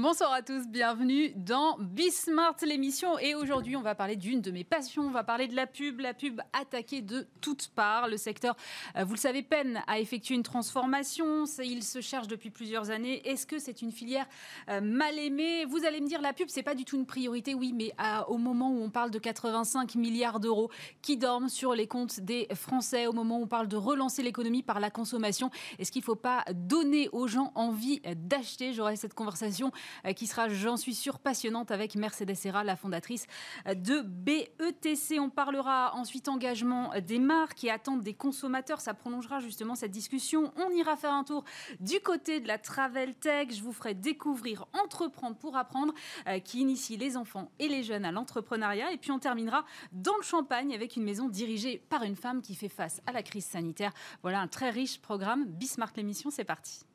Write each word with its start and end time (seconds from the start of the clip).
Bonsoir 0.00 0.32
à 0.32 0.42
tous, 0.42 0.68
bienvenue 0.68 1.32
dans 1.34 1.76
Bismart 1.80 2.54
l'émission. 2.62 3.18
Et 3.18 3.34
aujourd'hui, 3.34 3.74
on 3.74 3.82
va 3.82 3.96
parler 3.96 4.14
d'une 4.14 4.40
de 4.40 4.52
mes 4.52 4.62
passions. 4.62 5.02
On 5.02 5.10
va 5.10 5.24
parler 5.24 5.48
de 5.48 5.56
la 5.56 5.66
pub, 5.66 5.98
la 5.98 6.14
pub 6.14 6.40
attaquée 6.52 7.02
de 7.02 7.26
toutes 7.40 7.66
parts. 7.74 8.06
Le 8.06 8.16
secteur, 8.16 8.54
euh, 8.96 9.02
vous 9.02 9.14
le 9.14 9.18
savez, 9.18 9.42
peine 9.42 9.82
à 9.88 9.98
effectuer 9.98 10.36
une 10.36 10.44
transformation. 10.44 11.46
Il 11.64 11.82
se 11.82 12.00
cherche 12.00 12.28
depuis 12.28 12.50
plusieurs 12.50 12.90
années. 12.90 13.28
Est-ce 13.28 13.44
que 13.44 13.58
c'est 13.58 13.82
une 13.82 13.90
filière 13.90 14.26
euh, 14.68 14.80
mal 14.80 15.18
aimée? 15.18 15.64
Vous 15.64 15.84
allez 15.84 16.00
me 16.00 16.06
dire, 16.06 16.22
la 16.22 16.32
pub, 16.32 16.46
c'est 16.48 16.62
pas 16.62 16.76
du 16.76 16.84
tout 16.84 16.96
une 16.96 17.04
priorité. 17.04 17.56
Oui, 17.56 17.72
mais 17.74 17.92
au 18.28 18.38
moment 18.38 18.70
où 18.70 18.80
on 18.80 18.90
parle 18.90 19.10
de 19.10 19.18
85 19.18 19.96
milliards 19.96 20.38
d'euros 20.38 20.70
qui 21.02 21.16
dorment 21.16 21.48
sur 21.48 21.74
les 21.74 21.88
comptes 21.88 22.20
des 22.20 22.46
Français, 22.54 23.08
au 23.08 23.12
moment 23.12 23.40
où 23.40 23.42
on 23.42 23.48
parle 23.48 23.66
de 23.66 23.76
relancer 23.76 24.22
l'économie 24.22 24.62
par 24.62 24.78
la 24.78 24.90
consommation, 24.90 25.50
est-ce 25.80 25.90
qu'il 25.90 26.02
ne 26.02 26.04
faut 26.04 26.14
pas 26.14 26.44
donner 26.54 27.08
aux 27.10 27.26
gens 27.26 27.50
envie 27.56 28.00
d'acheter? 28.14 28.72
J'aurai 28.72 28.94
cette 28.94 29.14
conversation 29.14 29.72
euh, 29.72 29.87
qui 30.14 30.26
sera, 30.26 30.48
j'en 30.48 30.76
suis 30.76 30.94
sûre, 30.94 31.18
passionnante 31.18 31.70
avec 31.70 31.94
Mercedes 31.94 32.34
Serra, 32.34 32.64
la 32.64 32.76
fondatrice 32.76 33.26
euh, 33.66 33.74
de 33.74 34.00
BETC. 34.00 35.18
On 35.20 35.30
parlera 35.30 35.94
ensuite 35.94 36.28
engagement 36.28 36.92
des 37.06 37.18
marques 37.18 37.58
qui 37.58 37.70
attendent 37.70 38.02
des 38.02 38.14
consommateurs. 38.14 38.80
Ça 38.80 38.94
prolongera 38.94 39.40
justement 39.40 39.74
cette 39.74 39.90
discussion. 39.90 40.52
On 40.56 40.70
ira 40.70 40.96
faire 40.96 41.12
un 41.12 41.24
tour 41.24 41.44
du 41.80 42.00
côté 42.00 42.40
de 42.40 42.48
la 42.48 42.58
Travel 42.58 43.14
Tech. 43.14 43.48
Je 43.50 43.62
vous 43.62 43.72
ferai 43.72 43.94
découvrir 43.94 44.66
Entreprendre 44.82 45.36
pour 45.36 45.56
apprendre 45.56 45.92
euh, 46.26 46.38
qui 46.38 46.60
initie 46.60 46.96
les 46.96 47.16
enfants 47.16 47.50
et 47.58 47.68
les 47.68 47.82
jeunes 47.82 48.04
à 48.04 48.12
l'entrepreneuriat. 48.12 48.92
Et 48.92 48.98
puis 48.98 49.10
on 49.10 49.18
terminera 49.18 49.64
dans 49.92 50.16
le 50.16 50.22
champagne 50.22 50.74
avec 50.74 50.96
une 50.96 51.04
maison 51.04 51.28
dirigée 51.28 51.82
par 51.88 52.02
une 52.02 52.16
femme 52.16 52.42
qui 52.42 52.54
fait 52.54 52.68
face 52.68 53.00
à 53.06 53.12
la 53.12 53.22
crise 53.22 53.46
sanitaire. 53.46 53.92
Voilà 54.22 54.40
un 54.40 54.48
très 54.48 54.70
riche 54.70 55.00
programme. 55.00 55.46
Bismarck 55.46 55.96
l'émission, 55.96 56.30
c'est 56.30 56.44
parti. 56.44 56.87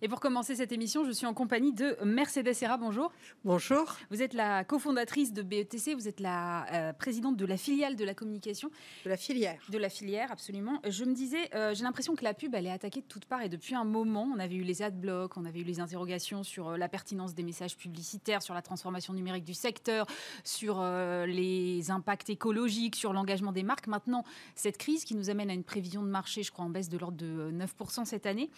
Et 0.00 0.08
pour 0.08 0.20
commencer 0.20 0.54
cette 0.54 0.70
émission, 0.70 1.04
je 1.04 1.10
suis 1.10 1.26
en 1.26 1.34
compagnie 1.34 1.72
de 1.72 1.96
Mercedes 2.04 2.52
Serra. 2.52 2.76
Bonjour. 2.76 3.10
Bonjour. 3.44 3.96
Vous 4.10 4.22
êtes 4.22 4.32
la 4.32 4.62
cofondatrice 4.62 5.32
de 5.32 5.42
BETC, 5.42 5.94
vous 5.94 6.06
êtes 6.06 6.20
la 6.20 6.72
euh, 6.72 6.92
présidente 6.92 7.36
de 7.36 7.44
la 7.44 7.56
filiale 7.56 7.96
de 7.96 8.04
la 8.04 8.14
communication. 8.14 8.70
De 9.04 9.10
la 9.10 9.16
filière. 9.16 9.60
De 9.70 9.76
la 9.76 9.88
filière, 9.88 10.30
absolument. 10.30 10.80
Je 10.88 11.04
me 11.04 11.14
disais, 11.14 11.52
euh, 11.56 11.74
j'ai 11.74 11.82
l'impression 11.82 12.14
que 12.14 12.22
la 12.22 12.32
pub, 12.32 12.54
elle 12.54 12.66
est 12.66 12.70
attaquée 12.70 13.00
de 13.00 13.06
toutes 13.06 13.24
parts 13.24 13.42
et 13.42 13.48
depuis 13.48 13.74
un 13.74 13.82
moment, 13.82 14.30
on 14.32 14.38
avait 14.38 14.54
eu 14.54 14.62
les 14.62 14.82
adblocks, 14.82 15.36
on 15.36 15.44
avait 15.44 15.58
eu 15.58 15.64
les 15.64 15.80
interrogations 15.80 16.44
sur 16.44 16.68
euh, 16.68 16.76
la 16.76 16.88
pertinence 16.88 17.34
des 17.34 17.42
messages 17.42 17.76
publicitaires, 17.76 18.40
sur 18.40 18.54
la 18.54 18.62
transformation 18.62 19.14
numérique 19.14 19.44
du 19.44 19.54
secteur, 19.54 20.06
sur 20.44 20.80
les 21.26 21.90
impacts 21.90 22.30
écologiques, 22.30 22.94
sur 22.94 23.12
l'engagement 23.12 23.50
des 23.50 23.64
marques. 23.64 23.88
Maintenant, 23.88 24.22
cette 24.54 24.78
crise 24.78 25.04
qui 25.04 25.16
nous 25.16 25.28
amène 25.28 25.50
à 25.50 25.54
une 25.54 25.64
prévision 25.64 26.02
de 26.02 26.08
marché, 26.08 26.44
je 26.44 26.52
crois, 26.52 26.64
en 26.64 26.70
baisse 26.70 26.88
de 26.88 26.98
l'ordre 26.98 27.16
de 27.16 27.50
9% 27.52 28.04
cette 28.04 28.26
année. 28.26 28.50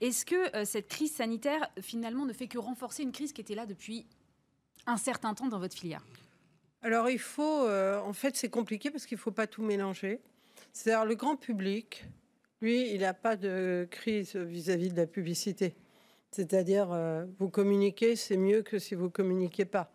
Est-ce 0.00 0.24
que 0.24 0.64
cette 0.64 0.83
crise 0.88 1.14
sanitaire, 1.14 1.70
finalement, 1.80 2.26
ne 2.26 2.32
fait 2.32 2.48
que 2.48 2.58
renforcer 2.58 3.02
une 3.02 3.12
crise 3.12 3.32
qui 3.32 3.40
était 3.40 3.54
là 3.54 3.66
depuis 3.66 4.06
un 4.86 4.96
certain 4.96 5.34
temps 5.34 5.48
dans 5.48 5.58
votre 5.58 5.76
filière 5.76 6.04
Alors, 6.82 7.08
il 7.10 7.18
faut. 7.18 7.64
Euh, 7.64 8.00
en 8.00 8.12
fait, 8.12 8.36
c'est 8.36 8.50
compliqué 8.50 8.90
parce 8.90 9.06
qu'il 9.06 9.16
ne 9.16 9.20
faut 9.20 9.32
pas 9.32 9.46
tout 9.46 9.62
mélanger. 9.62 10.20
C'est-à-dire, 10.72 11.04
le 11.04 11.14
grand 11.14 11.36
public, 11.36 12.04
lui, 12.60 12.92
il 12.92 13.00
n'a 13.00 13.14
pas 13.14 13.36
de 13.36 13.86
crise 13.90 14.36
vis-à-vis 14.36 14.90
de 14.90 14.96
la 14.96 15.06
publicité. 15.06 15.74
C'est-à-dire, 16.30 16.92
euh, 16.92 17.24
vous 17.38 17.48
communiquez, 17.48 18.16
c'est 18.16 18.36
mieux 18.36 18.62
que 18.62 18.78
si 18.78 18.94
vous 18.94 19.10
communiquez 19.10 19.64
pas. 19.64 19.92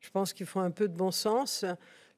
Je 0.00 0.10
pense 0.10 0.32
qu'il 0.32 0.46
faut 0.46 0.60
un 0.60 0.70
peu 0.70 0.88
de 0.88 0.94
bon 0.94 1.10
sens. 1.10 1.64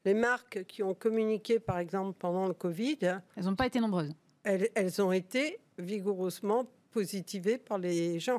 Les 0.05 0.15
marques 0.15 0.65
qui 0.65 0.83
ont 0.83 0.95
communiqué, 0.95 1.61
par 1.61 1.79
exemple, 1.79 2.17
pendant 2.19 2.47
le 2.47 2.55
Covid. 2.55 2.99
Elles 3.37 3.45
n'ont 3.45 3.55
pas 3.55 3.67
été 3.67 3.81
nombreuses. 3.81 4.13
Elles, 4.43 4.71
elles 4.75 5.01
ont 5.03 5.13
été 5.13 5.59
vigoureusement 5.79 6.67
positivé 6.91 7.59
par 7.59 7.79
les 7.79 8.19
gens. 8.21 8.39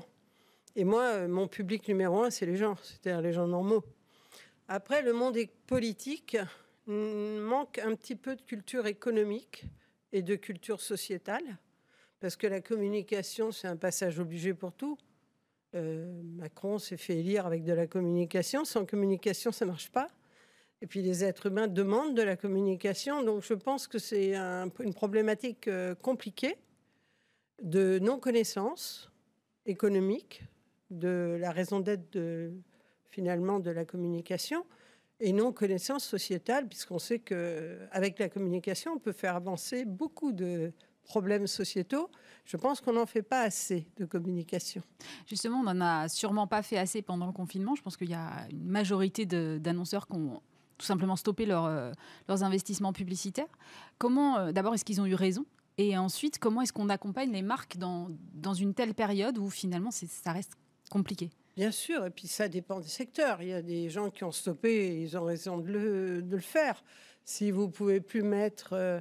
Et 0.75 0.83
moi, 0.83 1.03
euh, 1.03 1.27
mon 1.27 1.47
public 1.47 1.87
numéro 1.87 2.23
un, 2.23 2.29
c'est 2.29 2.45
les 2.45 2.55
gens, 2.55 2.75
c'est-à-dire 2.83 3.21
les 3.21 3.33
gens 3.33 3.47
normaux. 3.47 3.83
Après, 4.67 5.01
le 5.01 5.13
monde 5.13 5.37
politique 5.67 6.37
manque 6.87 7.79
un 7.79 7.95
petit 7.95 8.15
peu 8.15 8.35
de 8.35 8.41
culture 8.41 8.87
économique 8.87 9.65
et 10.13 10.21
de 10.21 10.35
culture 10.35 10.81
sociétale, 10.81 11.57
parce 12.19 12.35
que 12.35 12.47
la 12.47 12.61
communication, 12.61 13.51
c'est 13.51 13.67
un 13.67 13.77
passage 13.77 14.19
obligé 14.19 14.53
pour 14.53 14.73
tout. 14.73 14.97
Euh, 15.73 16.21
Macron 16.23 16.77
s'est 16.79 16.97
fait 16.97 17.17
élire 17.17 17.45
avec 17.45 17.63
de 17.63 17.73
la 17.73 17.87
communication. 17.87 18.65
Sans 18.65 18.85
communication, 18.85 19.51
ça 19.51 19.65
ne 19.65 19.71
marche 19.71 19.89
pas. 19.89 20.09
Et 20.81 20.87
puis 20.87 21.01
les 21.01 21.23
êtres 21.23 21.47
humains 21.47 21.67
demandent 21.67 22.15
de 22.15 22.21
la 22.21 22.35
communication. 22.35 23.23
Donc 23.23 23.43
je 23.43 23.53
pense 23.53 23.87
que 23.87 23.99
c'est 23.99 24.35
une 24.35 24.93
problématique 24.93 25.67
euh, 25.67 25.95
compliquée 25.95 26.57
de 27.61 27.99
non-connaissance 27.99 29.11
économique 29.65 30.43
de 30.89 31.37
la 31.39 31.51
raison 31.51 31.79
d'être 31.79 32.11
de, 32.13 32.51
finalement 33.09 33.59
de 33.59 33.71
la 33.71 33.85
communication 33.85 34.65
et 35.19 35.33
non-connaissance 35.33 36.03
sociétale, 36.03 36.67
puisqu'on 36.67 36.99
sait 36.99 37.19
qu'avec 37.19 38.19
la 38.19 38.27
communication, 38.27 38.93
on 38.93 38.99
peut 38.99 39.11
faire 39.11 39.35
avancer 39.35 39.85
beaucoup 39.85 40.31
de 40.31 40.73
problèmes 41.03 41.47
sociétaux. 41.47 42.09
Je 42.45 42.57
pense 42.57 42.81
qu'on 42.81 42.93
n'en 42.93 43.05
fait 43.05 43.21
pas 43.21 43.41
assez 43.41 43.87
de 43.97 44.05
communication. 44.05 44.81
Justement, 45.27 45.59
on 45.59 45.63
n'en 45.63 45.81
a 45.81 46.09
sûrement 46.09 46.47
pas 46.47 46.63
fait 46.63 46.77
assez 46.77 47.01
pendant 47.01 47.27
le 47.27 47.33
confinement. 47.33 47.75
Je 47.75 47.83
pense 47.83 47.97
qu'il 47.97 48.09
y 48.09 48.15
a 48.15 48.47
une 48.49 48.67
majorité 48.67 49.25
d'annonceurs 49.25 50.07
qui 50.07 50.15
ont 50.15 50.41
tout 50.77 50.85
simplement 50.85 51.15
stoppé 51.15 51.45
euh, 51.47 51.93
leurs 52.27 52.43
investissements 52.43 52.93
publicitaires. 52.93 53.45
Comment, 53.99 54.37
euh, 54.37 54.51
d'abord, 54.51 54.73
est-ce 54.73 54.85
qu'ils 54.85 54.99
ont 54.99 55.05
eu 55.05 55.13
raison 55.13 55.45
et 55.87 55.97
ensuite, 55.97 56.37
comment 56.39 56.61
est-ce 56.61 56.73
qu'on 56.73 56.89
accompagne 56.89 57.31
les 57.31 57.41
marques 57.41 57.77
dans, 57.77 58.09
dans 58.33 58.53
une 58.53 58.73
telle 58.73 58.93
période 58.93 59.37
où 59.37 59.49
finalement 59.49 59.91
ça 59.91 60.31
reste 60.31 60.53
compliqué? 60.89 61.29
Bien 61.57 61.71
sûr, 61.71 62.05
et 62.05 62.09
puis 62.09 62.27
ça 62.27 62.47
dépend 62.47 62.79
des 62.79 62.87
secteurs. 62.87 63.41
Il 63.41 63.49
y 63.49 63.53
a 63.53 63.61
des 63.61 63.89
gens 63.89 64.09
qui 64.09 64.23
ont 64.23 64.31
stoppé 64.31 64.69
et 64.69 65.01
ils 65.01 65.17
ont 65.17 65.25
raison 65.25 65.57
de 65.57 65.67
le, 65.67 66.21
de 66.21 66.35
le 66.35 66.41
faire. 66.41 66.83
Si 67.25 67.51
vous 67.51 67.69
pouvez 67.69 67.99
plus 67.99 68.23
mettre 68.23 68.73
euh, 68.73 68.99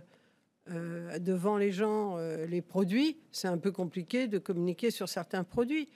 euh, 0.71 1.19
devant 1.19 1.57
les 1.57 1.71
gens 1.71 2.17
euh, 2.17 2.47
les 2.47 2.61
produits, 2.61 3.19
c'est 3.31 3.49
un 3.49 3.59
peu 3.59 3.73
compliqué 3.73 4.27
de 4.27 4.39
communiquer 4.39 4.91
sur 4.91 5.09
certains 5.09 5.45
produits. 5.45 5.89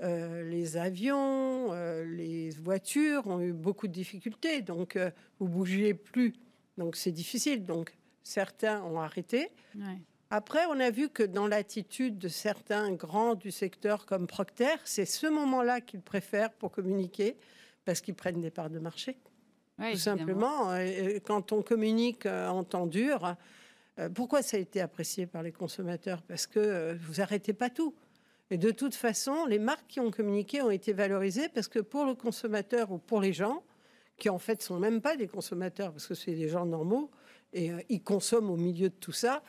les 0.00 0.76
avions, 0.78 1.72
les 2.04 2.50
voitures 2.50 3.26
ont 3.26 3.40
eu 3.40 3.52
beaucoup 3.52 3.86
de 3.86 3.92
difficultés, 3.92 4.62
donc 4.62 4.98
vous 5.38 5.46
bougiez 5.46 5.92
plus, 5.92 6.32
donc 6.78 6.96
c'est 6.96 7.12
difficile. 7.12 7.66
Donc 7.66 7.92
certains 8.22 8.82
ont 8.82 8.98
arrêté. 8.98 9.50
Après, 10.32 10.64
on 10.66 10.78
a 10.78 10.90
vu 10.90 11.08
que 11.08 11.24
dans 11.24 11.48
l'attitude 11.48 12.16
de 12.16 12.28
certains 12.28 12.92
grands 12.92 13.34
du 13.34 13.50
secteur 13.50 14.06
comme 14.06 14.28
Procter, 14.28 14.76
c'est 14.84 15.04
ce 15.04 15.26
moment-là 15.26 15.80
qu'ils 15.80 16.02
préfèrent 16.02 16.52
pour 16.52 16.70
communiquer 16.70 17.36
parce 17.84 18.00
qu'ils 18.00 18.14
prennent 18.14 18.40
des 18.40 18.52
parts 18.52 18.70
de 18.70 18.78
marché. 18.78 19.18
Tout 19.78 19.96
simplement, 19.96 20.74
quand 21.24 21.52
on 21.52 21.62
communique 21.62 22.26
euh, 22.26 22.48
en 22.48 22.64
temps 22.64 22.86
dur, 22.86 23.34
euh, 23.98 24.08
pourquoi 24.10 24.42
ça 24.42 24.58
a 24.58 24.60
été 24.60 24.80
apprécié 24.80 25.26
par 25.26 25.42
les 25.42 25.52
consommateurs? 25.52 26.22
Parce 26.22 26.46
que 26.46 26.60
euh, 26.60 26.96
vous 27.00 27.20
arrêtez 27.20 27.54
pas 27.54 27.70
tout. 27.70 27.94
Et 28.50 28.58
de 28.58 28.70
toute 28.70 28.94
façon, 28.94 29.46
les 29.46 29.58
marques 29.58 29.86
qui 29.88 29.98
ont 29.98 30.10
communiqué 30.10 30.60
ont 30.60 30.70
été 30.70 30.92
valorisées 30.92 31.48
parce 31.48 31.66
que 31.66 31.78
pour 31.78 32.04
le 32.04 32.14
consommateur 32.14 32.92
ou 32.92 32.98
pour 32.98 33.20
les 33.20 33.32
gens, 33.32 33.62
qui 34.18 34.28
en 34.28 34.38
fait 34.38 34.62
sont 34.62 34.78
même 34.78 35.00
pas 35.00 35.16
des 35.16 35.28
consommateurs 35.28 35.92
parce 35.92 36.06
que 36.06 36.14
c'est 36.14 36.34
des 36.34 36.48
gens 36.48 36.66
normaux 36.66 37.10
et 37.54 37.70
ils 37.88 38.02
consomment 38.02 38.50
au 38.50 38.56
milieu 38.56 38.90
de 38.90 38.94
tout 38.94 39.12
ça, 39.12 39.42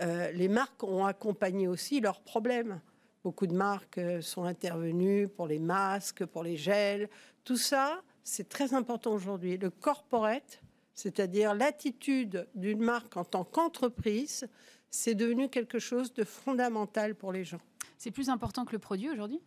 euh, 0.00 0.30
les 0.32 0.48
marques 0.48 0.82
ont 0.84 1.04
accompagné 1.06 1.68
aussi 1.68 2.00
leurs 2.00 2.20
problèmes. 2.20 2.80
Beaucoup 3.24 3.46
de 3.46 3.54
marques 3.54 3.98
euh, 3.98 4.20
sont 4.20 4.44
intervenues 4.44 5.28
pour 5.28 5.46
les 5.46 5.58
masques, 5.58 6.24
pour 6.24 6.42
les 6.42 6.56
gels. 6.56 7.08
Tout 7.44 7.56
ça, 7.56 8.02
c'est 8.22 8.48
très 8.48 8.74
important 8.74 9.12
aujourd'hui. 9.12 9.56
Le 9.56 9.70
corporate, 9.70 10.62
c'est-à-dire 10.94 11.54
l'attitude 11.54 12.46
d'une 12.54 12.80
marque 12.80 13.16
en 13.16 13.24
tant 13.24 13.44
qu'entreprise, 13.44 14.48
c'est 14.90 15.14
devenu 15.14 15.48
quelque 15.48 15.78
chose 15.78 16.14
de 16.14 16.24
fondamental 16.24 17.14
pour 17.14 17.32
les 17.32 17.44
gens. 17.44 17.60
C'est 17.98 18.10
plus 18.10 18.28
important 18.28 18.64
que 18.64 18.72
le 18.72 18.78
produit 18.78 19.10
aujourd'hui? 19.10 19.40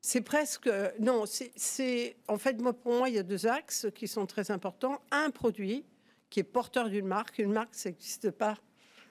C'est 0.00 0.22
presque 0.22 0.70
non. 0.98 1.24
C'est 1.26 2.16
en 2.26 2.38
fait 2.38 2.60
moi 2.60 2.72
pour 2.72 2.94
moi 2.94 3.08
il 3.10 3.14
y 3.16 3.18
a 3.18 3.22
deux 3.22 3.46
axes 3.46 3.86
qui 3.94 4.08
sont 4.08 4.24
très 4.26 4.50
importants. 4.50 5.00
Un 5.10 5.30
produit 5.30 5.84
qui 6.30 6.40
est 6.40 6.44
porteur 6.44 6.88
d'une 6.88 7.06
marque. 7.06 7.38
Une 7.38 7.52
marque 7.52 7.74
ça 7.74 7.90
n'existe 7.90 8.30
pas 8.30 8.56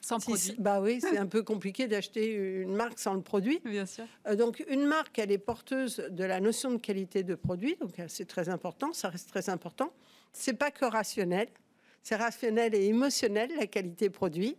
sans 0.01 0.19
produit. 0.19 0.55
Bah 0.57 0.81
oui, 0.81 0.99
c'est 1.01 1.17
un 1.17 1.27
peu 1.27 1.43
compliqué 1.43 1.87
d'acheter 1.87 2.33
une 2.33 2.75
marque 2.75 2.99
sans 2.99 3.13
le 3.13 3.21
produit. 3.21 3.61
Bien 3.65 3.85
sûr. 3.85 4.05
Euh, 4.27 4.35
donc 4.35 4.63
une 4.69 4.85
marque, 4.85 5.19
elle 5.19 5.31
est 5.31 5.37
porteuse 5.37 5.97
de 6.09 6.23
la 6.23 6.39
notion 6.39 6.71
de 6.71 6.77
qualité 6.77 7.23
de 7.23 7.35
produit, 7.35 7.75
donc 7.79 7.99
euh, 7.99 8.05
c'est 8.07 8.27
très 8.27 8.49
important, 8.49 8.93
ça 8.93 9.09
reste 9.09 9.29
très 9.29 9.49
important. 9.49 9.91
C'est 10.33 10.53
pas 10.53 10.71
que 10.71 10.85
rationnel, 10.85 11.47
c'est 12.03 12.15
rationnel 12.15 12.75
et 12.75 12.85
émotionnel 12.85 13.51
la 13.57 13.67
qualité 13.67 14.09
produit. 14.09 14.57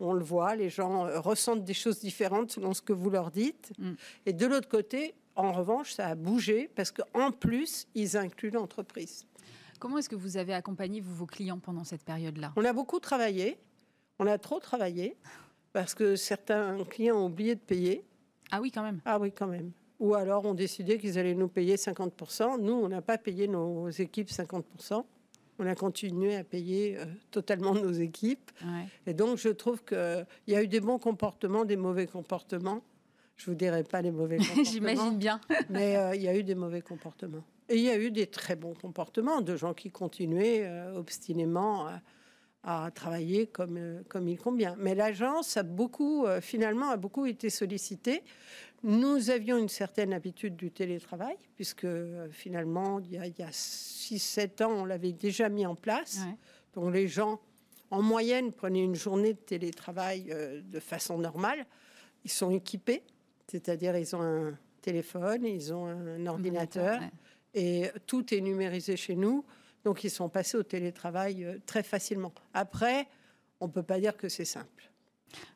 On 0.00 0.12
le 0.12 0.24
voit, 0.24 0.56
les 0.56 0.70
gens 0.70 1.06
euh, 1.06 1.20
ressentent 1.20 1.64
des 1.64 1.74
choses 1.74 2.00
différentes 2.00 2.50
selon 2.50 2.74
ce 2.74 2.82
que 2.82 2.92
vous 2.92 3.10
leur 3.10 3.30
dites. 3.30 3.72
Mm. 3.78 3.92
Et 4.26 4.32
de 4.32 4.46
l'autre 4.46 4.68
côté, 4.68 5.14
en 5.36 5.52
revanche, 5.52 5.92
ça 5.92 6.08
a 6.08 6.14
bougé 6.14 6.68
parce 6.74 6.90
qu'en 6.90 7.30
plus, 7.30 7.86
ils 7.94 8.16
incluent 8.16 8.50
l'entreprise. 8.50 9.26
Comment 9.78 9.98
est-ce 9.98 10.08
que 10.08 10.16
vous 10.16 10.36
avez 10.36 10.54
accompagné 10.54 11.00
vous, 11.00 11.14
vos 11.14 11.26
clients 11.26 11.58
pendant 11.58 11.84
cette 11.84 12.04
période-là? 12.04 12.52
On 12.56 12.64
a 12.64 12.72
beaucoup 12.72 13.00
travaillé. 13.00 13.58
On 14.18 14.26
a 14.26 14.38
trop 14.38 14.60
travaillé 14.60 15.16
parce 15.72 15.94
que 15.94 16.16
certains 16.16 16.82
clients 16.84 17.16
ont 17.16 17.26
oublié 17.26 17.54
de 17.54 17.60
payer. 17.60 18.04
Ah 18.50 18.60
oui, 18.60 18.70
quand 18.70 18.82
même. 18.82 19.00
Ah 19.04 19.18
oui, 19.18 19.32
quand 19.32 19.46
même. 19.46 19.72
Ou 20.00 20.14
alors 20.14 20.44
on 20.44 20.54
décidait 20.54 20.98
qu'ils 20.98 21.18
allaient 21.18 21.34
nous 21.34 21.48
payer 21.48 21.76
50%. 21.76 22.60
Nous, 22.60 22.72
on 22.72 22.88
n'a 22.88 23.02
pas 23.02 23.18
payé 23.18 23.48
nos 23.48 23.88
équipes 23.90 24.28
50%. 24.28 25.04
On 25.58 25.66
a 25.66 25.74
continué 25.74 26.36
à 26.36 26.44
payer 26.44 26.98
euh, 26.98 27.04
totalement 27.30 27.74
nos 27.74 27.92
équipes. 27.92 28.50
Et 29.06 29.14
donc, 29.14 29.38
je 29.38 29.48
trouve 29.50 29.84
qu'il 29.84 30.26
y 30.48 30.54
a 30.54 30.62
eu 30.62 30.68
des 30.68 30.80
bons 30.80 30.98
comportements, 30.98 31.64
des 31.64 31.76
mauvais 31.76 32.06
comportements. 32.06 32.82
Je 33.36 33.46
vous 33.50 33.54
dirai 33.56 33.84
pas 33.84 34.02
les 34.02 34.10
mauvais 34.10 34.36
comportements. 34.38 34.64
J'imagine 34.64 35.16
bien. 35.16 35.40
mais 35.70 35.96
euh, 35.96 36.14
il 36.16 36.22
y 36.22 36.28
a 36.28 36.36
eu 36.36 36.42
des 36.42 36.56
mauvais 36.56 36.82
comportements. 36.82 37.44
Et 37.68 37.76
il 37.76 37.82
y 37.82 37.90
a 37.90 37.96
eu 37.98 38.10
des 38.10 38.26
très 38.26 38.56
bons 38.56 38.74
comportements 38.74 39.40
de 39.40 39.56
gens 39.56 39.74
qui 39.74 39.90
continuaient 39.90 40.64
euh, 40.64 40.96
obstinément 40.96 41.88
à, 42.64 42.90
travailler 42.92 43.46
comme, 43.46 44.02
comme 44.08 44.28
il 44.28 44.38
convient. 44.38 44.74
Mais 44.78 44.94
l'agence 44.94 45.56
a 45.56 45.62
beaucoup, 45.62 46.26
finalement, 46.40 46.90
a 46.90 46.96
beaucoup 46.96 47.26
été 47.26 47.50
sollicitée. 47.50 48.22
Nous 48.84 49.30
avions 49.30 49.56
une 49.56 49.70
certaine 49.70 50.12
habitude 50.12 50.56
du 50.56 50.70
télétravail, 50.70 51.38
puisque 51.56 51.84
euh, 51.84 52.28
finalement, 52.30 53.00
il 53.00 53.12
y 53.12 53.18
a, 53.18 53.50
6-7 53.50 54.62
ans, 54.62 54.72
on 54.72 54.84
l'avait 54.84 55.12
déjà 55.12 55.48
mis 55.48 55.64
en 55.64 55.74
place. 55.74 56.20
Donc 56.74 56.92
les 56.92 57.08
gens, 57.08 57.40
en 57.90 58.02
moyenne, 58.02 58.52
prenaient 58.52 58.84
une 58.84 58.94
journée 58.94 59.32
de 59.32 59.38
télétravail 59.38 60.26
euh, 60.30 60.60
de 60.62 60.80
façon 60.80 61.16
normale. 61.16 61.64
Ils 62.24 62.30
sont 62.30 62.50
équipés, 62.50 63.02
c'est-à-dire 63.48 63.96
ils 63.96 64.14
ont 64.14 64.20
un 64.20 64.58
téléphone, 64.82 65.46
ils 65.46 65.72
ont 65.72 65.86
un 65.86 66.26
ordinateur, 66.26 67.00
et 67.54 67.90
tout 68.06 68.34
est 68.34 68.42
numérisé 68.42 68.98
chez 68.98 69.16
nous. 69.16 69.46
Donc 69.84 70.04
ils 70.04 70.10
sont 70.10 70.28
passés 70.28 70.56
au 70.56 70.62
télétravail 70.62 71.44
euh, 71.44 71.58
très 71.66 71.82
facilement. 71.82 72.32
Après, 72.52 73.06
on 73.60 73.66
ne 73.66 73.72
peut 73.72 73.82
pas 73.82 74.00
dire 74.00 74.16
que 74.16 74.28
c'est 74.28 74.44
simple. 74.44 74.90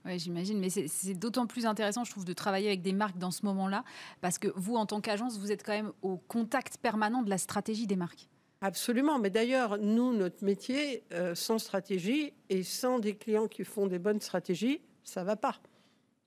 Oui, 0.04 0.18
j'imagine, 0.18 0.58
mais 0.58 0.70
c'est 0.70 1.14
d'autant 1.14 1.46
plus 1.46 1.66
intéressant, 1.66 2.04
je 2.04 2.10
trouve, 2.10 2.24
de 2.24 2.32
travailler 2.32 2.68
avec 2.68 2.82
des 2.82 2.92
marques 2.92 3.18
dans 3.18 3.30
ce 3.30 3.44
moment-là, 3.46 3.84
parce 4.20 4.38
que 4.38 4.48
vous, 4.56 4.74
en 4.74 4.86
tant 4.86 5.00
qu'agence, 5.00 5.38
vous 5.38 5.52
êtes 5.52 5.64
quand 5.64 5.72
même 5.72 5.92
au 6.02 6.16
contact 6.16 6.78
permanent 6.78 7.22
de 7.22 7.30
la 7.30 7.38
stratégie 7.38 7.86
des 7.86 7.94
marques. 7.94 8.28
Absolument, 8.60 9.20
mais 9.20 9.30
d'ailleurs, 9.30 9.78
nous, 9.78 10.12
notre 10.12 10.44
métier, 10.44 11.04
euh, 11.12 11.36
sans 11.36 11.58
stratégie 11.58 12.32
et 12.48 12.64
sans 12.64 12.98
des 12.98 13.14
clients 13.14 13.46
qui 13.46 13.62
font 13.62 13.86
des 13.86 14.00
bonnes 14.00 14.20
stratégies, 14.20 14.80
ça 15.04 15.22
va 15.22 15.36
pas. 15.36 15.60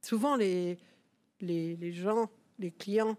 Souvent, 0.02 0.38
les, 0.38 0.78
les, 1.42 1.92
gens, 1.92 2.30
les 2.58 2.72
clients 2.72 3.18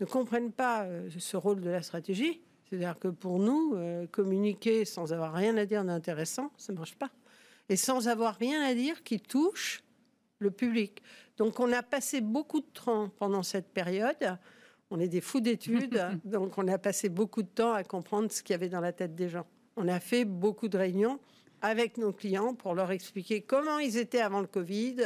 ne 0.00 0.06
comprennent 0.06 0.52
pas 0.52 0.82
euh, 0.84 1.08
ce 1.16 1.36
rôle 1.36 1.60
de 1.60 1.70
la 1.70 1.82
stratégie. 1.82 2.42
C'est-à-dire 2.72 2.98
que 2.98 3.08
pour 3.08 3.38
nous, 3.38 3.74
euh, 3.74 4.06
communiquer 4.06 4.86
sans 4.86 5.12
avoir 5.12 5.34
rien 5.34 5.58
à 5.58 5.66
dire 5.66 5.84
d'intéressant, 5.84 6.50
ça 6.56 6.72
ne 6.72 6.78
marche 6.78 6.94
pas 6.94 7.10
et 7.68 7.76
sans 7.76 8.08
avoir 8.08 8.34
rien 8.36 8.62
à 8.62 8.72
dire 8.72 9.02
qui 9.02 9.20
touche 9.20 9.84
le 10.38 10.50
public. 10.50 11.02
Donc 11.36 11.60
on 11.60 11.70
a 11.70 11.82
passé 11.82 12.22
beaucoup 12.22 12.60
de 12.60 12.66
temps 12.72 13.10
pendant 13.18 13.42
cette 13.42 13.68
période. 13.68 14.38
On 14.90 14.98
est 15.00 15.08
des 15.08 15.20
fous 15.20 15.40
d'études, 15.40 16.02
donc 16.24 16.56
on 16.56 16.66
a 16.66 16.78
passé 16.78 17.10
beaucoup 17.10 17.42
de 17.42 17.48
temps 17.48 17.74
à 17.74 17.84
comprendre 17.84 18.32
ce 18.32 18.42
qu'il 18.42 18.54
y 18.54 18.56
avait 18.56 18.70
dans 18.70 18.80
la 18.80 18.94
tête 18.94 19.14
des 19.14 19.28
gens. 19.28 19.46
On 19.76 19.86
a 19.86 20.00
fait 20.00 20.24
beaucoup 20.24 20.68
de 20.68 20.78
réunions 20.78 21.20
avec 21.60 21.98
nos 21.98 22.14
clients 22.14 22.54
pour 22.54 22.74
leur 22.74 22.90
expliquer 22.90 23.42
comment 23.42 23.80
ils 23.80 23.98
étaient 23.98 24.22
avant 24.22 24.40
le 24.40 24.46
Covid, 24.46 24.96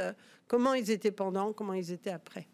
comment 0.47 0.75
ils 0.75 0.93
étaient 0.93 1.11
pendant, 1.11 1.53
comment 1.53 1.75
ils 1.75 1.91
étaient 1.91 2.11
après. 2.11 2.47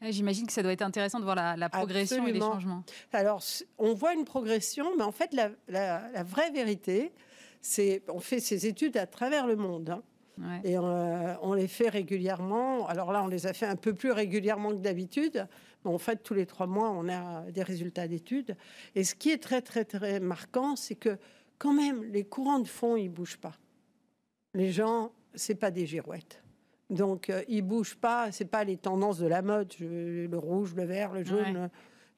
J'imagine 0.00 0.46
que 0.46 0.52
ça 0.52 0.62
doit 0.62 0.72
être 0.72 0.82
intéressant 0.82 1.18
de 1.18 1.24
voir 1.24 1.34
la, 1.34 1.68
progression 1.68 2.26
et 2.26 2.32
les 2.32 2.40
changements. 2.40 2.84
Alors, 3.12 3.42
on 3.78 3.94
voit 3.94 4.14
une 4.14 4.24
progression, 4.24 4.96
mais 4.96 5.02
en 5.02 5.12
fait, 5.12 5.32
la, 5.32 5.50
la 5.68 6.22
vraie 6.22 6.50
vérité, 6.50 7.12
on 8.08 8.20
fait 8.20 8.40
ces 8.40 8.66
études 8.66 8.96
à 8.96 9.06
travers 9.06 9.46
le 9.46 9.56
monde. 9.56 9.90
Hein. 9.90 10.02
Et 10.64 10.76
euh, 10.76 11.34
on, 11.42 11.54
les 11.54 11.68
fait 11.68 11.88
régulièrement. 11.88 12.86
Alors 12.86 13.12
là, 13.12 13.22
on 13.22 13.26
les 13.26 13.46
a 13.46 13.52
fait 13.52 13.66
un 13.66 13.76
peu 13.76 13.92
plus 13.92 14.12
régulièrement 14.12 14.70
que 14.70 14.80
d'habitude. 14.80 15.46
Mais 15.84 15.90
en 15.90 15.98
fait, 15.98 16.22
tous 16.22 16.34
les 16.34 16.46
trois 16.46 16.66
mois, 16.66 16.90
on 16.90 17.08
a 17.08 17.50
des 17.50 17.62
résultats 17.62 18.08
d'études. 18.08 18.56
Et 18.94 19.04
ce 19.04 19.14
qui 19.14 19.30
est 19.30 19.42
très, 19.42 19.62
très, 19.62 19.84
très 19.84 20.20
marquant, 20.20 20.76
c'est 20.76 20.94
que 20.94 21.18
quand 21.58 21.72
même, 21.72 22.04
les 22.04 22.24
courants 22.24 22.60
de 22.60 22.68
fond, 22.68 22.96
ils 22.96 23.08
bougent 23.08 23.38
pas. 23.38 23.56
Les 24.54 24.70
gens, 24.70 25.12
c'est 25.34 25.56
pas 25.56 25.70
des 25.70 25.86
girouettes. 25.86 26.42
Donc, 26.90 27.30
euh, 27.30 27.42
ils 27.48 27.62
bougent 27.62 27.96
pas. 27.96 28.32
C'est 28.32 28.46
pas 28.46 28.64
les 28.64 28.76
tendances 28.76 29.18
de 29.18 29.26
la 29.26 29.42
mode, 29.42 29.72
le 29.80 30.38
rouge, 30.38 30.74
le 30.74 30.84
vert, 30.84 31.12
le 31.12 31.24
jaune. 31.24 31.70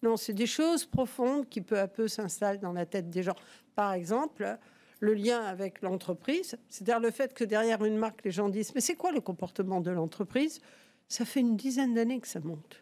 Non, 0.03 0.17
c'est 0.17 0.33
des 0.33 0.47
choses 0.47 0.87
profondes 0.87 1.49
qui 1.49 1.61
peu 1.61 1.79
à 1.79 1.89
peu 1.89 2.09
s'installent 2.09 2.61
dans 2.61 2.73
la 2.73 2.87
tête 2.87 3.11
des 3.11 3.23
gens. 3.23 3.37
Par 3.75 3.93
exemple, 3.93 4.59
le 5.01 5.15
lien 5.15 5.41
avec 5.43 5.83
l'entreprise, 5.83 6.57
c'est-à-dire 6.69 7.01
le 7.01 7.11
fait 7.11 7.35
que 7.35 7.45
derrière 7.45 7.85
une 7.85 7.97
marque, 7.97 8.25
les 8.25 8.31
gens 8.31 8.49
disent 8.49 8.75
Mais 8.75 8.81
c'est 8.81 8.97
quoi 8.97 9.13
le 9.13 9.21
comportement 9.21 9.81
de 9.81 9.91
l'entreprise? 9.91 10.61
Ça 11.09 11.25
fait 11.25 11.41
une 11.41 11.57
dizaine 11.57 11.95
d'années 11.95 12.21
que 12.21 12.29
ça 12.29 12.41
monte. 12.41 12.81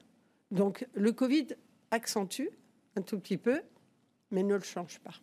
Donc 0.51 0.87
le 0.95 1.13
Covid 1.13 1.49
accentue 1.91 2.49
un 2.97 3.03
tout 3.03 3.19
petit 3.19 3.39
peu, 3.39 3.63
mais 4.31 4.43
ne 4.43 4.55
le 4.55 4.61
change 4.61 4.99
pas. 5.01 5.15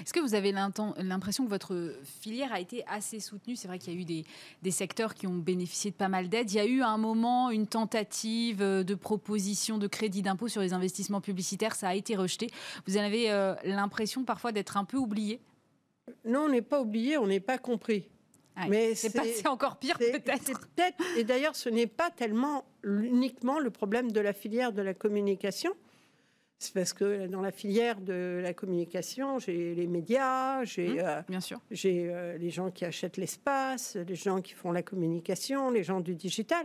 Est-ce 0.00 0.12
que 0.12 0.20
vous 0.20 0.34
avez 0.34 0.52
l'impression 0.52 1.44
que 1.44 1.50
votre 1.50 1.94
filière 2.20 2.52
a 2.52 2.60
été 2.60 2.84
assez 2.86 3.20
soutenue? 3.20 3.56
C'est 3.56 3.68
vrai 3.68 3.78
qu'il 3.78 3.94
y 3.94 3.96
a 3.96 4.00
eu 4.00 4.04
des, 4.04 4.24
des, 4.62 4.70
secteurs 4.70 5.14
qui 5.14 5.26
ont 5.26 5.36
bénéficié 5.36 5.90
de 5.90 5.96
pas 5.96 6.08
mal 6.08 6.28
d'aides. 6.28 6.50
Il 6.52 6.56
y 6.56 6.60
a 6.60 6.66
eu 6.66 6.82
à 6.82 6.88
un 6.88 6.98
moment 6.98 7.50
une 7.50 7.66
tentative 7.66 8.58
de 8.60 8.94
proposition 8.94 9.78
de 9.78 9.86
crédit 9.86 10.22
d'impôt 10.22 10.48
sur 10.48 10.60
les 10.60 10.72
investissements 10.72 11.20
publicitaires. 11.20 11.74
Ça 11.74 11.88
a 11.88 11.94
été 11.94 12.16
rejeté. 12.16 12.48
Vous 12.86 12.96
en 12.96 13.00
avez 13.00 13.30
euh, 13.30 13.54
l'impression 13.64 14.24
parfois 14.24 14.52
d'être 14.52 14.76
un 14.76 14.84
peu 14.84 14.96
oublié? 14.96 15.40
Non, 16.24 16.44
on 16.44 16.48
n'est 16.48 16.62
pas 16.62 16.80
oublié, 16.80 17.16
on 17.18 17.26
n'est 17.26 17.40
pas 17.40 17.58
compris. 17.58 18.08
mais 18.68 18.94
c'est 18.94 19.46
encore 19.46 19.76
pire 19.76 19.98
peut-être. 19.98 20.60
Peut 20.76 20.82
et 21.16 21.24
d'ailleurs, 21.24 21.56
ce 21.56 21.68
n'est 21.68 21.86
pas 21.86 22.10
tellement 22.10 22.64
uniquement 22.82 23.58
le 23.58 23.70
problème 23.70 24.12
de 24.12 24.20
la 24.20 24.32
filière 24.32 24.72
de 24.72 24.82
la 24.82 24.94
communication. 24.94 25.72
C'est 26.62 26.74
parce 26.74 26.92
que 26.92 27.26
dans 27.26 27.40
la 27.40 27.50
filière 27.50 28.00
de 28.00 28.38
la 28.40 28.54
communication, 28.54 29.40
j'ai 29.40 29.74
les 29.74 29.88
médias, 29.88 30.62
j'ai 30.62 30.90
mmh, 30.90 30.98
euh, 31.00 31.22
bien 31.28 31.40
sûr, 31.40 31.60
j'ai 31.72 32.08
euh, 32.08 32.38
les 32.38 32.50
gens 32.50 32.70
qui 32.70 32.84
achètent 32.84 33.16
l'espace, 33.16 33.96
les 33.96 34.14
gens 34.14 34.40
qui 34.40 34.52
font 34.52 34.70
la 34.70 34.84
communication, 34.84 35.72
les 35.72 35.82
gens 35.82 35.98
du 35.98 36.14
digital. 36.14 36.64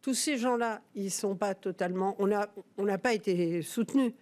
Tous 0.00 0.14
ces 0.14 0.38
gens-là, 0.38 0.80
ils 0.94 1.10
sont 1.10 1.36
pas 1.36 1.54
totalement. 1.54 2.16
On 2.18 2.28
n'a 2.28 2.48
on 2.78 2.86
n'a 2.86 2.96
pas 2.96 3.12
été 3.12 3.60
soutenus. 3.60 4.14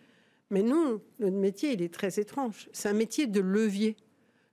Mais 0.51 0.65
nous, 0.65 1.01
notre 1.21 1.37
métier, 1.37 1.75
il 1.75 1.83
est 1.83 1.95
très 1.95 2.19
étrange. 2.19 2.69
C'est 2.73 2.89
un 2.89 2.93
métier 2.93 3.29
de 3.29 3.39
levier. 3.41 3.97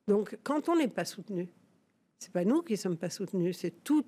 Donc, 0.07 0.38
quand 0.44 0.69
on 0.69 0.75
n'est 0.75 0.88
pas 0.88 1.04
soutenu, 1.04 1.50
c'est 2.19 2.31
pas 2.31 2.45
nous 2.45 2.61
qui 2.61 2.78
sommes 2.78 2.97
pas 2.97 3.09
soutenus, 3.09 3.57
c'est 3.57 3.83
tout 3.83 4.06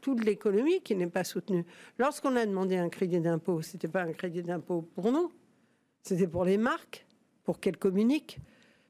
toute 0.00 0.24
l'économie 0.24 0.80
qui 0.80 0.96
n'est 0.96 1.06
pas 1.06 1.22
soutenue. 1.22 1.64
Lorsqu'on 1.96 2.34
a 2.34 2.44
demandé 2.44 2.76
un 2.76 2.88
crédit 2.88 3.20
d'impôt, 3.20 3.62
c'était 3.62 3.86
pas 3.86 4.02
un 4.02 4.12
crédit 4.12 4.42
d'impôt 4.42 4.82
pour 4.82 5.12
nous, 5.12 5.30
c'était 6.06 6.28
pour 6.28 6.44
les 6.44 6.56
marques, 6.56 7.04
pour 7.42 7.58
qu'elles 7.58 7.76
communiquent. 7.76 8.38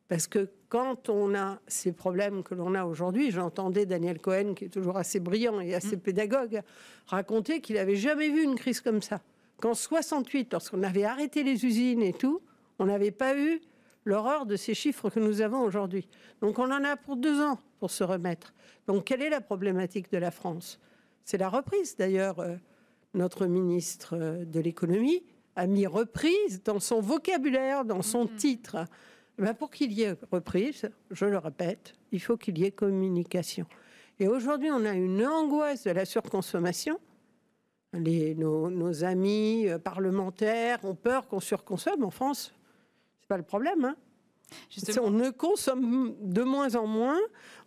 Parce 0.08 0.26
que 0.26 0.50
quand 0.68 1.08
on 1.08 1.35
a 1.35 1.58
ces 1.66 1.92
problèmes 1.92 2.42
que 2.42 2.54
l'on 2.54 2.75
a 2.75 2.85
aujourd'hui, 2.85 3.30
j'entendais 3.30 3.87
Daniel 3.87 4.20
Cohen, 4.20 4.54
qui 4.54 4.66
est 4.66 4.68
toujours 4.68 4.99
assez 4.99 5.18
brillant 5.18 5.61
et 5.61 5.75
assez 5.75 5.96
mm. 5.96 6.00
pédagogue, 6.00 6.62
raconter 7.06 7.61
qu'il 7.61 7.76
n'avait 7.76 7.96
jamais 7.96 8.28
vu 8.28 8.42
une 8.42 8.54
crise 8.54 8.80
comme 8.80 9.00
ça. 9.00 9.23
Qu'en 9.61 9.75
68, 9.75 10.52
lorsqu'on 10.52 10.82
avait 10.82 11.04
arrêté 11.04 11.42
les 11.42 11.64
usines 11.64 12.02
et 12.02 12.12
tout, 12.12 12.42
on 12.78 12.85
n'avait 12.85 13.11
pas 13.11 13.37
eu 13.37 13.62
l'horreur 14.04 14.44
de 14.44 14.56
ces 14.56 14.75
chiffres 14.75 15.08
que 15.08 15.18
nous 15.18 15.40
avons 15.40 15.62
aujourd'hui. 15.62 16.08
Donc 16.42 16.58
on 16.58 16.70
en 16.70 16.85
a 16.85 16.96
pour 16.96 17.16
deux 17.16 17.40
ans 17.40 17.58
pour 17.78 17.90
se 17.90 18.04
remettre. 18.04 18.52
Donc 18.87 19.04
quelle 19.04 19.23
est 19.23 19.30
la 19.30 19.40
problématique 19.40 20.12
de 20.12 20.18
la 20.18 20.30
France? 20.30 20.78
C'est 21.25 21.38
la 21.38 21.49
reprise. 21.49 21.96
D'ailleurs, 21.96 22.40
euh, 22.40 22.56
notre 23.14 23.46
ministre 23.46 24.14
euh, 24.16 24.44
de 24.44 24.61
l'économie 24.61 25.23
a 25.56 25.66
mis 25.66 25.86
reprise 25.86 26.62
dans 26.62 26.80
son 26.80 27.00
vocabulaire, 27.00 27.84
dans 27.84 28.02
son 28.02 28.26
mm-hmm. 28.26 28.36
titre. 28.36 28.76
Ben 29.38 29.52
pour 29.54 29.70
qu'il 29.70 29.92
y 29.92 30.02
ait 30.02 30.16
reprise, 30.30 30.88
je 31.10 31.26
le 31.26 31.38
répète, 31.38 31.94
il 32.12 32.20
faut 32.20 32.36
qu'il 32.36 32.58
y 32.58 32.64
ait 32.64 32.70
communication. 32.70 33.66
Et 34.18 34.28
aujourd'hui, 34.28 34.70
on 34.70 34.84
a 34.84 34.92
une 34.92 35.26
angoisse 35.26 35.84
de 35.84 35.90
la 35.90 36.04
surconsommation. 36.04 36.98
Les, 37.92 38.34
nos, 38.34 38.70
nos, 38.70 39.04
amis 39.04 39.68
euh, 39.68 39.78
parlementaires 39.78 40.84
ont 40.84 40.94
peur 40.94 41.28
qu'on 41.28 41.40
surconsomme 41.40 42.04
en 42.04 42.10
France 42.10 42.52
pas 43.26 43.36
le 43.36 43.42
problème. 43.42 43.84
Hein. 43.84 43.96
On 45.02 45.10
ne 45.10 45.30
consomme 45.30 46.14
de 46.20 46.42
moins 46.42 46.74
en 46.76 46.86
moins, 46.86 47.18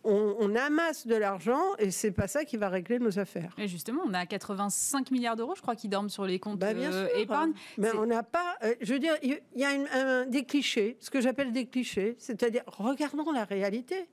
on, 0.04 0.54
amasse 0.54 1.06
de 1.06 1.14
l'argent 1.14 1.62
et 1.78 1.90
c'est 1.90 2.10
pas 2.10 2.26
ça 2.26 2.44
qui 2.44 2.56
va 2.56 2.68
régler 2.68 2.98
nos 2.98 3.18
affaires. 3.18 3.54
Et 3.58 3.68
justement, 3.68 4.02
on 4.06 4.14
a 4.14 4.26
85 4.26 5.10
milliards 5.10 5.36
d'euros, 5.36 5.54
je 5.54 5.62
crois, 5.62 5.76
qui 5.76 5.88
dorment 5.88 6.08
sur 6.08 6.24
les 6.24 6.38
comptes 6.38 6.58
bah, 6.58 6.74
bien 6.74 6.92
euh, 6.92 7.08
épargne. 7.16 7.52
Mais 7.78 7.94
on 7.94 8.06
n'a 8.06 8.22
pas. 8.22 8.56
Euh, 8.62 8.74
je 8.80 8.94
veux 8.94 8.98
dire, 8.98 9.14
il 9.22 9.40
y 9.56 9.64
a 9.64 10.24
des 10.26 10.44
clichés, 10.44 10.96
ce 11.00 11.10
que 11.10 11.20
j'appelle 11.20 11.52
des 11.52 11.66
clichés, 11.66 12.16
c'est-à-dire 12.18 12.62
regardons 12.66 13.30
la 13.30 13.44
réalité. 13.44 14.08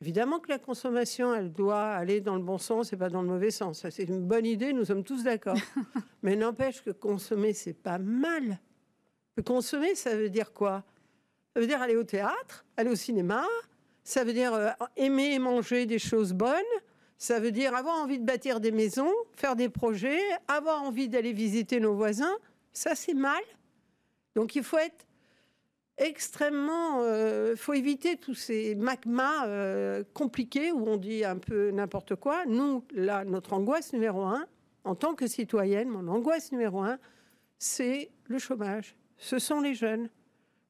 Évidemment 0.00 0.38
que 0.38 0.50
la 0.50 0.58
consommation, 0.58 1.34
elle 1.34 1.52
doit 1.52 1.84
aller 1.84 2.20
dans 2.20 2.36
le 2.36 2.42
bon 2.42 2.58
sens 2.58 2.92
et 2.92 2.96
pas 2.96 3.08
dans 3.08 3.22
le 3.22 3.28
mauvais 3.28 3.50
sens. 3.50 3.86
C'est 3.88 4.04
une 4.04 4.26
bonne 4.26 4.44
idée, 4.44 4.72
nous 4.72 4.84
sommes 4.84 5.04
tous 5.04 5.22
d'accord. 5.22 5.56
Mais 6.22 6.36
n'empêche 6.36 6.82
que 6.82 6.90
consommer, 6.90 7.54
c'est 7.54 7.72
pas 7.72 7.98
mal. 7.98 8.58
Consommer, 9.46 9.94
ça 9.94 10.14
veut 10.14 10.28
dire 10.28 10.52
quoi? 10.52 10.84
Ça 11.54 11.60
veut 11.60 11.66
dire 11.68 11.80
aller 11.80 11.96
au 11.96 12.02
théâtre, 12.02 12.64
aller 12.76 12.90
au 12.90 12.96
cinéma, 12.96 13.44
ça 14.02 14.24
veut 14.24 14.32
dire 14.32 14.52
euh, 14.54 14.70
aimer 14.96 15.34
et 15.34 15.38
manger 15.38 15.86
des 15.86 15.98
choses 15.98 16.32
bonnes, 16.32 16.62
Ça 17.16 17.38
veut 17.38 17.52
dire 17.52 17.74
avoir 17.74 17.96
envie 18.02 18.18
de 18.18 18.24
bâtir 18.24 18.60
des 18.60 18.72
maisons, 18.72 19.12
faire 19.32 19.54
des 19.54 19.68
projets, 19.68 20.20
avoir 20.48 20.82
envie 20.82 21.08
d'aller 21.08 21.32
visiter 21.32 21.78
nos 21.80 21.94
voisins. 21.94 22.36
Ça, 22.72 22.94
c'est 22.94 23.14
mal. 23.14 23.42
Donc 24.34 24.56
il 24.56 24.64
faut 24.64 24.78
être 24.78 25.06
extrêmement... 25.96 27.00
Il 27.00 27.06
euh, 27.06 27.56
faut 27.56 27.72
éviter 27.72 28.16
tous 28.16 28.34
ces 28.34 28.74
magmas 28.74 29.46
euh, 29.46 30.02
compliqués 30.12 30.72
où 30.72 30.86
on 30.88 30.96
dit 30.96 31.24
un 31.24 31.38
peu 31.38 31.70
n'importe 31.70 32.16
quoi. 32.16 32.44
Nous, 32.46 32.84
là, 32.92 33.24
notre 33.24 33.52
angoisse 33.52 33.92
numéro 33.92 34.22
un, 34.22 34.44
en 34.82 34.96
tant 34.96 35.14
que 35.14 35.28
citoyenne, 35.28 35.88
mon 35.88 36.08
angoisse 36.08 36.50
numéro 36.50 36.80
un, 36.80 36.98
c'est 37.58 38.10
le 38.26 38.38
chômage. 38.38 38.96
Ce 39.18 39.38
sont 39.38 39.60
les 39.60 39.74
jeunes. 39.74 40.10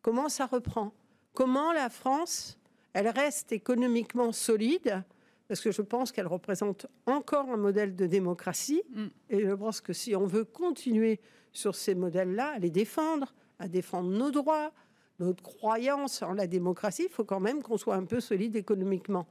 Comment 0.04 0.28
ça 0.28 0.44
reprend? 0.44 0.92
Comment 1.32 1.72
la 1.72 1.88
France, 1.88 2.58
elle 2.92 3.08
reste 3.08 3.52
économiquement 3.52 4.32
solide? 4.32 5.02
Parce 5.48 5.62
que 5.62 5.72
je 5.72 5.80
pense 5.80 6.12
qu'elle 6.12 6.26
représente 6.26 6.86
encore 7.06 7.48
un 7.48 7.56
modèle 7.56 7.96
de 7.96 8.04
démocratie. 8.04 8.82
Mm. 8.90 9.06
Et 9.30 9.46
je 9.46 9.54
pense 9.54 9.80
que 9.80 9.94
si 9.94 10.14
on 10.14 10.26
veut 10.26 10.44
continuer 10.44 11.20
sur 11.52 11.74
ces 11.74 11.94
modèles-là, 11.94 12.48
à 12.48 12.58
les 12.58 12.68
défendre, 12.68 13.34
à 13.58 13.66
défendre 13.66 14.10
nos 14.10 14.30
droits, 14.30 14.72
notre 15.20 15.42
croyance 15.42 16.20
en 16.20 16.34
la 16.34 16.46
démocratie, 16.46 17.04
il 17.04 17.10
faut 17.10 17.24
quand 17.24 17.40
même 17.40 17.62
qu'on 17.62 17.78
soit 17.78 17.96
un 17.96 18.04
peu 18.04 18.20
solide 18.20 18.56
économiquement. 18.56 19.26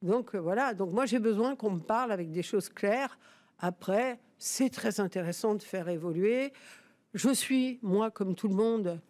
Donc 0.00 0.36
euh, 0.36 0.38
voilà, 0.38 0.74
donc 0.74 0.92
moi 0.92 1.06
j'ai 1.06 1.18
besoin 1.18 1.56
qu'on 1.56 1.72
me 1.72 1.80
parle 1.80 2.12
avec 2.12 2.30
des 2.30 2.44
choses 2.44 2.68
claires. 2.68 3.18
Après, 3.58 4.20
c'est 4.36 4.70
très 4.70 5.00
intéressant 5.00 5.56
de 5.56 5.62
faire 5.64 5.88
évoluer. 5.88 6.52
Je 7.14 7.30
suis, 7.30 7.80
moi, 7.82 8.12
comme 8.12 8.36
tout 8.36 8.46
le 8.46 8.54
monde, 8.54 9.00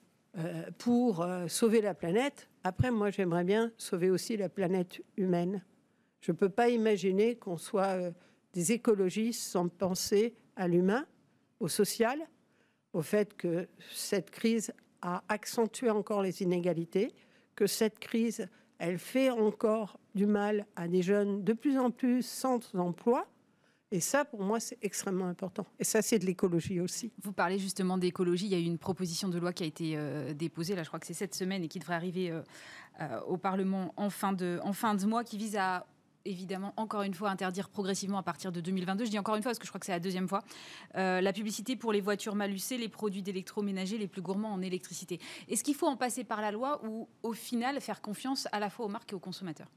pour 0.78 1.22
euh, 1.22 1.48
sauver 1.48 1.80
la 1.80 1.94
planète. 1.94 2.48
Après, 2.64 2.90
moi, 2.90 3.10
j'aimerais 3.10 3.44
bien 3.44 3.72
sauver 3.76 4.10
aussi 4.10 4.36
la 4.36 4.48
planète 4.48 5.00
humaine. 5.16 5.64
Je 6.20 6.32
ne 6.32 6.36
peux 6.36 6.48
pas 6.48 6.68
imaginer 6.68 7.36
qu'on 7.36 7.56
soit 7.56 7.98
euh, 7.98 8.10
des 8.52 8.72
écologistes 8.72 9.42
sans 9.42 9.68
penser 9.68 10.34
à 10.56 10.68
l'humain, 10.68 11.06
au 11.60 11.68
social, 11.68 12.20
au 12.92 13.02
fait 13.02 13.36
que 13.36 13.68
cette 13.92 14.30
crise 14.30 14.72
a 15.02 15.22
accentué 15.28 15.90
encore 15.90 16.22
les 16.22 16.42
inégalités, 16.42 17.14
que 17.54 17.66
cette 17.66 17.98
crise, 17.98 18.48
elle 18.78 18.98
fait 18.98 19.30
encore 19.30 19.98
du 20.14 20.26
mal 20.26 20.66
à 20.76 20.88
des 20.88 21.02
jeunes 21.02 21.42
de 21.42 21.52
plus 21.52 21.78
en 21.78 21.90
plus 21.90 22.24
sans 22.24 22.74
emploi, 22.74 23.26
et 23.90 24.00
ça, 24.00 24.26
pour 24.26 24.42
moi, 24.42 24.60
c'est 24.60 24.76
extrêmement 24.82 25.28
important. 25.28 25.64
Et 25.78 25.84
ça, 25.84 26.02
c'est 26.02 26.18
de 26.18 26.26
l'écologie 26.26 26.78
aussi. 26.80 27.10
Vous 27.22 27.32
parlez 27.32 27.58
justement 27.58 27.96
d'écologie. 27.96 28.44
Il 28.44 28.52
y 28.52 28.54
a 28.54 28.58
eu 28.58 28.64
une 28.64 28.78
proposition 28.78 29.28
de 29.28 29.38
loi 29.38 29.54
qui 29.54 29.62
a 29.62 29.66
été 29.66 29.94
euh, 29.96 30.34
déposée, 30.34 30.74
là, 30.74 30.82
je 30.82 30.88
crois 30.88 31.00
que 31.00 31.06
c'est 31.06 31.14
cette 31.14 31.34
semaine, 31.34 31.64
et 31.64 31.68
qui 31.68 31.78
devrait 31.78 31.94
arriver 31.94 32.30
euh, 32.30 32.42
euh, 33.00 33.20
au 33.22 33.38
Parlement 33.38 33.94
en 33.96 34.10
fin, 34.10 34.34
de, 34.34 35.06
mois, 35.06 35.24
qui 35.24 35.38
vise 35.38 35.56
à 35.56 35.86
évidemment, 36.26 36.74
encore 36.76 37.00
une 37.02 37.14
fois, 37.14 37.30
interdire 37.30 37.70
progressivement 37.70 38.18
à 38.18 38.22
partir 38.22 38.52
de 38.52 38.60
2022. 38.60 39.06
Je 39.06 39.10
dis 39.10 39.18
encore 39.18 39.36
une 39.36 39.42
fois 39.42 39.50
parce 39.50 39.58
que 39.58 39.64
je 39.64 39.70
crois 39.70 39.80
que 39.80 39.86
c'est 39.86 39.92
la 39.92 40.00
deuxième 40.00 40.28
fois. 40.28 40.42
la 40.92 41.32
publicité 41.32 41.74
pour 41.74 41.90
les 41.90 42.02
voitures 42.02 42.34
malucées, 42.34 42.76
les 42.76 42.90
produits 42.90 43.22
d'électroménager 43.22 43.96
les 43.96 44.08
plus 44.08 44.20
gourmands 44.20 44.52
en 44.52 44.60
électricité. 44.60 45.20
Est-ce 45.48 45.64
qu'il 45.64 45.74
faut 45.74 45.86
en 45.86 45.96
passer 45.96 46.24
par 46.24 46.42
la 46.42 46.50
loi 46.50 46.84
ou, 46.84 47.08
au 47.22 47.32
final, 47.32 47.80
faire 47.80 48.02
confiance 48.02 48.46
à 48.52 48.60
la 48.60 48.68
fois 48.68 48.84
aux 48.84 48.90
marques 48.90 49.12
et 49.12 49.14
aux 49.14 49.20
consommateurs? 49.20 49.70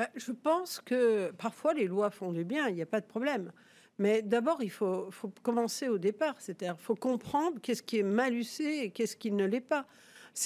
Bah, 0.00 0.08
je 0.16 0.32
pense 0.32 0.80
que 0.80 1.30
parfois 1.32 1.74
les 1.74 1.86
lois 1.86 2.08
font 2.08 2.32
du 2.32 2.42
bien, 2.42 2.70
il 2.70 2.74
n'y 2.74 2.80
a 2.80 2.86
pas 2.86 3.02
de 3.02 3.06
problème. 3.06 3.52
Mais 3.98 4.22
d'abord, 4.22 4.62
il 4.62 4.70
faut, 4.70 5.10
commencer 5.42 5.88
au 5.88 5.98
départ, 5.98 6.36
c'est-à-dire 6.38 6.76
il 6.78 6.82
faut 6.82 6.94
comprendre 6.94 7.60
qu'est-ce 7.60 7.82
qui 7.82 7.98
est 7.98 8.02
malucé 8.02 8.64
et 8.64 8.90
qu'est-ce 8.92 9.14
qui 9.14 9.30
ne 9.30 9.44
l'est 9.44 9.60
pas. 9.60 9.86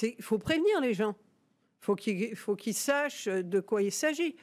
Il 0.02 0.24
faut 0.24 0.38
prévenir 0.38 0.80
les 0.80 0.92
gens, 0.92 1.14
il 2.04 2.34
faut 2.34 2.56
qu'ils 2.56 2.74
sachent 2.74 3.28
de 3.28 3.60
quoi 3.60 3.82
il 3.82 3.92
s'agit. 3.92 4.34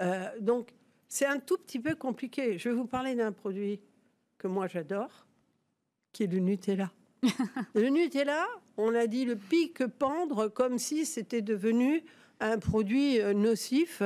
Euh, 0.00 0.28
donc, 0.38 0.72
c'est 1.08 1.26
un 1.26 1.40
tout 1.40 1.58
petit 1.58 1.80
peu 1.80 1.96
compliqué. 1.96 2.56
Je 2.56 2.68
vais 2.68 2.74
vous 2.76 2.86
parler 2.86 3.16
d'un 3.16 3.32
produit 3.32 3.80
que 4.38 4.46
moi 4.46 4.68
j'adore, 4.68 5.26
qui 6.12 6.22
est 6.22 6.28
le 6.28 6.38
Nutella. 6.38 6.92
le 7.74 7.88
Nutella, 7.88 8.46
on 8.76 8.94
a 8.94 9.08
dit 9.08 9.24
le 9.24 9.34
pic 9.34 9.84
pendre 9.84 10.46
comme 10.46 10.78
si 10.78 11.06
c'était 11.06 11.42
devenu 11.42 12.04
un 12.38 12.56
produit 12.56 13.20
euh, 13.20 13.34
nocif 13.34 14.00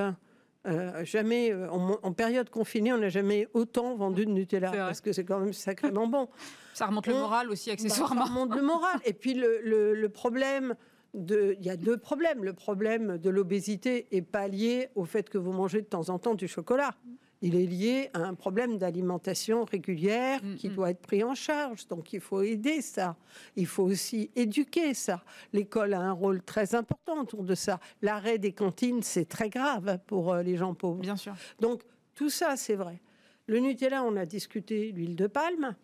euh, 0.66 1.04
jamais, 1.04 1.52
euh, 1.52 1.68
en, 1.70 2.12
période 2.12 2.48
confinée, 2.48 2.92
on 2.92 2.98
n'a 2.98 3.10
jamais 3.10 3.48
autant 3.52 3.96
vendu 3.96 4.24
de 4.24 4.30
Nutella 4.30 4.70
parce 4.70 5.00
que 5.02 5.12
c'est 5.12 5.24
quand 5.24 5.40
même 5.40 5.52
sacrément 5.52 6.06
bon. 6.06 6.28
Ça 6.74 6.86
remonte 6.86 7.06
le 7.06 7.14
moral 7.14 7.50
aussi, 7.50 7.70
accessoirement. 7.70 8.22
Bah, 8.22 8.26
ça 8.26 8.32
remonte 8.32 8.56
le 8.56 8.62
moral. 8.62 8.98
Et 9.04 9.12
puis 9.12 9.34
le, 9.34 10.06
problème 10.08 10.74
de, 11.12 11.54
il 11.60 11.64
y 11.64 11.70
a 11.70 11.76
deux 11.76 11.96
problèmes. 11.98 12.42
Le 12.42 12.52
problème 12.52 13.18
de 13.18 13.30
l'obésité 13.30 14.08
est 14.10 14.22
pas 14.22 14.48
lié 14.48 14.88
au 14.96 15.04
fait 15.04 15.30
que 15.30 15.38
vous 15.38 15.52
mangez 15.52 15.82
de 15.82 15.86
temps 15.86 16.08
en 16.08 16.18
temps 16.18 16.34
du 16.34 16.48
chocolat 16.48 16.96
il 17.44 17.56
est 17.56 17.66
lié 17.66 18.10
à 18.14 18.20
un 18.20 18.32
problème 18.32 18.78
d'alimentation 18.78 19.64
régulière 19.64 20.42
mm, 20.42 20.54
qui 20.56 20.70
mm. 20.70 20.74
doit 20.74 20.90
être 20.90 21.02
pris 21.02 21.22
en 21.22 21.34
charge. 21.34 21.86
Donc 21.88 22.14
il 22.14 22.20
faut 22.20 22.40
aider 22.40 22.80
ça. 22.80 23.16
Il 23.54 23.66
faut 23.66 23.82
aussi 23.82 24.30
éduquer 24.34 24.94
ça. 24.94 25.22
L'école 25.52 25.92
a 25.92 26.00
un 26.00 26.12
rôle 26.12 26.42
très 26.42 26.74
important 26.74 27.20
autour 27.20 27.44
de 27.44 27.54
ça. 27.54 27.80
L'arrêt 28.00 28.38
des 28.38 28.52
cantines, 28.52 29.02
c'est 29.02 29.28
très 29.28 29.50
grave 29.50 29.98
pour 30.06 30.32
euh, 30.32 30.42
les 30.42 30.56
gens 30.56 30.72
pauvres. 30.72 31.02
Bien 31.02 31.16
sûr. 31.16 31.34
Donc 31.60 31.82
tout 32.14 32.30
ça, 32.30 32.56
c'est 32.56 32.76
vrai. 32.76 33.02
Le 33.46 33.58
Nutella, 33.58 34.02
on 34.04 34.16
a 34.16 34.24
discuté 34.24 34.90
l'huile 34.92 35.14
de 35.14 35.26
palme. 35.26 35.76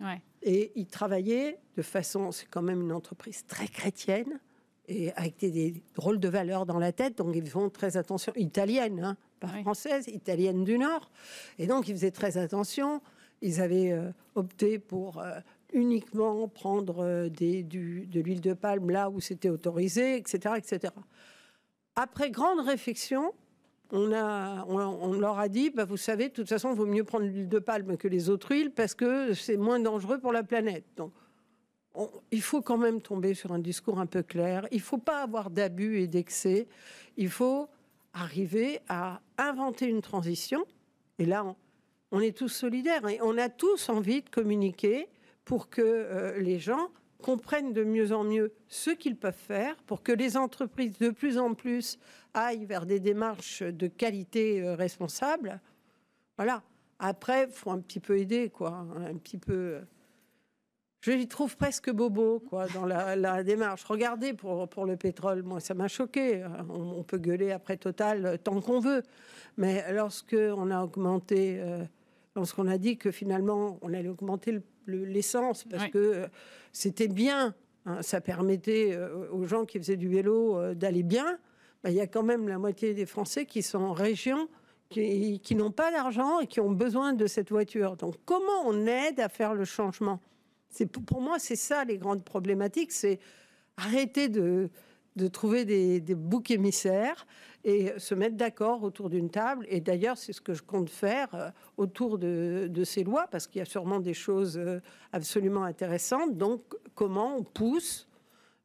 Et 0.42 0.72
il 0.76 0.86
travaillait 0.86 1.58
de 1.76 1.82
façon, 1.82 2.32
c'est 2.32 2.46
quand 2.46 2.62
même 2.62 2.80
une 2.80 2.92
entreprise 2.92 3.44
très 3.44 3.68
chrétienne 3.68 4.40
et 4.88 5.12
avec 5.12 5.36
des, 5.38 5.82
drôles 5.94 6.18
de 6.18 6.28
valeurs 6.28 6.64
dans 6.64 6.78
la 6.78 6.92
tête, 6.92 7.18
donc 7.18 7.36
ils 7.36 7.48
font 7.48 7.68
très 7.68 7.96
attention, 7.96 8.32
italienne, 8.34 9.00
hein, 9.04 9.16
pas 9.40 9.48
française, 9.62 10.06
italienne 10.08 10.64
du 10.64 10.78
Nord, 10.78 11.10
et 11.58 11.66
donc 11.66 11.88
ils 11.88 11.94
faisaient 11.94 12.10
très 12.10 12.38
attention. 12.38 13.00
Ils 13.42 13.60
avaient 13.60 13.92
euh, 13.92 14.12
opté 14.34 14.78
pour 14.78 15.18
euh, 15.18 15.40
uniquement 15.72 16.46
prendre 16.48 17.04
euh, 17.04 17.28
des, 17.28 17.62
du, 17.62 18.06
de 18.06 18.20
l'huile 18.20 18.40
de 18.40 18.52
palme 18.52 18.90
là 18.90 19.08
où 19.08 19.20
c'était 19.20 19.48
autorisé, 19.48 20.16
etc., 20.16 20.54
etc. 20.58 20.92
Après 21.96 22.30
grande 22.30 22.60
réflexion, 22.60 23.32
on, 23.92 24.12
a, 24.12 24.64
on, 24.68 25.12
leur 25.14 25.38
a 25.38 25.48
dit, 25.48 25.70
bah, 25.70 25.84
vous 25.84 25.96
savez, 25.96 26.28
de 26.28 26.34
toute 26.34 26.48
façon, 26.48 26.70
il 26.70 26.76
vaut 26.76 26.86
mieux 26.86 27.02
prendre 27.02 27.24
l'huile 27.26 27.48
de 27.48 27.58
palme 27.58 27.96
que 27.96 28.06
les 28.06 28.30
autres 28.30 28.52
huiles 28.52 28.70
parce 28.70 28.94
que 28.94 29.34
c'est 29.34 29.56
moins 29.56 29.80
dangereux 29.80 30.20
pour 30.20 30.32
la 30.32 30.44
planète. 30.44 30.84
Donc, 30.96 31.12
il 32.30 32.42
faut 32.42 32.62
quand 32.62 32.78
même 32.78 33.00
tomber 33.02 33.34
sur 33.34 33.52
un 33.52 33.58
discours 33.58 33.98
un 33.98 34.06
peu 34.06 34.22
clair. 34.22 34.68
Il 34.70 34.76
ne 34.76 34.82
faut 34.82 34.98
pas 34.98 35.22
avoir 35.22 35.50
d'abus 35.50 35.98
et 35.98 36.06
d'excès. 36.06 36.68
Il 37.16 37.28
faut 37.28 37.68
arriver 38.12 38.80
à 38.88 39.20
inventer 39.38 39.86
une 39.86 40.02
transition. 40.02 40.64
Et 41.18 41.24
là, 41.24 41.54
on, 42.10 42.20
est 42.20 42.36
tous 42.36 42.48
solidaires 42.48 43.06
et 43.08 43.20
on 43.22 43.38
a 43.38 43.48
tous 43.48 43.88
envie 43.88 44.22
de 44.22 44.28
communiquer 44.28 45.08
pour 45.44 45.70
que 45.70 45.82
euh, 45.82 46.38
les 46.40 46.58
gens 46.58 46.90
comprennent 47.22 47.72
de 47.72 47.84
mieux 47.84 48.12
en 48.12 48.24
mieux 48.24 48.52
ce 48.68 48.90
qu'ils 48.90 49.16
peuvent 49.16 49.34
faire, 49.34 49.76
pour 49.84 50.02
que 50.02 50.12
les 50.12 50.36
entreprises 50.36 50.98
de 50.98 51.10
plus 51.10 51.38
en 51.38 51.54
plus 51.54 51.98
aillent 52.34 52.64
vers 52.64 52.86
des 52.86 53.00
démarches 53.00 53.62
de 53.62 53.86
qualité 53.86 54.62
euh, 54.62 54.74
responsable. 54.74 55.60
Voilà. 56.36 56.62
Après, 56.98 57.48
faut 57.48 57.70
un 57.70 57.80
petit 57.80 58.00
peu 58.00 58.18
aider, 58.18 58.50
quoi, 58.50 58.86
un 58.96 59.16
petit 59.16 59.38
peu. 59.38 59.80
Euh, 61.08 61.18
je 61.18 61.26
trouve 61.26 61.56
presque 61.56 61.90
bobo 61.90 62.40
quoi, 62.40 62.66
dans 62.68 62.84
la, 62.84 63.42
démarche. 63.42 63.84
Regardez 63.84 64.34
pour, 64.34 64.68
pour 64.68 64.86
le 64.86 64.96
pétrole, 64.96 65.42
moi 65.42 65.60
ça 65.60 65.74
m'a 65.74 65.88
choqué. 65.88 66.44
On, 66.68 67.02
peut 67.02 67.18
gueuler 67.18 67.52
après 67.52 67.76
Total 67.76 68.38
tant 68.42 68.60
qu'on 68.60 68.80
veut. 68.80 69.02
Mais 69.56 69.92
lorsque 69.92 70.36
on 70.36 70.70
a 70.70 70.82
augmenté, 70.82 71.58
euh, 71.60 71.84
lorsqu'on 72.36 72.66
a 72.66 72.78
dit 72.78 72.96
que 72.96 73.10
finalement 73.10 73.78
on 73.82 73.92
allait 73.92 74.08
augmenter 74.08 74.60
l'essence 74.86 75.64
parce 75.64 75.88
que 75.88 75.98
euh, 75.98 76.26
c'était 76.72 77.08
bien, 77.08 77.54
hein, 77.86 78.02
ça 78.02 78.20
permettait 78.20 78.92
euh, 78.92 79.28
aux 79.30 79.44
gens 79.44 79.64
qui 79.64 79.78
faisaient 79.78 79.96
du 79.96 80.08
vélo 80.08 80.74
d'aller 80.74 81.02
bien, 81.02 81.38
bah, 81.82 81.90
il 81.90 81.96
y 81.96 82.00
a 82.00 82.06
quand 82.06 82.22
même 82.22 82.48
la 82.48 82.58
moitié 82.58 82.94
des 82.94 83.06
Français 83.06 83.46
qui 83.46 83.62
sont 83.62 83.80
en 83.80 83.92
région 83.92 84.48
qui, 84.88 85.40
qui 85.40 85.54
n'ont 85.54 85.70
pas 85.70 85.90
d'argent 85.92 86.40
et 86.40 86.46
qui 86.46 86.60
ont 86.60 86.72
besoin 86.72 87.12
de 87.12 87.26
cette 87.26 87.50
voiture. 87.50 87.96
Donc 87.96 88.16
comment 88.24 88.66
on 88.66 88.86
aide 88.86 89.20
à 89.20 89.28
faire 89.28 89.54
le 89.54 89.64
changement? 89.64 90.20
Pour 91.06 91.20
moi, 91.20 91.38
c'est 91.38 91.56
ça 91.56 91.84
les 91.84 91.98
grandes 91.98 92.24
problématiques, 92.24 92.92
c'est 92.92 93.18
arrêter 93.76 94.28
de, 94.28 94.70
trouver 95.32 95.64
des, 95.64 96.14
boucs 96.14 96.50
émissaires 96.50 97.26
et 97.64 97.92
se 97.98 98.14
mettre 98.14 98.36
d'accord 98.36 98.82
autour 98.82 99.10
d'une 99.10 99.30
table. 99.30 99.66
Et 99.68 99.80
d'ailleurs, 99.80 100.16
c'est 100.16 100.32
ce 100.32 100.40
que 100.40 100.54
je 100.54 100.62
compte 100.62 100.88
faire 100.88 101.34
euh, 101.34 101.50
autour 101.76 102.18
de, 102.18 102.82
ces 102.84 103.04
lois, 103.04 103.26
parce 103.30 103.46
qu'il 103.46 103.58
y 103.58 103.62
a 103.62 103.66
sûrement 103.66 104.00
des 104.00 104.14
choses 104.14 104.56
euh, 104.56 104.80
absolument 105.12 105.64
intéressantes. 105.64 106.38
Donc, 106.38 106.62
comment 106.94 107.36
on 107.36 107.42
pousse, 107.42 108.08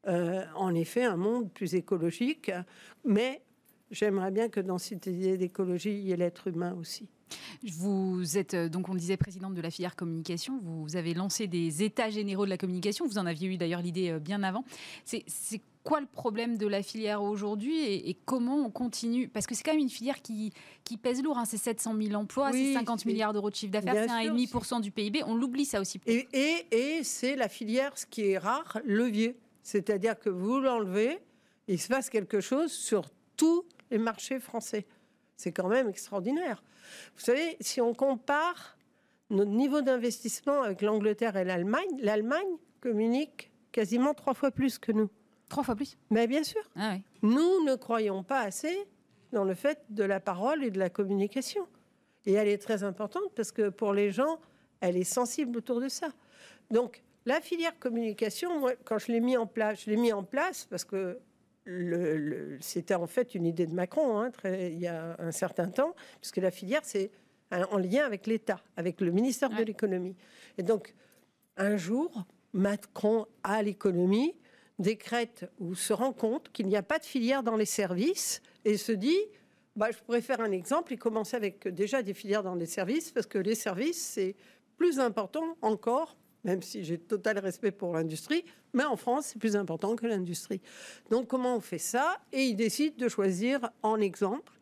euh, 0.08 0.46
en 0.56 0.74
effet, 0.74 1.04
un 1.04 1.18
monde 1.18 1.52
plus 1.52 1.76
écologique, 1.76 2.52
mais 3.04 3.42
j'aimerais 3.92 4.32
bien 4.32 4.48
que 4.48 4.62
dans 4.62 4.78
cette 4.78 5.08
idée 5.08 5.38
d'écologie, 5.38 5.92
il 5.92 6.08
y 6.08 6.12
ait 6.14 6.18
l'être 6.18 6.48
humain 6.48 6.74
aussi. 6.80 7.10
Vous 7.64 8.38
êtes, 8.38 8.54
euh, 8.54 8.70
donc 8.70 8.90
on 8.90 8.96
disait, 8.96 9.18
présidente 9.18 9.54
de 9.54 9.62
la 9.62 9.72
filière 9.72 9.96
communication. 9.96 10.60
Vous 10.62 10.96
avez 10.96 11.14
lancé 11.14 11.48
des 11.48 11.84
états 11.84 12.10
généraux 12.10 12.46
de 12.46 12.50
la 12.50 12.58
communication. 12.58 13.06
Vous 13.08 13.18
en 13.18 13.26
aviez 13.26 13.48
eu 13.48 13.58
d'ailleurs 13.58 13.82
l'idée 13.82 14.12
euh, 14.12 14.20
bien 14.20 14.44
avant. 14.44 14.64
C'est 15.06 15.24
quoi 15.84 16.00
le 16.00 16.08
problème 16.08 16.58
de 16.58 16.68
la 16.68 16.82
filière 16.82 17.22
aujourd'hui 17.22 17.84
et, 17.84 18.18
comment 18.26 18.66
on 18.66 18.70
continue? 18.70 19.28
Parce 19.28 19.46
que 19.46 19.56
c'est 19.56 19.64
quand 19.64 19.74
même 19.74 19.82
une 19.82 19.90
filière 19.90 20.22
qui, 20.22 20.52
qui 20.84 20.98
pèse 20.98 21.22
lourd. 21.24 21.38
Hein. 21.38 21.46
C'est 21.46 21.58
700 21.58 21.96
000 22.02 22.16
emplois, 22.16 22.52
c'est 22.52 22.74
50 22.74 23.06
milliards 23.06 23.34
d'euros 23.34 23.50
de 23.50 23.56
chiffre 23.56 23.72
d'affaires, 23.72 24.06
c'est 24.08 24.30
1,5% 24.30 24.82
du 24.82 24.92
PIB. 24.92 25.24
On 25.26 25.36
l'oublie 25.36 25.66
ça 25.66 25.80
aussi. 25.80 26.00
Et, 26.08 26.28
et, 26.34 26.66
et 26.72 27.04
c'est 27.04 27.36
la 27.36 27.50
filière, 27.50 27.98
ce 27.98 28.06
qui 28.06 28.30
est 28.30 28.38
rare, 28.38 28.80
levier. 28.86 29.36
C'est-à-dire 29.64 30.20
que 30.20 30.30
vous 30.30 30.60
l'enlevez, 30.60 31.20
il 31.68 31.80
se 31.80 31.88
passe 31.88 32.10
quelque 32.10 32.40
chose 32.40 32.72
sur 32.72 33.06
tous 33.38 33.64
les 33.92 33.98
marchés 33.98 34.40
français. 34.40 34.86
C'est 35.38 35.52
quand 35.52 35.68
même 35.68 35.90
extraordinaire. 35.90 36.64
Vous 37.16 37.24
savez, 37.24 37.58
si 37.60 37.82
on 37.82 37.94
compare 37.94 38.78
notre 39.30 39.52
niveau 39.52 39.82
d'investissement 39.82 40.62
avec 40.62 40.82
l'Angleterre 40.82 41.36
et 41.36 41.44
l'Allemagne, 41.44 41.98
l'Allemagne 42.00 42.58
communique 42.80 43.52
quasiment 43.72 44.14
trois 44.14 44.34
fois 44.34 44.52
plus 44.52 44.78
que 44.78 44.92
nous. 44.92 45.10
Trois 45.50 45.64
fois 45.64 45.76
plus? 45.76 45.98
Mais 46.10 46.28
bien 46.28 46.44
sûr. 46.44 46.62
Ah 46.76 46.96
nous 47.22 47.64
ne 47.66 47.76
croyons 47.76 48.24
pas 48.24 48.42
assez 48.42 48.88
dans 49.32 49.44
le 49.44 49.54
fait 49.54 49.84
de 49.90 50.04
la 50.04 50.20
parole 50.20 50.64
et 50.64 50.72
de 50.72 50.80
la 50.80 50.90
communication. 50.90 51.68
Et 52.26 52.34
elle 52.34 52.48
est 52.48 52.58
très 52.58 52.84
importante 52.84 53.34
parce 53.36 53.52
que 53.52 53.70
pour 53.70 53.94
les 53.94 54.12
gens, 54.12 54.40
elle 54.80 54.98
est 54.98 55.04
sensible 55.04 55.58
autour 55.58 55.82
de 55.82 55.90
ça. 55.90 56.08
Donc, 56.72 57.04
la 57.26 57.42
filière 57.42 57.78
communication, 57.80 58.60
moi, 58.60 58.74
quand 58.84 58.98
je 59.00 59.12
l'ai 59.12 59.20
mis 59.20 59.38
en 59.38 59.48
place, 59.48 59.84
je 59.84 59.90
l'ai 59.90 59.98
mis 59.98 60.14
en 60.14 60.24
place 60.24 60.66
parce 60.66 60.86
que 60.86 61.20
c'était 62.60 62.96
en 62.96 63.08
fait 63.08 63.34
une 63.36 63.46
idée 63.46 63.66
de 63.66 63.74
Macron 63.74 64.20
hein, 64.20 64.32
il 64.44 64.80
y 64.80 64.88
a 64.88 65.16
un 65.20 65.32
certain 65.32 65.70
temps, 65.70 65.96
puisque 66.22 66.38
la 66.38 66.52
filière, 66.52 66.82
c'est 66.84 67.12
en 67.52 67.78
lien 67.78 68.06
avec 68.06 68.28
l'État, 68.28 68.62
avec 68.78 69.02
le 69.02 69.12
ministère 69.12 69.50
de 69.50 69.64
l'économie. 69.64 70.16
Et 70.58 70.64
donc, 70.64 70.94
un 71.58 71.78
jour, 71.78 72.26
Macron 72.54 73.26
à 73.44 73.62
l'économie 73.62 74.36
décrète 74.80 75.50
ou 75.60 75.76
se 75.76 75.94
rend 75.94 76.14
compte 76.14 76.52
qu'il 76.52 76.68
n'y 76.68 76.78
a 76.78 76.84
pas 76.84 77.00
de 77.00 77.06
filière 77.06 77.44
dans 77.44 77.56
les 77.56 77.66
services 77.66 78.42
et 78.66 78.78
se 78.78 78.92
dit 78.92 79.20
bah, 79.76 79.92
je 79.92 79.98
pourrais 80.00 80.22
faire 80.22 80.42
un 80.42 80.52
exemple 80.52 80.94
et 80.94 80.98
commencer 80.98 81.36
avec 81.36 81.68
déjà 81.68 82.02
des 82.02 82.14
filières 82.14 82.44
dans 82.44 82.56
les 82.56 82.66
services 82.66 83.12
parce 83.12 83.26
que 83.26 83.38
les 83.38 83.56
services, 83.56 84.02
c'est 84.02 84.36
plus 84.78 85.00
important 85.00 85.58
encore 85.62 86.18
même 86.46 86.62
si 86.62 86.84
j'ai 86.84 86.98
total 86.98 87.40
respect 87.40 87.72
pour 87.72 87.94
l'industrie, 87.94 88.46
mais 88.74 88.86
en 88.86 88.96
France, 88.96 89.32
c'est 89.34 89.40
plus 89.40 89.56
important 89.56 89.96
que 89.96 90.06
l'industrie. 90.06 90.62
Donc 91.10 91.28
comment 91.28 91.58
on 91.58 91.60
fait 91.60 91.80
ça? 91.80 92.20
Et 92.32 92.44
il 92.44 92.56
décide 92.56 92.96
de 92.96 93.10
choisir 93.10 93.70
en 93.82 94.00
exemple 94.00 94.54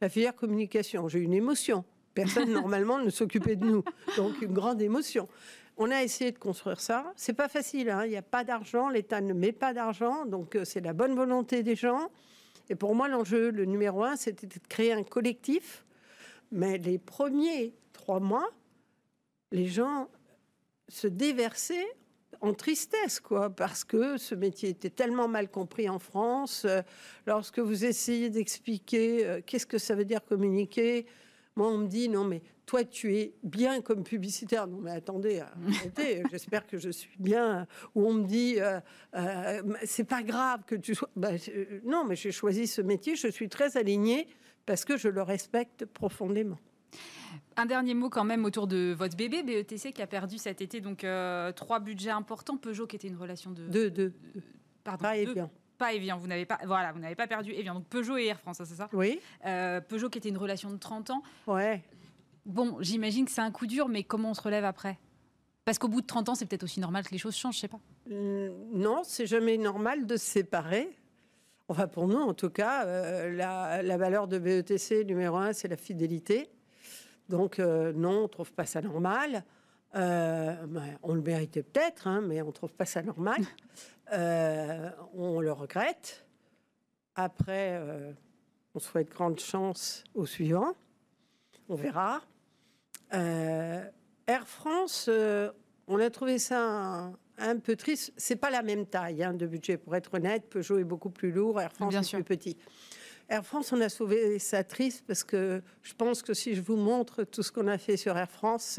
la 0.00 0.08
filière 0.08 0.34
communication. 0.34 1.08
J'ai 1.08 1.20
une 1.20 1.34
émotion. 1.34 1.84
Personne 2.14 2.50
normalement 2.52 2.98
ne 2.98 3.10
s'occupait 3.10 3.56
de 3.56 3.66
nous, 3.66 3.84
donc 4.16 4.40
une 4.40 4.52
grande 4.54 4.80
émotion. 4.80 5.28
On 5.76 5.90
a 5.90 6.02
essayé 6.02 6.32
de 6.32 6.38
construire 6.38 6.80
ça. 6.80 7.12
C'est 7.16 7.34
pas 7.34 7.48
facile. 7.48 7.90
Hein. 7.90 8.06
Il 8.06 8.10
n'y 8.10 8.16
a 8.16 8.22
pas 8.22 8.42
d'argent. 8.42 8.88
L'État 8.88 9.20
ne 9.20 9.34
met 9.34 9.52
pas 9.52 9.74
d'argent, 9.74 10.24
donc 10.24 10.56
euh, 10.56 10.64
c'est 10.64 10.80
la 10.80 10.94
bonne 10.94 11.14
volonté 11.14 11.62
des 11.62 11.76
gens. 11.76 12.10
Et 12.70 12.74
pour 12.74 12.94
moi, 12.94 13.08
l'enjeu, 13.08 13.50
le 13.50 13.66
numéro 13.66 14.02
un, 14.04 14.16
c'était 14.16 14.46
de 14.46 14.54
créer 14.70 14.94
un 14.94 15.02
collectif. 15.02 15.84
Mais 16.50 16.78
les 16.78 16.96
premiers 16.96 17.74
trois 17.92 18.20
mois, 18.20 18.48
les 19.52 19.66
gens 19.66 20.08
se 20.88 21.06
déverser 21.06 21.84
en 22.40 22.54
tristesse, 22.54 23.20
quoi, 23.20 23.50
parce 23.50 23.84
que 23.84 24.18
ce 24.18 24.34
métier 24.34 24.70
était 24.70 24.90
tellement 24.90 25.28
mal 25.28 25.50
compris 25.50 25.88
en 25.88 25.98
France. 25.98 26.64
Euh, 26.64 26.82
lorsque 27.26 27.58
vous 27.58 27.84
essayez 27.84 28.30
d'expliquer 28.30 29.26
euh, 29.26 29.40
qu'est-ce 29.44 29.66
que 29.66 29.78
ça 29.78 29.94
veut 29.94 30.04
dire 30.04 30.24
communiquer, 30.24 31.06
moi, 31.56 31.68
on 31.68 31.78
me 31.78 31.86
dit 31.86 32.10
non, 32.10 32.24
mais 32.24 32.42
toi, 32.66 32.84
tu 32.84 33.16
es 33.16 33.32
bien 33.42 33.80
comme 33.80 34.04
publicitaire. 34.04 34.66
Non, 34.66 34.78
mais 34.78 34.90
attendez, 34.90 35.40
arrêtez, 35.68 36.22
j'espère 36.30 36.66
que 36.66 36.76
je 36.76 36.90
suis 36.90 37.16
bien. 37.18 37.66
Ou 37.94 38.06
on 38.06 38.12
me 38.12 38.24
dit, 38.24 38.56
euh, 38.58 39.62
c'est 39.84 40.04
pas 40.04 40.22
grave 40.22 40.64
que 40.66 40.74
tu 40.74 40.94
sois. 40.94 41.08
Bah, 41.16 41.30
non, 41.84 42.04
mais 42.04 42.16
j'ai 42.16 42.32
choisi 42.32 42.66
ce 42.66 42.82
métier, 42.82 43.16
je 43.16 43.28
suis 43.28 43.48
très 43.48 43.78
alignée 43.78 44.28
parce 44.66 44.84
que 44.84 44.98
je 44.98 45.08
le 45.08 45.22
respecte 45.22 45.86
profondément. 45.86 46.58
Un 47.56 47.66
dernier 47.66 47.94
mot 47.94 48.08
quand 48.10 48.24
même 48.24 48.44
autour 48.44 48.66
de 48.66 48.94
votre 48.96 49.16
bébé, 49.16 49.42
BETC, 49.42 49.92
qui 49.92 50.02
a 50.02 50.06
perdu 50.06 50.38
cet 50.38 50.60
été 50.60 50.80
donc 50.80 51.04
euh, 51.04 51.52
trois 51.52 51.80
budgets 51.80 52.10
importants. 52.10 52.56
Peugeot, 52.56 52.86
qui 52.86 52.96
était 52.96 53.08
une 53.08 53.16
relation 53.16 53.50
de... 53.50 53.66
Deux, 53.66 53.90
deux. 53.90 54.12
Pardon, 54.84 55.02
pas 55.02 55.16
Evian. 55.16 55.50
Pas 55.78 55.92
Evian, 55.92 56.18
vous 56.18 56.26
n'avez 56.26 56.46
pas, 56.46 56.58
voilà, 56.64 56.92
vous 56.92 56.98
n'avez 56.98 57.14
pas 57.14 57.26
perdu 57.26 57.52
Evian. 57.52 57.74
Donc 57.74 57.86
Peugeot 57.86 58.16
et 58.16 58.26
Air 58.26 58.40
France, 58.40 58.60
hein, 58.60 58.64
c'est 58.64 58.76
ça? 58.76 58.88
Oui. 58.92 59.20
Euh, 59.44 59.80
Peugeot, 59.80 60.08
qui 60.08 60.18
était 60.18 60.28
une 60.28 60.38
relation 60.38 60.70
de 60.70 60.76
30 60.76 61.10
ans. 61.10 61.22
Ouais. 61.46 61.82
Bon, 62.44 62.76
j'imagine 62.80 63.24
que 63.24 63.30
c'est 63.30 63.40
un 63.40 63.50
coup 63.50 63.66
dur, 63.66 63.88
mais 63.88 64.04
comment 64.04 64.30
on 64.30 64.34
se 64.34 64.42
relève 64.42 64.64
après? 64.64 64.98
Parce 65.64 65.78
qu'au 65.78 65.88
bout 65.88 66.00
de 66.00 66.06
30 66.06 66.28
ans, 66.28 66.34
c'est 66.36 66.46
peut-être 66.46 66.62
aussi 66.62 66.78
normal 66.78 67.04
que 67.04 67.10
les 67.10 67.18
choses 67.18 67.36
changent, 67.36 67.56
je 67.56 67.60
sais 67.60 67.68
pas. 67.68 67.80
Mmh, 68.08 68.48
non, 68.72 69.02
c'est 69.02 69.26
jamais 69.26 69.58
normal 69.58 70.06
de 70.06 70.16
se 70.16 70.24
séparer. 70.24 70.96
Enfin, 71.68 71.88
pour 71.88 72.06
nous, 72.06 72.20
en 72.20 72.34
tout 72.34 72.50
cas, 72.50 72.86
euh, 72.86 73.32
la, 73.32 73.82
la, 73.82 73.96
valeur 73.96 74.28
de 74.28 74.38
BETC 74.38 75.04
numéro 75.04 75.36
un, 75.36 75.52
c'est 75.52 75.66
la 75.66 75.76
fidélité. 75.76 76.48
Donc 77.28 77.58
euh, 77.58 77.92
non, 77.92 78.18
on 78.18 78.22
ne 78.22 78.28
trouve 78.28 78.52
pas 78.52 78.66
ça 78.66 78.80
normal. 78.80 79.44
Euh, 79.94 80.66
ben, 80.66 80.98
on 81.02 81.14
le 81.14 81.22
méritait 81.22 81.62
peut-être, 81.62 82.06
hein, 82.06 82.20
mais 82.20 82.42
on 82.42 82.48
ne 82.48 82.52
trouve 82.52 82.72
pas 82.72 82.86
ça 82.86 83.02
normal. 83.02 83.40
Euh, 84.12 84.88
on 85.14 85.40
le 85.40 85.50
regrette. 85.50 86.24
Après, 87.16 87.82
on 88.72 88.78
souhaite 88.78 89.10
grande 89.10 89.40
chance 89.40 90.04
au 90.14 90.26
suivant. 90.26 90.76
On 91.68 91.74
verra. 91.74 92.20
Air 93.10 94.46
France, 94.46 95.10
on 95.88 95.98
a 95.98 96.08
trouvé 96.10 96.38
ça 96.38 97.10
un, 97.38 97.58
peu 97.58 97.74
triste. 97.74 98.12
C'est 98.16 98.36
pas 98.36 98.50
la 98.50 98.62
même 98.62 98.86
taille 98.86 99.24
hein, 99.24 99.34
de 99.34 99.44
budget, 99.44 99.76
pour 99.76 99.96
être 99.96 100.14
honnête. 100.14 100.48
Peugeot 100.48 100.78
est 100.78 100.84
beaucoup 100.84 101.10
plus 101.10 101.32
lourd, 101.32 101.60
Air 101.60 101.72
France 101.72 101.96
est 101.96 102.14
plus 102.14 102.22
petit. 102.22 102.56
Air 103.28 103.44
France, 103.44 103.72
on 103.72 103.80
a 103.80 103.88
sauvé 103.88 104.38
ça 104.38 104.62
triste 104.62 105.04
parce 105.06 105.24
que 105.24 105.62
je 105.82 105.94
pense 105.94 106.22
que 106.22 106.32
si 106.32 106.54
je 106.54 106.62
vous 106.62 106.76
montre 106.76 107.24
tout 107.24 107.42
ce 107.42 107.50
qu'on 107.50 107.66
a 107.66 107.78
fait 107.78 107.96
sur 107.96 108.16
Air 108.16 108.30
France, 108.30 108.78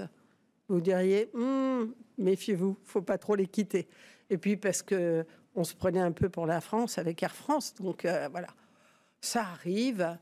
vous 0.70 0.80
diriez 0.80 1.30
hum, 1.34 1.94
méfiez-vous, 2.18 2.78
faut 2.84 3.02
pas 3.02 3.18
trop 3.18 3.36
les 3.36 3.48
quitter. 3.48 3.88
Et 4.30 4.38
puis 4.38 4.56
parce 4.58 4.82
que 4.82 5.26
on 5.56 5.64
se 5.64 5.74
prenait 5.74 6.00
un 6.00 6.12
peu 6.12 6.30
pour 6.30 6.46
la 6.46 6.62
France 6.62 6.98
avec 6.98 7.22
Air 7.24 7.36
France, 7.36 7.74
donc 7.76 8.06
euh, 8.06 8.30
voilà, 8.32 8.50
ça 9.20 9.42
arrive. 9.42 10.18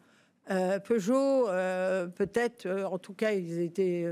Euh, 0.49 0.79
Peugeot, 0.79 1.49
euh, 1.49 2.07
peut-être, 2.07 2.67
en 2.67 2.97
tout 2.97 3.13
cas, 3.13 3.33
ils 3.33 3.59
étaient 3.59 4.05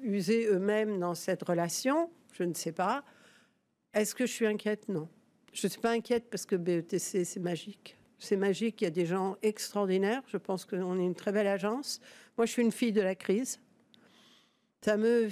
usés 0.00 0.46
eux-mêmes 0.46 0.98
dans 0.98 1.14
cette 1.14 1.42
relation. 1.42 2.10
Je 2.32 2.44
ne 2.44 2.54
sais 2.54 2.72
pas. 2.72 3.04
Est-ce 3.92 4.14
que 4.14 4.24
je 4.24 4.32
suis 4.32 4.46
inquiète? 4.46 4.88
Non. 4.88 5.08
Je 5.52 5.66
ne 5.66 5.70
suis 5.70 5.80
pas 5.80 5.90
inquiète 5.90 6.30
parce 6.30 6.46
que 6.46 6.56
BETC, 6.56 7.24
c'est 7.24 7.40
magique. 7.40 7.99
C'est 8.22 8.36
magique, 8.36 8.82
il 8.82 8.84
y 8.84 8.86
a 8.86 8.90
des 8.90 9.06
gens 9.06 9.36
extraordinaires. 9.42 10.22
Je 10.26 10.36
pense 10.36 10.66
qu'on 10.66 11.00
est 11.00 11.04
une 11.04 11.14
très 11.14 11.32
belle 11.32 11.46
agence. 11.46 12.00
Moi, 12.36 12.44
je 12.44 12.52
suis 12.52 12.62
une 12.62 12.70
fille 12.70 12.92
de 12.92 13.00
la 13.00 13.14
crise. 13.14 13.58
Ça 14.82 14.98
me. 14.98 15.28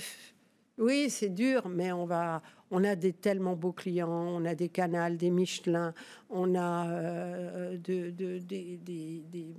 Oui, 0.78 1.10
c'est 1.10 1.28
dur, 1.28 1.68
mais 1.68 1.92
on 1.92 2.06
va. 2.06 2.42
On 2.70 2.84
a 2.84 2.96
des 2.96 3.12
tellement 3.12 3.56
beaux 3.56 3.72
clients, 3.72 4.10
on 4.10 4.44
a 4.44 4.54
des 4.54 4.68
canals, 4.68 5.16
des 5.16 5.30
Michelin, 5.30 5.94
on 6.28 6.54
a 6.54 6.88
euh, 6.88 7.78
de, 7.78 8.10
des, 8.10 8.76
des, 8.76 9.22
des 9.30 9.54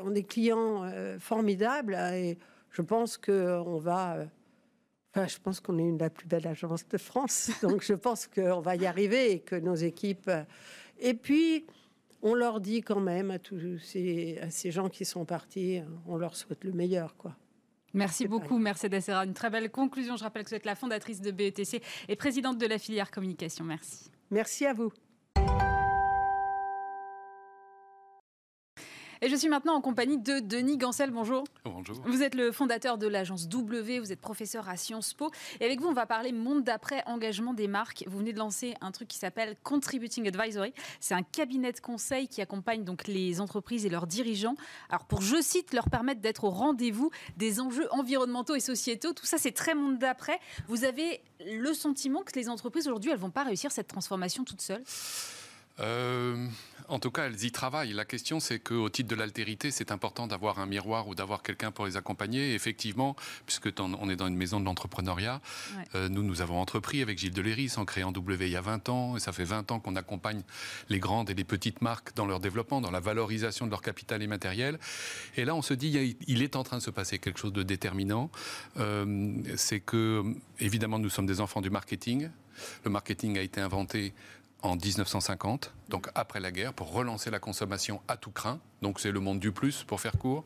on 0.00 0.10
des 0.10 0.22
clients 0.22 0.84
euh, 0.84 1.18
formidables 1.18 1.94
et 1.94 2.38
je 2.70 2.82
pense 2.82 3.18
qu'on 3.18 3.78
va. 3.78 4.16
Euh, 4.16 4.26
enfin, 5.12 5.26
je 5.26 5.38
pense 5.38 5.58
qu'on 5.58 5.78
est 5.78 5.88
une 5.88 5.98
la 5.98 6.10
plus 6.10 6.28
belle 6.28 6.46
agence 6.46 6.86
de 6.88 6.98
France, 6.98 7.50
donc 7.62 7.82
je 7.82 7.94
pense 7.94 8.28
qu'on 8.28 8.60
va 8.60 8.76
y 8.76 8.86
arriver 8.86 9.32
et 9.32 9.40
que 9.40 9.56
nos 9.56 9.74
équipes. 9.74 10.30
Et 11.00 11.14
puis, 11.14 11.66
on 12.22 12.34
leur 12.34 12.60
dit 12.60 12.82
quand 12.82 13.00
même 13.00 13.30
à 13.30 13.38
tous 13.38 13.78
ces, 13.78 14.38
à 14.38 14.50
ces 14.50 14.70
gens 14.70 14.88
qui 14.88 15.04
sont 15.04 15.24
partis, 15.24 15.80
on 16.06 16.16
leur 16.16 16.36
souhaite 16.36 16.64
le 16.64 16.72
meilleur, 16.72 17.16
quoi. 17.16 17.36
Merci 17.92 18.28
beaucoup, 18.28 18.58
Mercedes 18.58 19.00
Serra. 19.00 19.24
Une 19.24 19.34
très 19.34 19.50
belle 19.50 19.70
conclusion. 19.70 20.16
Je 20.16 20.22
rappelle 20.22 20.44
que 20.44 20.50
vous 20.50 20.54
êtes 20.54 20.64
la 20.64 20.76
fondatrice 20.76 21.20
de 21.20 21.30
BETC 21.32 21.82
et 22.08 22.16
présidente 22.16 22.58
de 22.58 22.66
la 22.66 22.78
filière 22.78 23.10
communication. 23.10 23.64
Merci. 23.64 24.10
Merci 24.30 24.66
à 24.66 24.72
vous. 24.72 24.92
Et 29.22 29.28
je 29.28 29.36
suis 29.36 29.50
maintenant 29.50 29.74
en 29.74 29.82
compagnie 29.82 30.16
de 30.16 30.40
Denis 30.40 30.78
Gancel. 30.78 31.10
Bonjour. 31.10 31.44
Bonjour. 31.66 32.00
Vous 32.06 32.22
êtes 32.22 32.34
le 32.34 32.52
fondateur 32.52 32.96
de 32.96 33.06
l'agence 33.06 33.48
W, 33.48 33.98
vous 33.98 34.12
êtes 34.12 34.20
professeur 34.20 34.66
à 34.66 34.78
Sciences 34.78 35.12
Po. 35.12 35.30
Et 35.60 35.66
avec 35.66 35.78
vous, 35.78 35.88
on 35.88 35.92
va 35.92 36.06
parler 36.06 36.32
monde 36.32 36.64
d'après, 36.64 37.02
engagement 37.04 37.52
des 37.52 37.68
marques. 37.68 38.02
Vous 38.06 38.16
venez 38.16 38.32
de 38.32 38.38
lancer 38.38 38.74
un 38.80 38.92
truc 38.92 39.08
qui 39.08 39.18
s'appelle 39.18 39.56
Contributing 39.62 40.26
Advisory. 40.26 40.72
C'est 41.00 41.12
un 41.12 41.22
cabinet 41.22 41.70
de 41.72 41.80
conseil 41.80 42.28
qui 42.28 42.40
accompagne 42.40 42.82
donc 42.82 43.06
les 43.08 43.42
entreprises 43.42 43.84
et 43.84 43.90
leurs 43.90 44.06
dirigeants. 44.06 44.54
Alors 44.88 45.04
pour, 45.04 45.20
je 45.20 45.42
cite, 45.42 45.74
leur 45.74 45.90
permettre 45.90 46.22
d'être 46.22 46.44
au 46.44 46.50
rendez-vous 46.50 47.10
des 47.36 47.60
enjeux 47.60 47.88
environnementaux 47.92 48.54
et 48.54 48.60
sociétaux. 48.60 49.12
Tout 49.12 49.26
ça, 49.26 49.36
c'est 49.36 49.52
très 49.52 49.74
monde 49.74 49.98
d'après. 49.98 50.40
Vous 50.66 50.84
avez 50.84 51.20
le 51.44 51.74
sentiment 51.74 52.22
que 52.22 52.32
les 52.38 52.48
entreprises 52.48 52.88
aujourd'hui, 52.88 53.10
elles 53.10 53.18
vont 53.18 53.30
pas 53.30 53.44
réussir 53.44 53.70
cette 53.70 53.88
transformation 53.88 54.44
toutes 54.44 54.62
seules? 54.62 54.82
Euh, 55.80 56.46
en 56.90 56.98
tout 56.98 57.12
cas, 57.12 57.26
elles 57.26 57.44
y 57.44 57.52
travaillent. 57.52 57.92
La 57.92 58.04
question, 58.04 58.40
c'est 58.40 58.58
qu'au 58.58 58.88
titre 58.88 59.08
de 59.08 59.14
l'altérité, 59.14 59.70
c'est 59.70 59.92
important 59.92 60.26
d'avoir 60.26 60.58
un 60.58 60.66
miroir 60.66 61.06
ou 61.06 61.14
d'avoir 61.14 61.42
quelqu'un 61.42 61.70
pour 61.70 61.86
les 61.86 61.96
accompagner. 61.96 62.54
effectivement, 62.54 63.14
puisque 63.46 63.68
on 63.78 64.10
est 64.10 64.16
dans 64.16 64.26
une 64.26 64.36
maison 64.36 64.58
de 64.58 64.64
l'entrepreneuriat, 64.64 65.40
euh, 65.94 66.08
nous, 66.08 66.24
nous 66.24 66.42
avons 66.42 66.60
entrepris 66.60 67.00
avec 67.00 67.18
Gilles 67.18 67.32
Deléris 67.32 67.74
en 67.76 67.84
créant 67.84 68.10
W 68.10 68.46
il 68.46 68.52
y 68.52 68.56
a 68.56 68.60
20 68.60 68.88
ans. 68.88 69.16
Et 69.16 69.20
ça 69.20 69.32
fait 69.32 69.44
20 69.44 69.70
ans 69.70 69.78
qu'on 69.78 69.94
accompagne 69.94 70.42
les 70.88 70.98
grandes 70.98 71.30
et 71.30 71.34
les 71.34 71.44
petites 71.44 71.80
marques 71.80 72.14
dans 72.16 72.26
leur 72.26 72.40
développement, 72.40 72.80
dans 72.80 72.90
la 72.90 73.00
valorisation 73.00 73.66
de 73.66 73.70
leur 73.70 73.82
capital 73.82 74.20
immatériel. 74.20 74.80
Et 75.36 75.44
là, 75.44 75.54
on 75.54 75.62
se 75.62 75.74
dit, 75.74 76.16
il 76.26 76.42
est 76.42 76.56
en 76.56 76.64
train 76.64 76.78
de 76.78 76.82
se 76.82 76.90
passer 76.90 77.20
quelque 77.20 77.38
chose 77.38 77.52
de 77.52 77.62
déterminant. 77.62 78.30
Euh, 78.78 79.34
c'est 79.56 79.80
que, 79.80 80.24
évidemment, 80.58 80.98
nous 80.98 81.10
sommes 81.10 81.26
des 81.26 81.40
enfants 81.40 81.60
du 81.60 81.70
marketing. 81.70 82.30
Le 82.84 82.90
marketing 82.90 83.38
a 83.38 83.42
été 83.42 83.60
inventé 83.60 84.12
en 84.62 84.76
1950, 84.76 85.72
donc 85.88 86.08
après 86.14 86.40
la 86.40 86.52
guerre, 86.52 86.72
pour 86.74 86.92
relancer 86.92 87.30
la 87.30 87.38
consommation 87.38 88.00
à 88.08 88.16
tout 88.16 88.30
craint. 88.30 88.60
Donc 88.82 89.00
c'est 89.00 89.10
le 89.10 89.20
monde 89.20 89.40
du 89.40 89.52
plus, 89.52 89.84
pour 89.84 90.00
faire 90.00 90.18
court. 90.18 90.44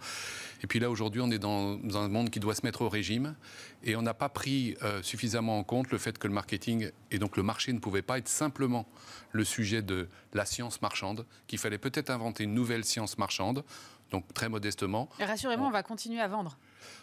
Et 0.62 0.66
puis 0.66 0.78
là, 0.78 0.90
aujourd'hui, 0.90 1.20
on 1.20 1.30
est 1.30 1.38
dans 1.38 1.78
un 1.94 2.08
monde 2.08 2.30
qui 2.30 2.40
doit 2.40 2.54
se 2.54 2.64
mettre 2.64 2.82
au 2.82 2.88
régime. 2.88 3.34
Et 3.82 3.96
on 3.96 4.02
n'a 4.02 4.14
pas 4.14 4.28
pris 4.28 4.76
euh, 4.82 5.02
suffisamment 5.02 5.58
en 5.58 5.64
compte 5.64 5.90
le 5.90 5.98
fait 5.98 6.18
que 6.18 6.26
le 6.26 6.34
marketing 6.34 6.90
et 7.10 7.18
donc 7.18 7.36
le 7.36 7.42
marché 7.42 7.72
ne 7.72 7.78
pouvait 7.78 8.02
pas 8.02 8.18
être 8.18 8.28
simplement 8.28 8.86
le 9.32 9.44
sujet 9.44 9.82
de 9.82 10.08
la 10.32 10.46
science 10.46 10.80
marchande, 10.80 11.26
qu'il 11.46 11.58
fallait 11.58 11.78
peut-être 11.78 12.10
inventer 12.10 12.44
une 12.44 12.54
nouvelle 12.54 12.84
science 12.84 13.18
marchande, 13.18 13.64
donc 14.10 14.32
très 14.32 14.48
modestement. 14.48 15.08
rassurez-moi, 15.18 15.66
on 15.66 15.72
va 15.72 15.82
continuer 15.82 16.20
à 16.20 16.28
vendre. 16.28 16.56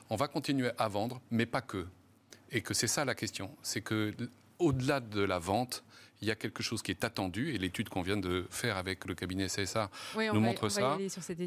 On 0.10 0.16
va 0.16 0.28
continuer 0.28 0.72
à 0.78 0.88
vendre, 0.88 1.22
mais 1.30 1.46
pas 1.46 1.62
que. 1.62 1.88
Et 2.52 2.62
que 2.62 2.74
c'est 2.74 2.88
ça 2.88 3.06
la 3.06 3.16
question. 3.16 3.56
C'est 3.62 3.82
que 3.82 4.14
au-delà 4.60 5.00
de 5.00 5.22
la 5.22 5.40
vente, 5.40 5.84
il 6.22 6.28
y 6.28 6.32
a 6.32 6.36
quelque 6.36 6.62
chose 6.62 6.82
qui 6.82 6.92
est 6.92 7.04
attendu, 7.04 7.54
et 7.54 7.58
l'étude 7.58 7.90
qu'on 7.90 8.02
vient 8.02 8.18
de 8.18 8.46
faire 8.50 8.78
avec 8.78 9.06
le 9.06 9.16
cabinet 9.16 9.48
CSA 9.48 9.90
nous 10.16 10.40
montre 10.40 10.70
ça. 10.70 10.98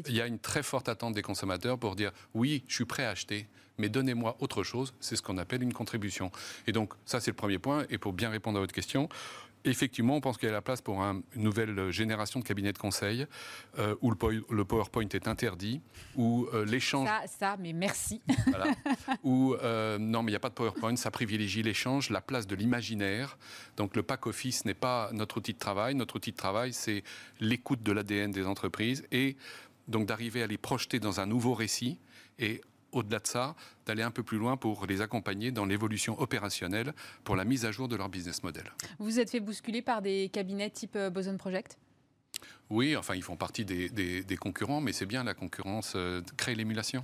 Il 0.07 0.15
y 0.15 0.21
a 0.21 0.27
une 0.27 0.39
très 0.39 0.63
forte 0.63 0.89
attente 0.89 1.13
des 1.13 1.21
consommateurs 1.21 1.77
pour 1.77 1.95
dire 1.95 2.11
oui, 2.33 2.63
je 2.67 2.75
suis 2.75 2.85
prêt 2.85 3.05
à 3.05 3.11
acheter, 3.11 3.47
mais 3.77 3.89
donnez-moi 3.89 4.35
autre 4.39 4.63
chose. 4.63 4.93
C'est 4.99 5.15
ce 5.15 5.21
qu'on 5.21 5.37
appelle 5.37 5.63
une 5.63 5.73
contribution. 5.73 6.31
Et 6.67 6.71
donc, 6.71 6.93
ça, 7.05 7.19
c'est 7.19 7.31
le 7.31 7.35
premier 7.35 7.59
point. 7.59 7.85
Et 7.89 7.97
pour 7.97 8.13
bien 8.13 8.29
répondre 8.29 8.57
à 8.57 8.61
votre 8.61 8.73
question, 8.73 9.09
effectivement, 9.65 10.15
on 10.15 10.21
pense 10.21 10.37
qu'il 10.37 10.47
y 10.47 10.49
a 10.49 10.53
la 10.53 10.61
place 10.61 10.81
pour 10.81 11.01
une 11.01 11.23
nouvelle 11.35 11.91
génération 11.91 12.39
de 12.39 12.45
cabinets 12.45 12.73
de 12.73 12.77
conseil 12.77 13.25
euh, 13.79 13.95
où 14.01 14.11
le, 14.11 14.65
PowerPoint 14.65 15.07
est 15.09 15.27
interdit, 15.27 15.81
où 16.15 16.47
euh, 16.53 16.65
l'échange. 16.65 17.07
Ça, 17.07 17.21
ça, 17.27 17.57
mais 17.59 17.73
merci. 17.73 18.21
Voilà. 18.47 18.67
où, 19.23 19.55
euh, 19.55 19.97
non, 19.97 20.21
mais 20.21 20.29
il 20.29 20.33
n'y 20.33 20.37
a 20.37 20.39
pas 20.39 20.49
de 20.49 20.53
PowerPoint, 20.53 20.95
ça 20.95 21.11
privilégie 21.11 21.63
l'échange, 21.63 22.09
la 22.09 22.21
place 22.21 22.47
de 22.47 22.55
l'imaginaire. 22.55 23.37
Donc 23.75 23.95
le 23.95 24.03
pack 24.03 24.27
office 24.27 24.65
n'est 24.65 24.73
pas 24.73 25.09
notre 25.11 25.37
outil 25.37 25.53
de 25.53 25.59
travail. 25.59 25.95
Notre 25.95 26.17
outil 26.17 26.31
de 26.31 26.37
travail, 26.37 26.73
c'est 26.73 27.03
l'écoute 27.39 27.81
de 27.83 27.91
l'ADN 27.91 28.31
des 28.31 28.45
entreprises 28.45 29.05
et 29.11 29.35
donc 29.87 30.05
d'arriver 30.05 30.43
à 30.43 30.47
les 30.47 30.57
projeter 30.57 30.99
dans 30.99 31.19
un 31.19 31.25
nouveau 31.25 31.53
récit 31.53 31.99
et 32.39 32.61
au-delà 32.95 33.19
de 33.19 33.27
ça, 33.27 33.55
d'aller 33.85 34.03
un 34.03 34.11
peu 34.11 34.23
plus 34.23 34.37
loin 34.37 34.57
pour 34.57 34.85
les 34.85 35.01
accompagner 35.01 35.51
dans 35.51 35.65
l'évolution 35.65 36.19
opérationnelle 36.19 36.93
pour 37.23 37.35
la 37.35 37.45
mise 37.45 37.65
à 37.65 37.71
jour 37.71 37.87
de 37.87 37.95
leur 37.95 38.09
business 38.09 38.43
model. 38.43 38.71
Vous 38.99 39.05
vous 39.05 39.19
êtes 39.19 39.29
fait 39.29 39.39
bousculer 39.39 39.81
par 39.81 40.01
des 40.01 40.29
cabinets 40.29 40.69
type 40.69 40.95
euh, 40.95 41.09
Boson 41.09 41.37
Project? 41.37 41.77
Oui, 42.69 42.95
enfin, 42.95 43.15
ils 43.15 43.21
font 43.21 43.35
partie 43.35 43.63
des, 43.63 44.37
concurrents, 44.39 44.81
mais 44.81 44.91
c'est 44.91 45.05
bien 45.05 45.23
la 45.23 45.33
concurrence 45.33 45.93
euh, 45.95 46.21
crée 46.35 46.55
l'émulation. 46.55 47.03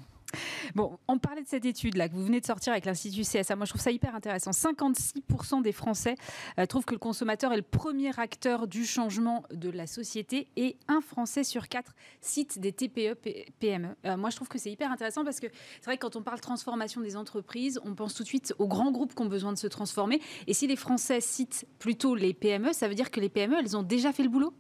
Bon, 0.76 0.98
on 1.08 1.18
parlait 1.18 1.42
de 1.42 1.48
cette 1.48 1.66
étude-là 1.66 2.10
que 2.10 2.14
vous 2.14 2.24
venez 2.24 2.40
de 2.40 2.46
sortir 2.46 2.74
avec 2.74 2.86
l'Institut 2.86 3.22
CSA. 3.22 3.56
Moi, 3.56 3.66
je 3.66 3.72
trouve 3.72 3.82
ça 3.82 3.92
hyper 3.92 4.16
intéressant. 4.16 4.52
56% 4.52 5.62
des 5.62 5.72
Français 5.72 6.16
euh, 6.60 6.66
trouvent 6.66 6.86
que 6.86 6.94
le 6.94 7.00
consommateur 7.00 7.54
est 7.54 7.58
le 7.58 7.62
premier 7.62 8.18
acteur 8.20 8.68
du 8.68 8.86
changement 8.86 9.44
de 9.52 9.70
la 9.70 9.88
société 9.88 10.48
et 10.56 10.78
un 10.88 11.02
Français 11.02 11.44
sur 11.44 11.68
quatre 11.68 11.94
cite 12.22 12.60
des 12.60 12.72
TPE, 12.72 13.16
PME. 13.60 13.96
Euh, 14.06 14.18
moi, 14.18 14.30
je 14.30 14.36
trouve 14.36 14.48
que 14.48 14.58
c'est 14.58 14.72
hyper 14.72 14.92
intéressant 14.92 15.24
parce 15.24 15.40
que 15.40 15.48
c'est 15.80 15.86
vrai 15.86 15.98
que 15.98 16.02
quand 16.02 16.16
on 16.16 16.24
parle 16.24 16.40
transformation 16.40 17.02
des 17.02 17.16
entreprises, 17.16 17.80
on 17.84 17.96
pense 17.96 18.14
tout 18.14 18.24
de 18.24 18.28
suite 18.28 18.54
aux 18.60 18.68
grands 18.68 18.92
groupes 18.92 19.16
qui 19.16 19.22
ont 19.22 19.28
besoin 19.28 19.54
de 19.54 19.58
se 19.58 19.68
transformer. 19.68 20.22
Et 20.48 20.54
si 20.54 20.68
les 20.68 20.76
Français 20.76 21.22
citent 21.22 21.66
plutôt 21.80 22.16
les 22.16 22.34
PME, 22.34 22.74
ça 22.74 22.88
veut 22.88 22.96
dire 22.96 23.12
que 23.12 23.20
les 23.20 23.30
PME, 23.30 23.58
elles 23.60 23.76
ont 23.76 23.84
déjà 23.84 24.12
fait 24.12 24.24
le 24.24 24.30
boulot? 24.30 24.54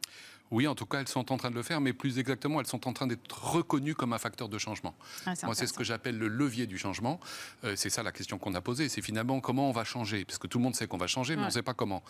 Oui, 0.52 0.68
en 0.68 0.76
tout 0.76 0.86
cas, 0.86 1.00
elles 1.00 1.08
sont 1.08 1.32
en 1.32 1.38
train 1.38 1.50
de 1.50 1.56
le 1.56 1.64
faire, 1.64 1.80
mais 1.80 1.94
plus 1.94 2.20
exactement, 2.20 2.60
elles 2.60 2.68
sont 2.68 2.88
en 2.88 2.94
train 2.94 3.08
d'être 3.08 3.54
reconnues 3.54 3.96
comme 3.96 4.12
un 4.12 4.18
facteur 4.18 4.50
de 4.50 4.58
changement. 4.58 4.94
Ah, 5.26 5.34
Moi, 5.44 5.56
c'est 5.56 5.66
ce 5.66 5.74
que 5.74 5.86
j'appelle 5.86 6.18
le 6.18 6.28
levier 6.28 6.68
du 6.68 6.78
changement. 6.78 7.20
Euh, 7.64 7.76
c'est 7.78 7.90
ça 7.90 8.04
la 8.04 8.12
question 8.12 8.38
qu'on 8.38 8.54
a 8.54 8.62
posée. 8.62 8.90
C'est 8.90 9.02
finalement 9.02 9.40
comment 9.40 9.70
on 9.70 9.72
va 9.72 9.86
changer, 9.86 10.26
parce 10.26 10.38
que 10.38 10.48
tout 10.48 10.58
le 10.58 10.64
monde 10.64 10.76
sait 10.76 10.88
qu'on 10.88 10.98
va 10.98 11.08
changer, 11.08 11.38
mais 11.38 11.44
on 11.44 11.46
ne 11.46 11.52
sait 11.52 11.64
pas 11.64 11.74
comment. 11.74 12.04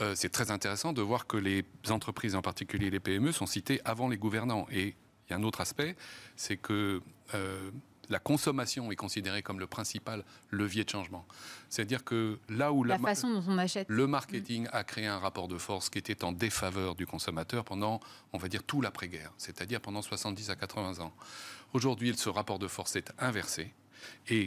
Euh, 0.00 0.14
c'est 0.14 0.30
très 0.30 0.50
intéressant 0.50 0.94
de 0.94 1.02
voir 1.02 1.26
que 1.26 1.36
les 1.36 1.64
entreprises, 1.90 2.34
en 2.34 2.42
particulier 2.42 2.88
les 2.88 3.00
PME, 3.00 3.32
sont 3.32 3.46
citées 3.46 3.80
avant 3.84 4.08
les 4.08 4.16
gouvernants. 4.16 4.66
Et 4.72 4.94
il 5.28 5.30
y 5.30 5.34
a 5.34 5.36
un 5.36 5.42
autre 5.42 5.60
aspect, 5.60 5.96
c'est 6.36 6.56
que 6.56 7.02
euh, 7.34 7.70
la 8.10 8.18
consommation 8.18 8.90
est 8.90 8.96
considérée 8.96 9.42
comme 9.42 9.60
le 9.60 9.66
principal 9.66 10.24
levier 10.50 10.84
de 10.84 10.90
changement. 10.90 11.24
C'est-à-dire 11.68 12.04
que 12.04 12.38
là 12.48 12.72
où 12.72 12.84
la, 12.84 12.98
façon 12.98 13.30
dont 13.30 13.44
on 13.48 13.56
achète. 13.56 13.86
le 13.88 14.06
marketing 14.06 14.66
a 14.72 14.84
créé 14.84 15.06
un 15.06 15.18
rapport 15.18 15.48
de 15.48 15.56
force 15.56 15.88
qui 15.88 15.98
était 15.98 16.24
en 16.24 16.32
défaveur 16.32 16.96
du 16.96 17.06
consommateur 17.06 17.64
pendant, 17.64 18.00
on 18.32 18.38
va 18.38 18.48
dire, 18.48 18.64
tout 18.64 18.80
l'après-guerre, 18.82 19.32
c'est-à-dire 19.38 19.80
pendant 19.80 20.02
70 20.02 20.50
à 20.50 20.56
80 20.56 21.02
ans. 21.02 21.12
Aujourd'hui, 21.72 22.14
ce 22.16 22.28
rapport 22.28 22.58
de 22.58 22.66
force 22.66 22.96
est 22.96 23.12
inversé. 23.18 23.72
Et 24.28 24.46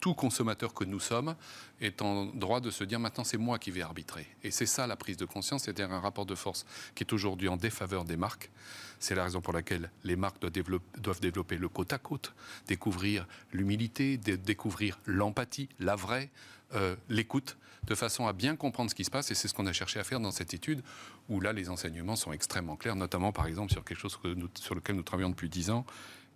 tout 0.00 0.14
consommateur 0.14 0.74
que 0.74 0.84
nous 0.84 1.00
sommes 1.00 1.34
est 1.80 2.02
en 2.02 2.26
droit 2.26 2.60
de 2.60 2.70
se 2.70 2.84
dire 2.84 3.00
maintenant 3.00 3.24
c'est 3.24 3.38
moi 3.38 3.58
qui 3.58 3.70
vais 3.70 3.82
arbitrer. 3.82 4.26
Et 4.42 4.50
c'est 4.50 4.66
ça 4.66 4.86
la 4.86 4.96
prise 4.96 5.16
de 5.16 5.24
conscience, 5.24 5.64
c'est-à-dire 5.64 5.92
un 5.92 6.00
rapport 6.00 6.26
de 6.26 6.34
force 6.34 6.66
qui 6.94 7.04
est 7.04 7.12
aujourd'hui 7.12 7.48
en 7.48 7.56
défaveur 7.56 8.04
des 8.04 8.16
marques. 8.16 8.50
C'est 8.98 9.14
la 9.14 9.24
raison 9.24 9.40
pour 9.40 9.54
laquelle 9.54 9.90
les 10.04 10.16
marques 10.16 10.40
doivent 10.40 11.20
développer, 11.20 11.56
le 11.56 11.68
côte 11.68 11.92
à 11.92 11.98
côte, 11.98 12.34
découvrir 12.66 13.26
l'humilité, 13.52 14.18
découvrir 14.18 14.98
l'empathie, 15.06 15.68
la 15.78 15.96
vraie, 15.96 16.30
euh, 16.74 16.94
l'écoute, 17.08 17.56
de 17.84 17.94
façon 17.94 18.26
à 18.26 18.32
bien 18.32 18.56
comprendre 18.56 18.90
ce 18.90 18.94
qui 18.94 19.04
se 19.04 19.10
passe. 19.10 19.30
Et 19.30 19.34
c'est 19.34 19.48
ce 19.48 19.54
qu'on 19.54 19.66
a 19.66 19.72
cherché 19.72 19.98
à 19.98 20.04
faire 20.04 20.20
dans 20.20 20.30
cette 20.30 20.52
étude, 20.52 20.82
où 21.28 21.40
là 21.40 21.52
les 21.52 21.70
enseignements 21.70 22.16
sont 22.16 22.32
extrêmement 22.32 22.76
clairs, 22.76 22.94
notamment 22.94 23.32
par 23.32 23.46
exemple 23.46 23.72
sur 23.72 23.84
quelque 23.84 23.98
chose 23.98 24.18
sur 24.54 24.74
lequel 24.74 24.96
nous 24.96 25.02
travaillons 25.02 25.30
depuis 25.30 25.48
dix 25.48 25.70
ans, 25.70 25.86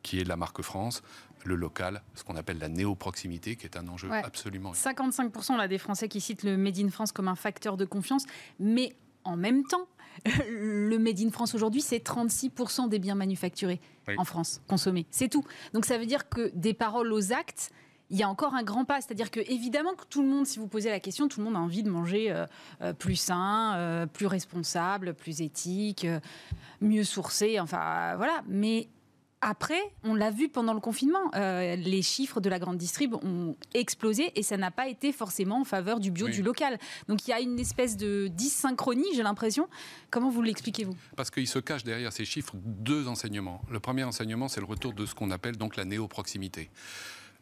qui 0.04 0.20
est 0.20 0.24
la 0.24 0.36
marque 0.36 0.62
France, 0.62 1.02
le 1.44 1.56
local, 1.56 2.02
ce 2.14 2.22
qu'on 2.22 2.36
appelle 2.36 2.58
la 2.58 2.68
néo-proximité, 2.68 3.56
qui 3.56 3.66
est 3.66 3.76
un 3.76 3.88
enjeu 3.88 4.08
absolument. 4.12 4.72
55% 4.72 5.56
là, 5.56 5.66
des 5.66 5.78
Français 5.78 6.08
qui 6.08 6.20
citent 6.20 6.44
le 6.44 6.56
Made 6.56 6.78
in 6.78 6.90
France 6.90 7.10
comme 7.10 7.26
un 7.26 7.34
facteur 7.34 7.76
de 7.76 7.84
confiance, 7.84 8.24
mais 8.60 8.94
en 9.24 9.36
même 9.36 9.64
temps, 9.64 9.88
le 10.48 10.96
Made 10.98 11.20
in 11.20 11.30
France 11.30 11.54
aujourd'hui, 11.54 11.80
c'est 11.80 12.06
36% 12.06 12.88
des 12.88 12.98
biens 12.98 13.16
manufacturés 13.16 13.80
en 14.16 14.24
France, 14.24 14.60
consommés. 14.68 15.06
C'est 15.10 15.28
tout. 15.28 15.44
Donc 15.72 15.86
ça 15.86 15.98
veut 15.98 16.06
dire 16.06 16.28
que 16.28 16.52
des 16.54 16.74
paroles 16.74 17.12
aux 17.12 17.32
actes, 17.32 17.72
il 18.10 18.18
y 18.18 18.22
a 18.22 18.28
encore 18.28 18.54
un 18.54 18.62
grand 18.62 18.84
pas. 18.84 19.00
C'est-à-dire 19.00 19.30
que, 19.30 19.40
évidemment, 19.40 19.94
que 19.94 20.04
tout 20.08 20.22
le 20.22 20.28
monde, 20.28 20.46
si 20.46 20.58
vous 20.58 20.68
posez 20.68 20.90
la 20.90 21.00
question, 21.00 21.26
tout 21.26 21.40
le 21.40 21.46
monde 21.46 21.56
a 21.56 21.60
envie 21.60 21.82
de 21.82 21.90
manger 21.90 22.30
euh, 22.30 22.46
euh, 22.82 22.92
plus 22.92 23.16
sain, 23.16 23.74
euh, 23.76 24.06
plus 24.06 24.26
responsable, 24.26 25.14
plus 25.14 25.40
éthique, 25.40 26.06
mieux 26.80 27.04
sourcé, 27.04 27.58
enfin 27.60 28.14
voilà. 28.16 28.42
Mais 28.46 28.88
après, 29.46 29.92
on 30.04 30.14
l'a 30.14 30.30
vu 30.30 30.48
pendant 30.48 30.72
le 30.72 30.80
confinement, 30.80 31.30
euh, 31.34 31.76
les 31.76 32.00
chiffres 32.00 32.40
de 32.40 32.48
la 32.48 32.58
grande 32.58 32.78
distrib 32.78 33.14
ont 33.22 33.54
explosé 33.74 34.32
et 34.36 34.42
ça 34.42 34.56
n'a 34.56 34.70
pas 34.70 34.88
été 34.88 35.12
forcément 35.12 35.60
en 35.60 35.64
faveur 35.64 36.00
du 36.00 36.10
bio, 36.10 36.28
du 36.28 36.42
local. 36.42 36.78
Donc 37.08 37.28
il 37.28 37.30
y 37.30 37.34
a 37.34 37.40
une 37.40 37.60
espèce 37.60 37.98
de 37.98 38.28
dysynchronie, 38.28 39.04
j'ai 39.14 39.22
l'impression. 39.22 39.68
Comment 40.10 40.30
vous 40.30 40.40
l'expliquez-vous? 40.40 40.96
Parce 41.14 41.30
qu'il 41.30 41.46
se 41.46 41.58
cache 41.58 41.84
derrière 41.84 42.10
ces 42.10 42.24
chiffres 42.24 42.54
deux 42.56 43.06
enseignements. 43.06 43.60
Le 43.70 43.80
premier 43.80 44.04
enseignement, 44.04 44.48
c'est 44.48 44.60
le 44.60 44.66
retour 44.66 44.94
de 44.94 45.04
ce 45.04 45.14
qu'on 45.14 45.30
appelle 45.30 45.58
donc 45.58 45.76
la 45.76 45.84
néo-proximité. 45.84 46.70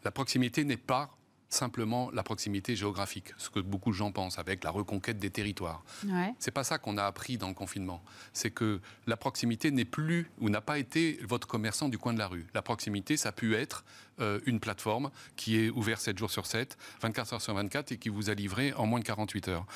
La 0.02 0.10
proximité 0.10 0.64
n'est 0.64 0.76
pas 0.76 1.16
simplement 1.52 2.10
la 2.12 2.22
proximité 2.22 2.76
géographique, 2.76 3.34
ce 3.36 3.50
que 3.50 3.60
beaucoup 3.60 3.90
de 3.90 3.96
gens 3.96 4.12
pensent 4.12 4.38
avec 4.38 4.64
la 4.64 4.70
reconquête 4.70 5.18
des 5.18 5.30
territoires. 5.30 5.84
Ouais. 6.06 6.34
C'est 6.38 6.50
pas 6.50 6.64
ça 6.64 6.78
qu'on 6.78 6.96
a 6.96 7.04
appris 7.04 7.38
dans 7.38 7.48
le 7.48 7.54
confinement. 7.54 8.02
C'est 8.32 8.50
que 8.50 8.80
la 9.06 9.16
proximité 9.16 9.70
n'est 9.70 9.84
plus 9.84 10.30
ou 10.40 10.48
n'a 10.48 10.60
pas 10.60 10.78
été 10.78 11.18
votre 11.22 11.46
commerçant 11.46 11.88
du 11.88 11.98
coin 11.98 12.14
de 12.14 12.18
la 12.18 12.26
rue. 12.26 12.46
La 12.54 12.62
proximité, 12.62 13.16
ça 13.16 13.30
a 13.30 13.32
pu 13.32 13.54
être 13.54 13.84
euh, 14.22 14.40
une 14.46 14.60
plateforme 14.60 15.10
qui 15.36 15.58
est 15.58 15.70
ouverte 15.70 16.00
7 16.00 16.18
jours 16.18 16.30
sur 16.30 16.46
7, 16.46 16.78
24 17.00 17.34
heures 17.34 17.42
sur 17.42 17.54
24 17.54 17.92
et 17.92 17.98
qui 17.98 18.08
vous 18.08 18.30
a 18.30 18.34
livré 18.34 18.72
en 18.74 18.86
moins 18.86 19.00
de 19.00 19.04
48 19.04 19.48
heures. 19.48 19.66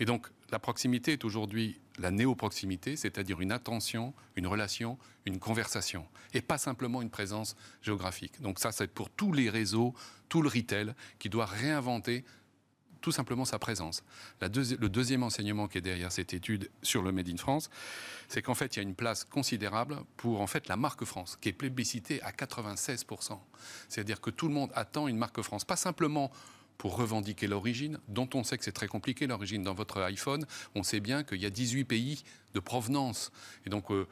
Et 0.00 0.04
donc 0.04 0.28
la 0.50 0.58
proximité 0.58 1.12
est 1.12 1.24
aujourd'hui 1.24 1.80
la 1.98 2.10
néo-proximité, 2.10 2.96
c'est-à-dire 2.96 3.40
une 3.40 3.52
attention, 3.52 4.14
une 4.36 4.46
relation, 4.46 4.98
une 5.24 5.38
conversation, 5.38 6.06
et 6.34 6.40
pas 6.40 6.58
simplement 6.58 7.02
une 7.02 7.10
présence 7.10 7.56
géographique. 7.82 8.40
Donc 8.40 8.58
ça, 8.58 8.72
c'est 8.72 8.88
pour 8.88 9.10
tous 9.10 9.32
les 9.32 9.50
réseaux, 9.50 9.94
tout 10.28 10.42
le 10.42 10.48
retail, 10.48 10.94
qui 11.18 11.28
doit 11.28 11.46
réinventer 11.46 12.24
tout 13.02 13.12
simplement 13.12 13.44
sa 13.44 13.58
présence. 13.58 14.02
le 14.40 14.88
deuxième 14.88 15.22
enseignement 15.22 15.68
qui 15.68 15.78
est 15.78 15.82
derrière 15.82 16.10
cette 16.10 16.32
étude 16.32 16.70
sur 16.82 17.02
le 17.02 17.12
Made 17.12 17.28
in 17.28 17.36
France, 17.36 17.68
c'est 18.28 18.40
qu'en 18.40 18.54
fait, 18.54 18.76
il 18.76 18.78
y 18.78 18.80
a 18.80 18.82
une 18.82 18.94
place 18.94 19.24
considérable 19.24 19.98
pour 20.16 20.40
en 20.40 20.46
fait 20.46 20.68
la 20.68 20.76
marque 20.76 21.04
France, 21.04 21.36
qui 21.40 21.50
est 21.50 21.52
plébiscitée 21.52 22.22
à 22.22 22.30
96%. 22.30 23.38
C'est-à-dire 23.88 24.20
que 24.20 24.30
tout 24.30 24.48
le 24.48 24.54
monde 24.54 24.70
attend 24.74 25.08
une 25.08 25.18
marque 25.18 25.42
France, 25.42 25.64
pas 25.64 25.76
simplement 25.76 26.30
pour 26.78 26.96
revendiquer 26.96 27.46
l'origine, 27.46 27.98
dont 28.08 28.28
on 28.34 28.42
sait 28.42 28.58
que 28.58 28.64
c'est 28.64 28.72
très 28.72 28.88
compliqué 28.88 29.26
l'origine 29.26 29.62
dans 29.62 29.74
votre 29.74 30.00
iPhone. 30.00 30.46
On 30.74 30.82
sait 30.82 31.00
bien 31.00 31.22
qu'il 31.22 31.40
y 31.40 31.46
a 31.46 31.50
18 31.50 31.84
pays 31.84 32.24
de 32.54 32.60
provenance. 32.60 33.30
Et 33.66 33.70
donc, 33.70 33.90
on 33.90 34.06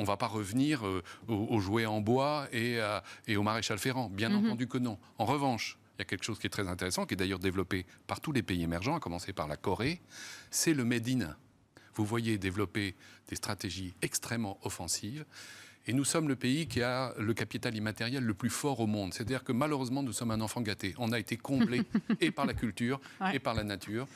ne 0.00 0.06
va 0.06 0.16
pas 0.16 0.26
revenir 0.26 0.82
aux, 1.28 1.60
jouets 1.60 1.84
en 1.84 2.00
bois 2.00 2.46
et, 2.52 2.78
au 3.36 3.42
maréchal 3.42 3.78
Ferrand. 3.78 4.08
Bien 4.08 4.30
mhm. 4.30 4.46
entendu 4.46 4.66
que 4.66 4.78
non. 4.78 4.98
En 5.18 5.26
revanche, 5.26 5.76
il 5.96 6.00
y 6.00 6.02
a 6.02 6.04
quelque 6.04 6.24
chose 6.24 6.38
qui 6.38 6.46
est 6.46 6.50
très 6.50 6.68
intéressant, 6.68 7.06
qui 7.06 7.14
est 7.14 7.16
d'ailleurs 7.16 7.38
développé 7.38 7.86
par 8.06 8.20
tous 8.20 8.32
les 8.32 8.42
pays 8.42 8.62
émergents, 8.62 8.96
à 8.96 9.00
commencer 9.00 9.32
par 9.32 9.48
la 9.48 9.56
Corée, 9.56 10.00
c'est 10.50 10.74
le 10.74 10.84
Made 10.84 11.08
in. 11.08 11.36
Vous 11.94 12.04
voyez 12.04 12.36
développer 12.36 12.94
des 13.28 13.36
stratégies 13.36 13.94
extrêmement 14.02 14.58
offensives. 14.62 15.24
Et 15.86 15.92
nous 15.92 16.04
sommes 16.04 16.28
le 16.28 16.36
pays 16.36 16.66
qui 16.66 16.82
a 16.82 17.14
le 17.16 17.32
capital 17.32 17.74
immatériel 17.74 18.24
le 18.24 18.34
plus 18.34 18.50
fort 18.50 18.80
au 18.80 18.86
monde. 18.86 19.14
C'est-à-dire 19.14 19.44
que 19.44 19.52
malheureusement, 19.52 20.02
nous 20.02 20.12
sommes 20.12 20.32
un 20.32 20.40
enfant 20.40 20.60
gâté. 20.60 20.94
On 20.98 21.12
a 21.12 21.18
été 21.18 21.36
comblé 21.36 21.82
et 22.20 22.30
par 22.30 22.44
la 22.44 22.54
culture 22.54 23.00
et 23.32 23.38
par 23.38 23.54
la 23.54 23.64
nature. 23.64 24.06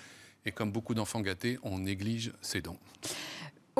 Et 0.44 0.52
comme 0.52 0.72
beaucoup 0.72 0.94
d'enfants 0.94 1.20
gâtés, 1.20 1.58
on 1.62 1.78
néglige 1.78 2.32
ces 2.40 2.60
dons. 2.60 2.78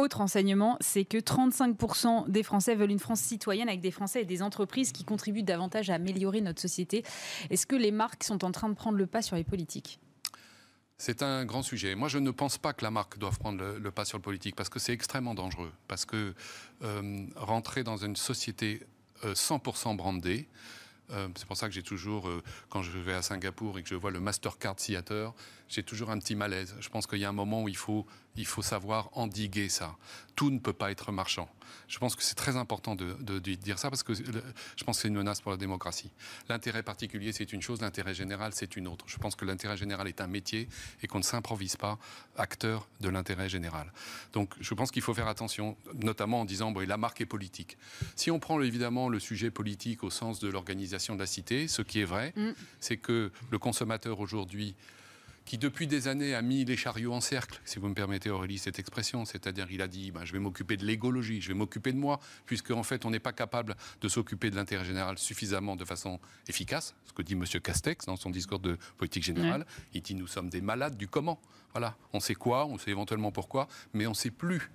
Autre 0.01 0.23
enseignement, 0.23 0.79
c'est 0.81 1.05
que 1.05 1.19
35% 1.19 2.31
des 2.31 2.43
Français 2.43 2.75
veulent 2.75 2.91
une 2.91 2.99
France 2.99 3.21
citoyenne 3.21 3.69
avec 3.69 3.83
des 3.83 3.91
Français 3.91 4.23
et 4.23 4.25
des 4.25 4.41
entreprises 4.41 4.93
qui 4.93 5.05
contribuent 5.05 5.43
davantage 5.43 5.91
à 5.91 5.97
améliorer 5.97 6.41
notre 6.41 6.63
société. 6.63 7.05
Est-ce 7.51 7.67
que 7.67 7.77
les 7.77 7.91
marques 7.91 8.25
sont 8.25 8.43
en 8.43 8.51
train 8.51 8.71
de 8.71 8.75
prendre 8.75 8.97
le 8.97 9.07
pas 9.07 9.21
sur 9.21 9.37
les 9.37 9.45
politiques? 9.45 10.01
C'est 10.97 11.23
un 11.23 11.45
grand 11.45 11.63
sujet. 11.63 11.95
Moi, 11.97 12.09
je 12.09 12.17
ne 12.17 12.31
pense 12.31 12.57
pas 12.57 12.73
que 12.73 12.83
la 12.83 12.91
marque 12.91 13.19
doive 13.19 13.39
prendre 13.39 13.63
le, 13.63 13.91
pas 13.91 14.07
sur 14.07 14.17
le 14.17 14.23
politique 14.23 14.57
parce 14.57 14.71
que 14.71 14.79
c'est 14.79 14.95
extrêmement 14.95 15.35
dangereux. 15.35 15.73
Parce 15.87 16.07
que 16.07 16.33
euh, 16.83 17.27
rentrer 17.37 17.85
dans 17.85 17.99
une 17.99 18.17
société 18.17 18.81
100% 19.23 19.93
euh, 19.93 19.97
brandée, 19.97 20.49
euh, 21.11 21.29
c'est 21.37 21.47
pour 21.47 21.59
ça 21.59 21.69
que 21.69 21.75
j'ai 21.75 21.83
toujours, 21.83 22.27
quand 22.71 22.81
je 22.81 22.99
vais 22.99 23.13
à 23.13 23.21
Singapour 23.21 23.79
et 23.79 23.83
que 23.83 23.89
je 23.91 23.97
vois 23.97 24.11
le 24.11 24.21
Mastercard 24.21 24.77
Theater, 24.77 25.35
j'ai 25.71 25.85
toujours 25.85 26.11
un 26.11 26.19
petit 26.19 26.35
malaise. 26.35 26.75
Je 26.81 26.89
pense 26.89 27.07
qu'il 27.07 27.19
y 27.19 27.25
a 27.25 27.29
un 27.29 27.33
moment 27.33 27.63
où 27.63 27.69
il 27.69 27.77
faut, 27.77 28.05
il 28.37 28.45
faut 28.45 28.61
savoir 28.61 29.09
endiguer 29.13 29.69
ça. 29.69 29.97
Tout 30.35 30.51
ne 30.51 30.59
peut 30.59 30.73
pas 30.73 30.91
être 30.91 31.13
marchand. 31.13 31.49
Je 31.87 31.99
pense 31.99 32.17
que 32.17 32.25
c'est 32.25 32.35
très 32.35 32.57
important 32.57 32.97
de, 32.97 33.39
dire 33.39 33.79
ça 33.79 33.89
parce 33.89 34.03
que 34.03 34.13
je 34.13 34.85
pense 34.85 34.97
que 34.97 35.03
c'est 35.03 35.09
une 35.09 35.15
menace 35.15 35.41
pour 35.41 35.53
la 35.53 35.57
démocratie. 35.57 36.11
L'intérêt 36.49 36.83
particulier, 36.83 37.31
c'est 37.31 37.53
une 37.53 37.63
chose, 37.63 37.81
l'intérêt 37.81 38.15
général, 38.15 38.53
c'est 38.53 38.77
une 38.77 38.89
autre. 38.89 39.05
Je 39.09 39.19
pense 39.19 39.37
que 39.37 39.45
l'intérêt 39.45 39.77
général 39.77 40.09
est 40.09 40.21
un 40.21 40.27
métier 40.27 40.69
et 41.03 41.07
qu'on 41.07 41.19
ne 41.19 41.25
s'improvise 41.25 41.77
pas 41.77 41.99
acteur 42.37 42.89
de 43.01 43.09
l'intérêt 43.09 43.49
général. 43.49 43.93
Donc 44.33 44.55
je 44.61 44.75
pense 44.75 44.91
qu'il 44.91 45.03
faut 45.03 45.15
faire 45.15 45.29
attention, 45.29 45.77
notamment 45.95 46.41
en 46.41 46.45
disant, 46.45 46.73
bon, 46.73 46.87
la 46.87 46.97
marque 46.97 47.21
est 47.21 47.27
politique. 47.27 47.79
Si 48.17 48.33
on 48.33 48.41
prend 48.41 48.61
évidemment 48.61 49.09
le 49.09 49.21
sujet 49.21 49.53
politique 49.53 50.03
au 50.03 50.11
sens 50.11 50.41
de 50.41 50.49
l'organisation 50.49 51.15
de 51.15 51.21
la 51.21 51.27
cité, 51.27 51.69
ce 51.69 51.83
qui 51.83 52.01
est 52.01 52.05
vrai, 52.05 52.33
mm. 52.35 52.51
c'est 52.81 52.97
que 52.97 53.31
le 53.53 53.59
consommateur 53.59 54.19
aujourd'hui 54.19 54.75
qui 55.51 55.59
depuis 55.59 55.89
des 55.89 56.07
années 56.07 56.37
a 56.37 56.43
mis 56.43 56.65
les 56.65 56.77
chariots 56.77 57.13
en 57.13 57.21
cercle, 57.21 57.61
si 57.65 57.81
vous 57.81 57.89
me 57.89 57.95
permettez 57.95 58.31
Aurélie 58.31 58.57
cette 58.57 58.79
expression, 58.79 59.25
c'est-à-dire 59.25 59.67
il 59.73 59.83
a 59.83 59.89
dit 59.89 60.13
ben, 60.13 60.25
je 60.25 60.33
vais 60.33 60.39
m'occuper 60.39 60.77
de 60.77 60.87
l'égologie, 60.87 61.41
je 61.41 61.49
vais 61.49 61.55
m'occuper 61.55 61.91
de 61.93 61.99
moi, 61.99 62.21
puisque 62.47 62.71
en 62.71 62.85
fait 62.85 63.05
on 63.05 63.11
n'est 63.11 63.19
pas 63.19 63.33
capable 63.33 63.75
de 64.01 64.07
s'occuper 64.07 64.51
de 64.51 64.55
l'intérêt 64.55 64.85
général 64.85 65.19
suffisamment 65.19 65.75
de 65.75 65.85
façon 65.85 66.21
efficace, 66.47 66.95
ce 67.05 67.13
que 67.13 67.23
dit 67.23 67.33
M. 67.33 67.43
Castex 67.61 68.07
dans 68.07 68.15
son 68.15 68.31
discours 68.31 68.61
de 68.61 68.79
politique 68.97 69.25
générale, 69.25 69.67
il 69.93 70.03
dit 70.03 70.15
nous 70.15 70.29
sommes 70.29 70.51
des 70.51 70.61
malades 70.61 70.97
du 70.97 71.09
comment. 71.09 71.41
Voilà, 71.73 71.97
on 72.13 72.21
sait 72.21 72.37
quoi, 72.37 72.67
on 72.67 72.79
sait 72.79 72.93
éventuellement 72.93 73.33
pourquoi, 73.33 73.67
mais 73.93 74.07
on 74.07 74.11
ne 74.11 74.15
sait 74.15 74.31
plus 74.31 74.71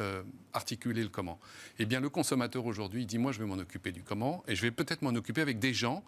euh, 0.00 0.22
articuler 0.54 1.02
le 1.02 1.10
comment. 1.10 1.38
Eh 1.78 1.84
bien, 1.84 2.00
le 2.00 2.08
consommateur 2.08 2.64
aujourd'hui 2.64 3.04
dit 3.04 3.18
moi, 3.18 3.32
je 3.32 3.38
vais 3.40 3.44
m'en 3.44 3.58
occuper 3.58 3.92
du 3.92 4.02
comment, 4.02 4.42
et 4.48 4.56
je 4.56 4.62
vais 4.62 4.70
peut-être 4.70 5.02
m'en 5.02 5.10
occuper 5.10 5.42
avec 5.42 5.58
des 5.58 5.74
gens 5.74 6.02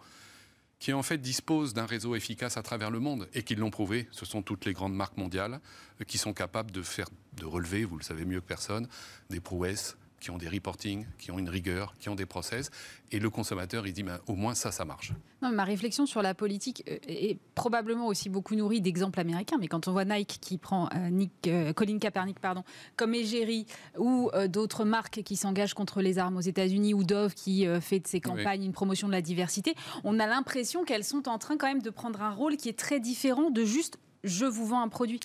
qui 0.79 0.93
en 0.93 1.03
fait 1.03 1.17
disposent 1.17 1.73
d'un 1.73 1.85
réseau 1.85 2.15
efficace 2.15 2.57
à 2.57 2.63
travers 2.63 2.89
le 2.89 2.99
monde 2.99 3.27
et 3.33 3.43
qui 3.43 3.55
l'ont 3.55 3.69
prouvé. 3.69 4.07
Ce 4.11 4.25
sont 4.25 4.41
toutes 4.41 4.65
les 4.65 4.73
grandes 4.73 4.95
marques 4.95 5.17
mondiales 5.17 5.59
euh, 6.01 6.05
qui 6.05 6.17
sont 6.17 6.33
capables 6.33 6.71
de 6.71 6.81
faire, 6.81 7.09
de 7.33 7.45
relever, 7.45 7.83
vous 7.83 7.97
le 7.97 8.03
savez 8.03 8.25
mieux 8.25 8.41
que 8.41 8.47
personne, 8.47 8.87
des 9.29 9.39
prouesses 9.39 9.97
qui 10.19 10.31
ont 10.31 10.37
des 10.37 10.47
reporting, 10.47 11.05
qui 11.17 11.31
ont 11.31 11.39
une 11.39 11.49
rigueur, 11.49 11.93
qui 11.99 12.09
ont 12.09 12.15
des 12.15 12.25
process. 12.25 12.69
Et 13.11 13.19
le 13.19 13.29
consommateur, 13.29 13.87
il 13.87 13.93
dit, 13.93 14.03
ben, 14.03 14.19
au 14.27 14.35
moins 14.35 14.53
ça, 14.53 14.71
ça 14.71 14.85
marche. 14.85 15.13
Non, 15.41 15.51
ma 15.51 15.63
réflexion 15.63 16.05
sur 16.05 16.21
la 16.21 16.33
politique 16.33 16.83
euh, 16.89 16.97
est 17.07 17.37
probablement 17.55 18.07
aussi 18.07 18.29
beaucoup 18.29 18.55
nourrie 18.55 18.81
d'exemples 18.81 19.19
américains. 19.19 19.57
Mais 19.59 19.67
quand 19.67 19.87
on 19.87 19.91
voit 19.91 20.05
Nike 20.05 20.37
qui 20.41 20.57
prend 20.57 20.89
euh, 20.95 21.09
Nick, 21.09 21.31
euh, 21.47 21.73
Colin 21.73 21.97
Kaepernick 21.97 22.39
pardon, 22.39 22.63
comme 22.95 23.13
égérie, 23.13 23.65
ou 23.97 24.29
d'autres 24.47 24.85
marques 24.85 25.21
qui 25.23 25.35
s'engagent 25.35 25.73
contre 25.73 26.01
les 26.01 26.17
armes 26.17 26.37
aux 26.37 26.41
États-Unis, 26.41 26.93
ou 26.93 27.03
Dove 27.03 27.33
qui 27.33 27.65
fait 27.81 27.99
de 27.99 28.07
ses 28.07 28.21
campagnes 28.21 28.63
une 28.63 28.73
promotion 28.73 29.07
de 29.07 29.13
la 29.13 29.21
diversité, 29.21 29.75
on 30.03 30.19
a 30.19 30.27
l'impression 30.27 30.83
qu'elles 30.83 31.03
sont 31.03 31.27
en 31.27 31.37
train 31.37 31.57
quand 31.57 31.67
même 31.67 31.81
de 31.81 31.89
prendre 31.89 32.21
un 32.21 32.31
rôle 32.31 32.57
qui 32.57 32.69
est 32.69 32.77
très 32.77 32.99
différent 32.99 33.49
de 33.49 33.65
juste 33.65 33.97
je 34.23 34.45
vous 34.45 34.65
vends 34.65 34.81
un 34.81 34.89
produit. 34.89 35.19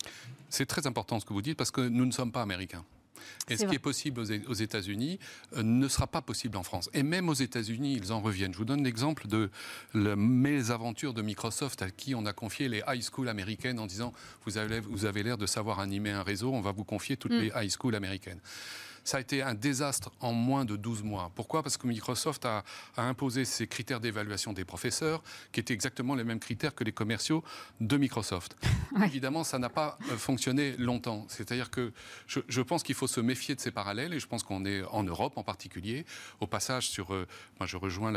C'est 0.49 0.65
très 0.65 0.87
important 0.87 1.19
ce 1.19 1.25
que 1.25 1.33
vous 1.33 1.41
dites 1.41 1.57
parce 1.57 1.71
que 1.71 1.81
nous 1.81 2.05
ne 2.05 2.11
sommes 2.11 2.31
pas 2.31 2.41
américains. 2.41 2.85
Et 3.49 3.57
ce 3.57 3.65
qui 3.65 3.75
est 3.75 3.79
possible 3.79 4.21
aux 4.21 4.53
États-Unis 4.53 5.19
euh, 5.55 5.63
ne 5.63 5.87
sera 5.87 6.07
pas 6.07 6.21
possible 6.21 6.57
en 6.57 6.63
France. 6.63 6.89
Et 6.93 7.03
même 7.03 7.29
aux 7.29 7.33
États-Unis, 7.33 7.99
ils 8.01 8.11
en 8.11 8.21
reviennent. 8.21 8.53
Je 8.53 8.57
vous 8.57 8.65
donne 8.65 8.83
l'exemple 8.83 9.27
de 9.27 9.49
la 9.93 10.15
mésaventure 10.15 11.13
de 11.13 11.21
Microsoft 11.21 11.81
à 11.81 11.91
qui 11.91 12.15
on 12.15 12.25
a 12.25 12.33
confié 12.33 12.69
les 12.69 12.81
high 12.87 13.01
school 13.01 13.29
américaines 13.29 13.79
en 13.79 13.85
disant 13.85 14.13
vous 14.45 14.57
avez, 14.57 14.79
vous 14.79 15.05
avez 15.05 15.23
l'air 15.23 15.37
de 15.37 15.45
savoir 15.45 15.79
animer 15.79 16.11
un 16.11 16.23
réseau, 16.23 16.53
on 16.53 16.61
va 16.61 16.71
vous 16.71 16.83
confier 16.83 17.17
toutes 17.17 17.33
mm. 17.33 17.39
les 17.39 17.51
high 17.55 17.69
school 17.69 17.95
américaines. 17.95 18.39
Ça 19.05 19.17
a 19.17 19.19
été 19.19 19.43
un 19.43 19.53
désastre 19.53 20.11
en 20.19 20.33
moins 20.33 20.65
de 20.65 20.75
12 20.75 21.03
mois. 21.03 21.31
Pourquoi? 21.35 21.61
Parce 21.61 21.77
que 21.77 21.85
Microsoft 21.85 22.43
a, 22.45 22.63
imposé 22.97 23.45
ses 23.45 23.67
critères 23.67 23.99
d'évaluation 23.99 24.51
des 24.51 24.65
professeurs, 24.65 25.21
qui 25.51 25.59
étaient 25.59 25.75
exactement 25.75 26.15
les 26.15 26.23
mêmes 26.23 26.39
critères 26.39 26.73
que 26.73 26.83
les 26.83 26.91
commerciaux 26.91 27.43
de 27.79 27.97
Microsoft. 27.97 28.57
Évidemment, 29.03 29.43
ça 29.43 29.59
n'a 29.59 29.69
pas 29.69 29.99
euh, 30.09 30.17
fonctionné 30.17 30.75
longtemps. 30.77 31.25
C'est-à-dire 31.29 31.69
que 31.69 31.93
je, 32.25 32.61
pense 32.61 32.81
qu'il 32.81 32.95
faut 32.95 33.05
se 33.05 33.21
méfier 33.21 33.53
de 33.53 33.59
ces 33.59 33.69
parallèles, 33.69 34.11
et 34.11 34.19
je 34.19 34.25
pense 34.25 34.41
qu'on 34.41 34.65
est 34.65 34.83
en 34.85 35.03
Europe 35.03 35.37
en 35.37 35.43
particulier. 35.43 36.03
Au 36.39 36.47
passage, 36.47 36.89
sur, 36.89 37.13
euh, 37.13 37.27
moi 37.59 37.67
je 37.67 37.77
rejoins 37.77 38.11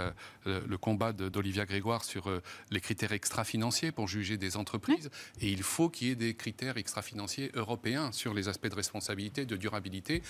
le, 0.46 0.78
combat 0.78 1.12
d'Olivia 1.12 1.66
Grégoire 1.66 2.02
sur 2.02 2.30
euh, 2.30 2.42
les 2.70 2.80
critères 2.80 3.12
extra-financiers 3.12 3.92
pour 3.92 4.08
juger 4.08 4.38
des 4.38 4.56
entreprises, 4.56 5.10
et 5.42 5.50
il 5.50 5.62
faut 5.62 5.90
qu'il 5.90 6.08
y 6.08 6.10
ait 6.12 6.16
des 6.16 6.34
critères 6.34 6.78
extra-financiers 6.78 7.50
européens 7.52 8.10
sur 8.10 8.32
les 8.32 8.48
aspects 8.48 8.68
de 8.68 8.74
responsabilité, 8.74 9.44
de 9.44 9.56
durabilité. 9.56 10.22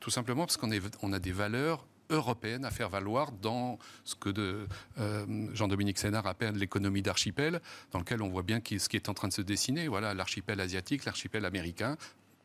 Tout 0.00 0.10
simplement 0.10 0.46
parce 0.46 0.56
qu'on 0.56 0.70
on 1.02 1.12
a 1.12 1.18
des 1.18 1.32
valeurs 1.32 1.86
européennes 2.10 2.64
à 2.64 2.70
faire 2.70 2.88
valoir 2.88 3.32
dans 3.32 3.78
ce 4.04 4.14
que 4.14 4.66
euh, 4.98 5.54
Jean-Dominique 5.54 5.98
Sénard 5.98 6.26
appelle 6.26 6.56
l'économie 6.56 7.02
d'archipel, 7.02 7.60
dans 7.92 8.00
lequel 8.00 8.22
on 8.22 8.28
voit 8.28 8.42
bien 8.42 8.60
ce 8.66 8.88
qui 8.88 8.96
est 8.96 9.08
en 9.08 9.14
train 9.14 9.28
de 9.28 9.32
se 9.32 9.42
dessiner. 9.42 9.88
Voilà, 9.88 10.14
l'archipel 10.14 10.60
asiatique, 10.60 11.04
l'archipel 11.04 11.44
américain, 11.44 11.96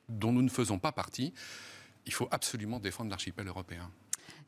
dont 0.08 0.32
nous 0.32 0.44
ne 0.44 0.50
faisons 0.50 0.80
pas 0.80 0.92
partie. 0.92 1.34
Il 2.06 2.14
faut 2.14 2.28
absolument 2.30 2.80
défendre 2.80 3.10
l'archipel 3.10 3.48
européen. 3.48 3.90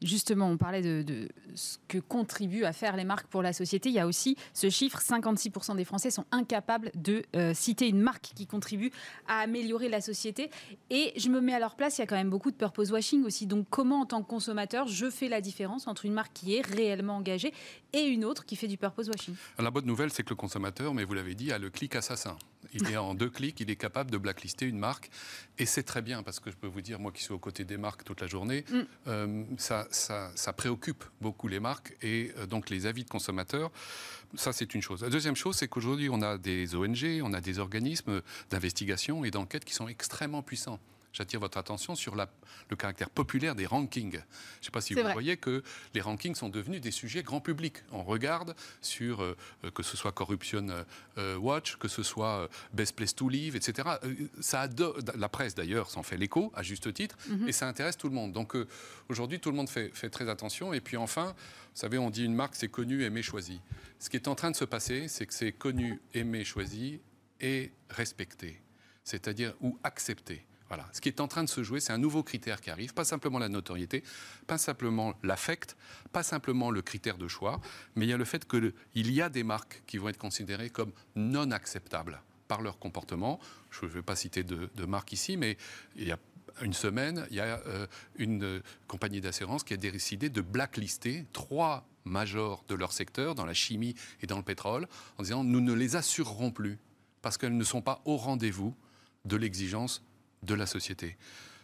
Justement, 0.01 0.49
on 0.49 0.57
parlait 0.57 0.81
de, 0.81 1.27
ce 1.55 1.77
que 1.87 1.97
contribuent 1.97 2.65
à 2.65 2.73
faire 2.73 2.95
les 2.95 3.03
marques 3.03 3.27
pour 3.27 3.41
la 3.41 3.53
société. 3.53 3.89
Il 3.89 3.95
y 3.95 3.99
a 3.99 4.05
aussi 4.05 4.35
ce 4.53 4.69
chiffre 4.69 4.99
56% 4.99 5.75
des 5.75 5.85
Français 5.85 6.11
sont 6.11 6.25
incapables 6.31 6.91
de 6.95 7.23
euh, 7.35 7.53
citer 7.53 7.87
une 7.87 7.99
marque 7.99 8.31
qui 8.35 8.45
contribue 8.45 8.91
à 9.27 9.39
améliorer 9.39 9.89
la 9.89 10.01
société. 10.01 10.51
Et 10.89 11.13
je 11.17 11.29
me 11.29 11.41
mets 11.41 11.53
à 11.53 11.59
leur 11.59 11.75
place, 11.75 11.97
il 11.97 12.01
y 12.01 12.03
a 12.03 12.07
quand 12.07 12.15
même 12.15 12.29
beaucoup 12.29 12.51
de 12.51 12.55
purpose 12.55 12.91
washing 12.91 13.23
aussi. 13.25 13.47
Donc, 13.47 13.65
comment, 13.69 14.01
en 14.01 14.05
tant 14.05 14.21
que 14.21 14.27
consommateur, 14.27 14.87
je 14.87 15.09
fais 15.09 15.29
la 15.29 15.41
différence 15.41 15.87
entre 15.87 16.05
une 16.05 16.13
marque 16.13 16.33
qui 16.33 16.55
est 16.55 16.65
réellement 16.65 17.15
engagée 17.17 17.53
et 17.93 18.01
une 18.01 18.23
autre 18.23 18.45
qui 18.45 18.55
fait 18.55 18.67
du 18.67 18.77
purpose 18.77 19.07
washing? 19.07 19.35
La 19.57 19.71
bonne 19.71 19.85
nouvelle, 19.85 20.11
c'est 20.11 20.23
que 20.23 20.29
le 20.29 20.35
consommateur, 20.35 20.93
mais 20.93 21.03
vous 21.03 21.13
l'avez 21.13 21.33
dit, 21.33 21.51
a 21.51 21.57
le 21.57 21.69
clic 21.69 21.95
assassin. 21.95 22.37
Il 22.73 22.91
est 22.91 22.97
en 22.97 23.13
deux 23.13 23.29
clics, 23.29 23.59
il 23.59 23.69
est 23.69 23.75
capable 23.75 24.11
de 24.11 24.17
blacklister 24.17 24.65
une 24.65 24.77
marque. 24.77 25.09
Et 25.57 25.65
c'est 25.65 25.83
très 25.83 26.01
bien, 26.01 26.23
parce 26.23 26.39
que 26.39 26.51
je 26.51 26.55
peux 26.55 26.67
vous 26.67 26.81
dire, 26.81 26.99
moi 26.99 27.11
qui 27.11 27.23
suis 27.23 27.33
aux 27.33 27.39
côtés 27.39 27.63
des 27.63 27.77
marques 27.77 28.03
toute 28.03 28.21
la 28.21 28.27
journée, 28.27 28.65
mm. 28.69 28.81
euh, 29.07 29.43
ça, 29.57 29.87
ça, 29.91 30.53
préoccupe 30.53 31.03
beaucoup 31.21 31.47
les 31.47 31.59
marques 31.59 31.95
et 32.01 32.31
euh, 32.37 32.45
donc 32.45 32.69
les 32.69 32.85
avis 32.85 33.03
de 33.03 33.09
consommateurs. 33.09 33.71
Ça, 34.35 34.53
c'est 34.53 34.73
une 34.73 34.81
chose. 34.81 35.03
La 35.03 35.09
deuxième 35.09 35.35
chose, 35.35 35.55
c'est 35.55 35.67
qu'aujourd'hui, 35.67 36.09
on 36.09 36.21
a 36.21 36.37
des 36.37 36.75
ONG, 36.75 37.21
on 37.23 37.33
a 37.33 37.41
des 37.41 37.59
organismes 37.59 38.21
d'investigation 38.49 39.23
et 39.23 39.31
d'enquête 39.31 39.63
qui 39.63 39.73
sont 39.73 39.87
extrêmement 39.87 40.41
puissants 40.41 40.79
j'attire 41.13 41.39
votre 41.39 41.57
attention 41.57 41.95
sur 41.95 42.15
le 42.15 42.75
caractère 42.75 43.09
populaire 43.09 43.55
des 43.55 43.65
rankings. 43.65 44.11
Je 44.11 44.17
ne 44.17 44.65
sais 44.65 44.71
pas 44.71 44.81
si 44.81 44.93
vous 44.93 45.03
voyez 45.13 45.37
que 45.37 45.63
les 45.93 46.01
rankings 46.01 46.35
sont 46.35 46.49
devenus 46.49 46.81
des 46.81 46.91
sujets 46.91 47.23
grand 47.23 47.41
public. 47.41 47.77
On 47.91 48.03
regarde 48.03 48.55
sur 48.81 49.21
euh, 49.21 49.35
que 49.73 49.83
ce 49.83 49.97
soit 49.97 50.11
Corruption 50.11 50.67
euh, 51.17 51.37
Watch, 51.37 51.77
que 51.77 51.87
ce 51.87 52.03
soit 52.03 52.49
Best 52.73 52.95
Place 52.95 53.15
to 53.15 53.29
Live, 53.29 53.55
etc. 53.55 53.89
Ça 54.41 54.67
la 55.15 55.29
presse 55.29 55.55
d'ailleurs 55.55 55.89
s'en 55.89 56.03
fait 56.03 56.17
l'écho 56.17 56.51
à 56.55 56.63
juste 56.63 56.93
titre 56.93 57.17
mhm. 57.29 57.47
et 57.47 57.51
ça 57.51 57.67
intéresse 57.67 57.97
tout 57.97 58.07
le 58.07 58.15
monde. 58.15 58.33
Donc 58.33 58.55
aujourd'hui, 59.09 59.39
tout 59.39 59.49
le 59.49 59.57
monde 59.57 59.69
fait, 59.69 59.89
fait 59.93 60.09
très 60.09 60.29
attention. 60.29 60.73
Et 60.73 60.81
puis 60.81 60.97
enfin, 60.97 61.35
vous 61.77 61.81
savez, 61.81 61.99
on 61.99 62.09
dit 62.09 62.25
une 62.25 62.33
marque, 62.33 62.55
c'est 62.55 62.69
connu, 62.69 63.03
aimé, 63.03 63.21
choisi. 63.21 63.61
Ce 63.99 64.09
qui 64.09 64.17
est 64.17 64.27
en 64.27 64.33
train 64.33 64.49
de 64.49 64.55
se 64.55 64.65
passer, 64.65 65.07
c'est 65.07 65.27
que 65.27 65.33
c'est 65.33 65.51
connu, 65.51 66.01
aimé, 66.15 66.43
choisi 66.43 67.01
et 67.39 67.71
respecté, 67.91 68.59
c'est-à-dire 69.03 69.53
ou 69.61 69.77
accepté. 69.83 70.46
Voilà. 70.67 70.85
Ce 70.91 71.01
qui 71.01 71.09
est 71.09 71.21
en 71.21 71.27
train 71.27 71.43
de 71.43 71.49
se 71.49 71.63
jouer, 71.63 71.79
c'est 71.79 71.93
un 71.93 71.97
nouveau 71.97 72.23
critère 72.23 72.59
qui 72.59 72.69
arrive, 72.69 72.93
pas 72.93 73.05
simplement 73.05 73.39
la 73.39 73.49
notoriété, 73.49 74.03
pas 74.47 74.57
simplement 74.57 75.13
l'affect, 75.23 75.77
pas 76.11 76.23
simplement 76.23 76.71
le 76.71 76.81
critère 76.81 77.17
de 77.17 77.27
choix, 77.27 77.61
mais 77.95 78.05
il 78.05 78.09
y 78.09 78.13
a 78.13 78.17
le 78.17 78.25
fait 78.25 78.47
qu'il 78.47 78.73
y 79.11 79.21
a 79.21 79.29
des 79.29 79.43
marques 79.43 79.83
qui 79.87 79.97
vont 79.97 80.09
être 80.09 80.17
considérées 80.17 80.69
comme 80.69 80.91
non 81.15 81.51
acceptables 81.51 82.21
par 82.47 82.61
leur 82.61 82.79
comportement. 82.79 83.39
Je 83.71 83.85
ne 83.85 83.91
vais 83.91 84.01
pas 84.01 84.15
citer 84.15 84.43
de, 84.43 84.69
de 84.75 84.85
marque 84.85 85.13
ici, 85.13 85.37
mais 85.37 85.57
il 85.95 86.07
y 86.07 86.11
a 86.11 86.19
une 86.61 86.73
semaine, 86.73 87.27
il 87.29 87.35
y 87.35 87.39
a 87.39 87.61
euh, 87.67 87.87
une 88.17 88.61
compagnie 88.87 89.21
d'assurance 89.21 89.63
qui 89.63 89.73
a 89.73 89.77
décidé 89.77 90.29
de 90.29 90.41
blacklister 90.41 91.25
trois 91.33 91.87
majors 92.05 92.63
de 92.67 92.75
leur 92.75 92.93
secteur, 92.93 93.35
dans 93.35 93.45
la 93.45 93.53
chimie 93.53 93.95
et 94.21 94.27
dans 94.27 94.37
le 94.37 94.43
pétrole, 94.43 94.87
en 95.17 95.23
disant 95.23 95.43
nous 95.43 95.61
ne 95.61 95.73
les 95.73 95.95
assurerons 95.95 96.51
plus 96.51 96.79
parce 97.21 97.37
qu'elles 97.37 97.57
ne 97.57 97.63
sont 97.63 97.81
pas 97.81 98.01
au 98.05 98.17
rendez-vous 98.17 98.75
de 99.25 99.35
l'exigence 99.35 100.03
de 100.43 100.53
la 100.53 100.65
société. 100.65 101.17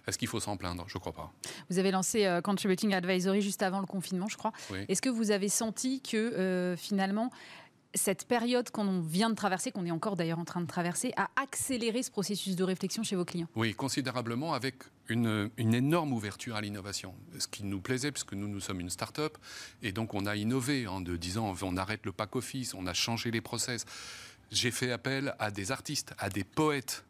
Est-ce 0.08 0.18
qu'il 0.18 0.28
faut 0.28 0.40
s'en 0.40 0.58
plaindre? 0.58 0.86
Je 0.88 0.98
ne 0.98 1.00
crois 1.00 1.14
pas. 1.14 1.32
Vous 1.70 1.80
avez 1.80 1.92
lancé 1.92 2.26
euh, 2.26 2.42
Contributing 2.42 2.94
Advisory 2.94 3.42
juste 3.42 3.64
avant 3.64 3.80
le 3.80 3.86
confinement, 3.86 4.28
je 4.28 4.38
crois. 4.38 4.52
Est-ce 4.90 5.02
que 5.02 5.10
vous 5.10 5.32
avez 5.32 5.50
senti 5.50 6.02
que 6.02 6.18
euh, 6.18 6.76
finalement 6.76 7.32
cette 7.96 8.26
période 8.26 8.70
qu'on 8.72 9.02
vient 9.02 9.30
de 9.30 9.36
traverser, 9.36 9.72
qu'on 9.72 9.86
est 9.86 9.92
encore 9.92 10.16
d'ailleurs 10.16 10.40
en 10.40 10.46
train 10.46 10.62
de 10.62 10.68
traverser, 10.68 11.14
a 11.16 11.30
accéléré 11.36 12.02
ce 12.02 12.10
processus 12.10 12.56
de 12.56 12.64
réflexion 12.64 13.04
chez 13.04 13.16
vos 13.16 13.26
clients? 13.26 13.48
Oui, 13.56 13.74
considérablement, 13.76 14.54
avec 14.54 14.76
une, 15.10 15.52
énorme 15.58 16.14
ouverture 16.14 16.56
à 16.56 16.62
l'innovation. 16.62 17.14
Ce 17.38 17.48
qui 17.48 17.64
nous 17.64 17.82
plaisait, 17.82 18.12
puisque 18.12 18.34
nous, 18.34 18.48
nous 18.48 18.60
sommes 18.60 18.80
une 18.80 18.90
start-up, 18.90 19.38
et 19.82 19.92
donc 19.92 20.14
on 20.14 20.26
a 20.26 20.36
innové 20.36 20.88
en 20.88 21.02
disant 21.02 21.54
on 21.62 21.78
arrête 21.78 22.06
le 22.06 22.12
pack 22.12 22.36
office, 22.36 22.74
on 22.74 22.88
a 22.88 22.94
changé 22.94 23.32
les 23.32 23.42
process. 23.42 23.86
J'ai 24.52 24.72
fait 24.72 24.92
appel 24.92 25.36
à 25.40 25.52
des 25.52 25.72
artistes, 25.72 26.14
à 26.18 26.30
des 26.30 26.44
poètes, 26.44 27.06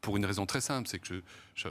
pour 0.00 0.16
une 0.16 0.24
raison 0.24 0.46
très 0.46 0.60
simple, 0.60 0.88
c'est 0.88 0.98
que 0.98 1.22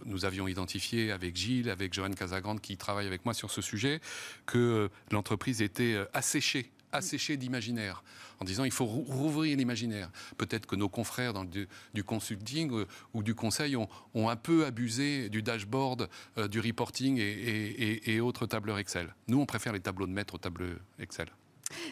nous 0.06 0.26
avions 0.26 0.48
identifié 0.48 1.12
avec 1.12 1.36
Gilles, 1.36 1.70
avec 1.70 1.94
Johan 1.94 2.12
Casagrande 2.12 2.62
qui 2.62 2.78
travaille 2.78 3.08
avec 3.08 3.26
moi 3.26 3.34
sur 3.34 3.52
ce 3.52 3.62
sujet, 3.62 4.02
que 4.46 4.58
euh, 4.58 4.88
l'entreprise 5.12 5.62
était 5.62 5.94
euh, 5.94 6.06
asséchée 6.14 6.72
asséché 6.92 7.36
d'imaginaire, 7.36 8.06
en 8.40 8.46
disant 8.46 8.64
il 8.64 8.72
faut 8.72 8.86
rouvrir 8.86 9.58
l'imaginaire. 9.58 10.10
Peut-être 10.38 10.66
que 10.66 10.78
nos 10.78 10.88
confrères 10.88 11.34
du, 11.44 12.04
consulting 12.06 12.72
euh, 12.72 12.88
ou 13.14 13.22
du 13.22 13.36
conseil 13.36 13.76
ont, 13.76 13.90
un 14.30 14.36
peu 14.38 14.66
abusé 14.66 15.28
du 15.28 15.42
dashboard, 15.42 16.10
du 16.50 16.62
reporting 16.62 17.18
et, 17.20 18.20
autres 18.22 18.46
tableurs 18.46 18.78
Excel. 18.78 19.14
Nous, 19.28 19.38
on 19.38 19.46
préfère 19.46 19.74
les 19.74 19.82
tableaux 19.82 20.08
de 20.08 20.14
maître 20.14 20.36
aux 20.36 20.38
tableaux 20.38 20.76
Excel. 20.98 21.28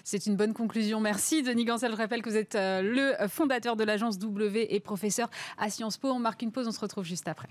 C'est 0.03 0.25
une 0.25 0.35
bonne 0.35 0.53
conclusion. 0.53 0.99
Merci. 0.99 1.43
Denis 1.43 1.65
Gancel, 1.65 1.91
je 1.91 1.97
rappelle 1.97 2.21
que 2.21 2.29
vous 2.29 2.37
êtes 2.37 2.55
euh, 2.55 2.81
le 2.81 3.27
fondateur 3.27 3.75
de 3.75 3.83
l'agence 3.83 4.19
W 4.19 4.73
et 4.73 4.79
professeur 4.79 5.29
à 5.57 5.69
Sciences 5.69 5.97
Po. 5.97 6.09
On 6.09 6.19
marque 6.19 6.41
une 6.41 6.51
pause, 6.51 6.67
on 6.67 6.71
se 6.71 6.79
retrouve 6.79 7.05
juste 7.05 7.27
après. 7.27 7.49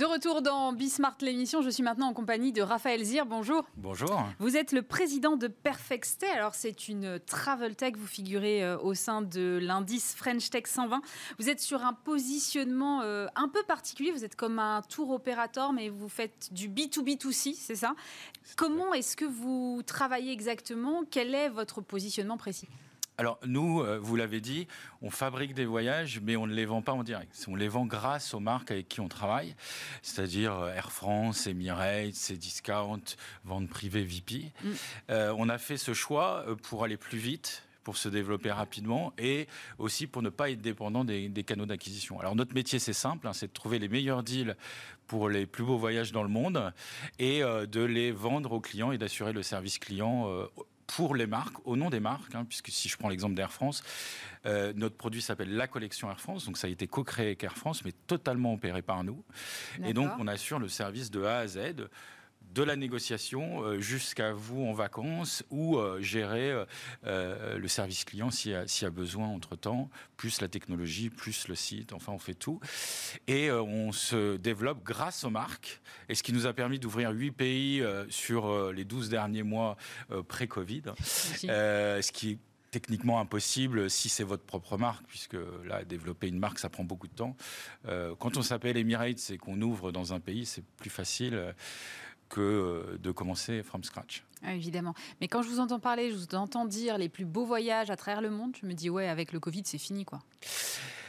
De 0.00 0.06
retour 0.06 0.40
dans 0.40 0.72
Bismart 0.72 1.18
l'émission, 1.20 1.60
je 1.60 1.68
suis 1.68 1.82
maintenant 1.82 2.08
en 2.08 2.14
compagnie 2.14 2.52
de 2.52 2.62
Raphaël 2.62 3.04
Zir. 3.04 3.26
Bonjour. 3.26 3.66
Bonjour. 3.76 4.24
Vous 4.38 4.56
êtes 4.56 4.72
le 4.72 4.80
président 4.80 5.36
de 5.36 5.46
Perfect 5.46 6.06
Stay. 6.06 6.30
Alors 6.30 6.54
c'est 6.54 6.88
une 6.88 7.20
travel 7.20 7.76
tech, 7.76 7.96
vous 7.98 8.06
figurez 8.06 8.64
euh, 8.64 8.78
au 8.78 8.94
sein 8.94 9.20
de 9.20 9.58
l'indice 9.60 10.14
French 10.14 10.48
Tech 10.48 10.62
120. 10.68 11.02
Vous 11.38 11.50
êtes 11.50 11.60
sur 11.60 11.84
un 11.84 11.92
positionnement 11.92 13.02
euh, 13.02 13.26
un 13.36 13.48
peu 13.48 13.62
particulier, 13.64 14.10
vous 14.10 14.24
êtes 14.24 14.36
comme 14.36 14.58
un 14.58 14.80
tour 14.80 15.10
opérateur 15.10 15.74
mais 15.74 15.90
vous 15.90 16.08
faites 16.08 16.48
du 16.50 16.70
B2B2C, 16.70 17.54
c'est 17.54 17.74
ça? 17.74 17.94
Comment 18.56 18.94
est-ce 18.94 19.18
que 19.18 19.26
vous 19.26 19.82
travaillez 19.84 20.32
exactement? 20.32 21.02
Quel 21.10 21.34
est 21.34 21.50
votre 21.50 21.82
positionnement 21.82 22.38
précis? 22.38 22.68
Alors 23.20 23.38
nous, 23.46 23.82
euh, 23.82 23.98
vous 23.98 24.16
l'avez 24.16 24.40
dit, 24.40 24.66
on 25.02 25.10
fabrique 25.10 25.52
des 25.52 25.66
voyages, 25.66 26.22
mais 26.22 26.36
on 26.36 26.46
ne 26.46 26.54
les 26.54 26.64
vend 26.64 26.80
pas 26.80 26.92
en 26.92 27.02
direct. 27.02 27.44
On 27.48 27.54
les 27.54 27.68
vend 27.68 27.84
grâce 27.84 28.32
aux 28.32 28.40
marques 28.40 28.70
avec 28.70 28.88
qui 28.88 29.00
on 29.00 29.08
travaille, 29.08 29.54
c'est-à-dire 30.00 30.54
euh, 30.54 30.72
Air 30.72 30.90
France, 30.90 31.46
Emirates, 31.46 32.14
Cdiscount, 32.14 33.02
vente 33.44 33.68
privée 33.68 34.04
VP. 34.04 34.50
Mm. 34.64 34.68
Euh, 35.10 35.34
on 35.36 35.50
a 35.50 35.58
fait 35.58 35.76
ce 35.76 35.92
choix 35.92 36.46
pour 36.62 36.82
aller 36.82 36.96
plus 36.96 37.18
vite, 37.18 37.66
pour 37.84 37.98
se 37.98 38.08
développer 38.08 38.52
rapidement 38.52 39.12
et 39.18 39.48
aussi 39.76 40.06
pour 40.06 40.22
ne 40.22 40.30
pas 40.30 40.48
être 40.48 40.62
dépendant 40.62 41.04
des, 41.04 41.44
canaux 41.46 41.66
d'acquisition. 41.66 42.20
Alors 42.20 42.34
notre 42.34 42.54
métier 42.54 42.78
c'est 42.78 42.94
simple, 42.94 43.28
hein, 43.28 43.34
c'est 43.34 43.48
de 43.48 43.52
trouver 43.52 43.78
les 43.78 43.88
meilleurs 43.88 44.22
deals 44.22 44.56
pour 45.06 45.28
les 45.28 45.44
plus 45.44 45.64
beaux 45.64 45.76
voyages 45.76 46.12
dans 46.12 46.22
le 46.22 46.30
monde 46.30 46.72
et 47.18 47.40
de 47.40 47.80
les 47.80 48.12
vendre 48.12 48.52
aux 48.52 48.60
clients 48.60 48.92
et 48.92 48.98
d'assurer 48.98 49.32
le 49.32 49.42
service 49.42 49.78
client 49.78 50.28
pour 50.96 51.14
les 51.14 51.26
marques, 51.26 51.56
au 51.64 51.76
nom 51.76 51.88
des 51.88 52.00
marques, 52.00 52.34
hein, 52.34 52.44
puisque 52.44 52.68
si 52.68 52.88
je 52.88 52.96
prends 52.96 53.08
l'exemple 53.08 53.34
d'Air 53.34 53.52
France, 53.52 53.82
euh, 54.46 54.72
notre 54.74 54.96
produit 54.96 55.22
s'appelle 55.22 55.54
la 55.54 55.68
collection 55.68 56.10
Air 56.10 56.20
France, 56.20 56.46
donc 56.46 56.58
ça 56.58 56.66
a 56.66 56.70
été 56.70 56.88
co-créé 56.88 57.26
avec 57.26 57.44
Air 57.44 57.56
France, 57.56 57.84
mais 57.84 57.92
totalement 58.08 58.52
opéré 58.52 58.82
par 58.82 59.04
nous. 59.04 59.22
Et 59.84 59.92
donc 59.92 60.10
on 60.18 60.26
assure 60.26 60.58
le 60.58 60.68
service 60.68 61.10
de 61.10 61.22
A 61.22 61.38
à 61.38 61.46
Z 61.46 61.58
de 62.54 62.62
la 62.62 62.76
négociation 62.76 63.62
euh, 63.62 63.80
jusqu'à 63.80 64.32
vous 64.32 64.64
en 64.64 64.72
vacances 64.72 65.44
ou 65.50 65.78
euh, 65.78 66.00
gérer 66.00 66.64
euh, 67.06 67.58
le 67.58 67.68
service 67.68 68.04
client 68.04 68.30
s'il 68.30 68.52
y, 68.52 68.84
a 68.84 68.90
besoin 68.90 69.28
entre-temps, 69.28 69.88
plus 70.16 70.40
la 70.40 70.48
technologie, 70.48 71.10
plus 71.10 71.48
le 71.48 71.54
site, 71.54 71.92
enfin 71.92 72.12
on 72.12 72.18
fait 72.18 72.34
tout. 72.34 72.60
Et 73.26 73.50
on 73.50 73.92
se 73.92 74.36
développe 74.36 74.82
grâce 74.82 75.24
aux 75.24 75.30
marques, 75.30 75.80
et 76.08 76.14
ce 76.14 76.22
qui 76.22 76.32
nous 76.32 76.46
a 76.46 76.52
permis 76.52 76.78
d'ouvrir 76.78 77.10
huit 77.10 77.30
pays 77.30 77.82
sur 78.08 78.72
les 78.72 78.84
12 78.84 79.08
derniers 79.08 79.42
mois 79.42 79.76
pré-Covid, 80.28 80.82
ce 80.96 82.12
qui 82.12 82.30
est 82.32 82.38
techniquement 82.70 83.20
impossible 83.20 83.90
si 83.90 84.08
c'est 84.08 84.24
votre 84.24 84.44
propre 84.44 84.78
marque, 84.78 85.04
puisque 85.06 85.36
là, 85.64 85.84
développer 85.84 86.28
une 86.28 86.38
marque, 86.38 86.58
ça 86.58 86.68
prend 86.68 86.84
beaucoup 86.84 87.08
de 87.08 87.14
temps. 87.14 87.36
quand 88.18 88.36
on 88.36 88.42
s'appelle 88.42 88.76
Emirates 88.76 89.30
et 89.30 89.38
qu'on 89.38 89.60
ouvre 89.60 89.92
dans 89.92 90.12
un 90.12 90.20
pays, 90.20 90.46
c'est 90.46 90.64
plus 90.76 90.90
facile 90.90 91.54
que 92.30 92.40
euh, 92.40 92.98
de 92.98 93.10
commencer 93.10 93.62
from 93.62 93.84
scratch. 93.84 94.24
Ah, 94.42 94.54
évidemment. 94.54 94.94
Mais 95.20 95.28
quand 95.28 95.42
je 95.42 95.48
vous 95.48 95.60
entends 95.60 95.80
parler, 95.80 96.10
je 96.10 96.16
vous 96.16 96.34
entends 96.34 96.64
dire 96.64 96.96
les 96.96 97.10
plus 97.10 97.26
beaux 97.26 97.44
voyages 97.44 97.90
à 97.90 97.96
travers 97.96 98.22
le 98.22 98.30
monde, 98.30 98.56
je 98.58 98.66
me 98.66 98.72
dis, 98.72 98.88
ouais, 98.88 99.08
avec 99.08 99.32
le 99.32 99.40
Covid, 99.40 99.62
c'est 99.66 99.78
fini, 99.78 100.06
quoi. 100.06 100.20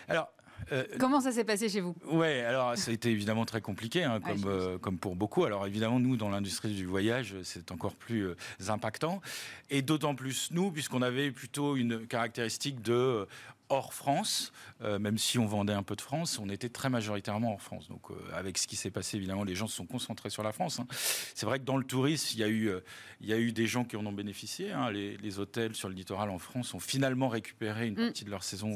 Alors, 0.10 0.28
euh, 0.72 0.84
Comment 1.00 1.22
ça 1.22 1.32
s'est 1.32 1.44
passé 1.44 1.70
chez 1.70 1.82
vous? 1.82 1.96
Ouais, 2.12 2.42
alors 2.42 2.78
ça 2.78 2.92
a 2.92 2.94
été 2.94 3.10
évidemment 3.10 3.46
très 3.46 3.62
compliqué, 3.62 4.04
hein, 4.04 4.20
comme, 4.20 4.44
euh, 4.46 4.78
comme 4.78 4.98
pour 5.00 5.16
beaucoup. 5.16 5.44
Alors 5.44 5.66
évidemment, 5.66 6.00
nous, 6.00 6.18
dans 6.18 6.30
l'industrie 6.30 6.76
du 6.76 6.86
voyage, 6.86 7.36
c'est 7.44 7.72
encore 7.72 7.96
plus 7.96 8.36
impactant. 8.68 9.22
Et 9.70 9.82
d'autant 9.82 10.14
plus 10.14 10.50
nous, 10.52 10.72
puisqu'on 10.72 11.02
avait 11.02 11.32
plutôt 11.32 11.76
une 11.78 12.06
caractéristique 12.06 12.82
de 12.84 13.28
hors 13.72 13.94
France, 13.94 14.52
euh, 14.82 15.00
même 15.00 15.18
si 15.18 15.40
on 15.40 15.46
vendait 15.46 15.74
un 15.74 15.84
peu 15.84 15.96
de 15.96 16.02
France, 16.02 16.40
on 16.40 16.50
était 16.50 16.70
très 16.70 16.90
majoritairement 16.90 17.54
hors 17.54 17.62
France. 17.62 17.88
Donc, 17.88 18.12
euh, 18.12 18.16
avec 18.34 18.58
ce 18.58 18.68
qui 18.68 18.76
s'est 18.76 18.92
passé, 18.92 19.18
évidemment, 19.18 19.44
les 19.44 19.56
gens 19.56 19.68
se 19.68 19.76
sont 19.76 19.86
concentrés 19.86 20.30
sur 20.30 20.44
la 20.44 20.52
France. 20.52 20.80
Hein. 20.80 20.88
C'est 20.92 21.46
vrai 21.46 21.60
que 21.60 21.64
dans 21.64 21.78
le 21.78 21.86
tourisme, 21.86 22.30
il 22.34 22.40
y 22.40 22.44
a 22.44 22.48
eu, 22.48 22.68
euh, 22.68 22.82
il 23.22 23.30
y 23.30 23.34
a 23.34 23.38
eu 23.38 23.52
des 23.52 23.68
gens 23.68 23.86
qui 23.86 23.96
en 23.96 24.06
ont 24.06 24.12
bénéficié. 24.12 24.72
Hein. 24.72 24.92
Les, 24.92 25.40
hôtels 25.40 25.76
sur 25.76 25.88
le 25.88 25.96
littoral 25.96 26.30
en 26.30 26.40
France 26.40 26.74
ont 26.74 26.80
finalement 26.80 27.30
récupéré 27.30 27.88
une 27.88 27.94
mm. 27.94 28.06
partie 28.08 28.26
de 28.26 28.30
leur 28.30 28.44
saison 28.44 28.76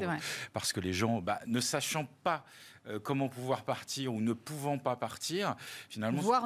parce 0.53 0.71
que 0.71 0.79
les 0.79 0.93
gens, 0.93 1.21
bah, 1.21 1.41
ne 1.47 1.59
sachant 1.59 2.07
pas 2.23 2.45
euh, 2.87 2.99
comment 2.99 3.29
pouvoir 3.29 3.63
partir 3.63 4.13
ou 4.13 4.21
ne 4.21 4.33
pouvant 4.33 4.77
pas 4.77 4.95
partir, 4.95 5.55
finalement. 5.89 6.21
Voire 6.21 6.45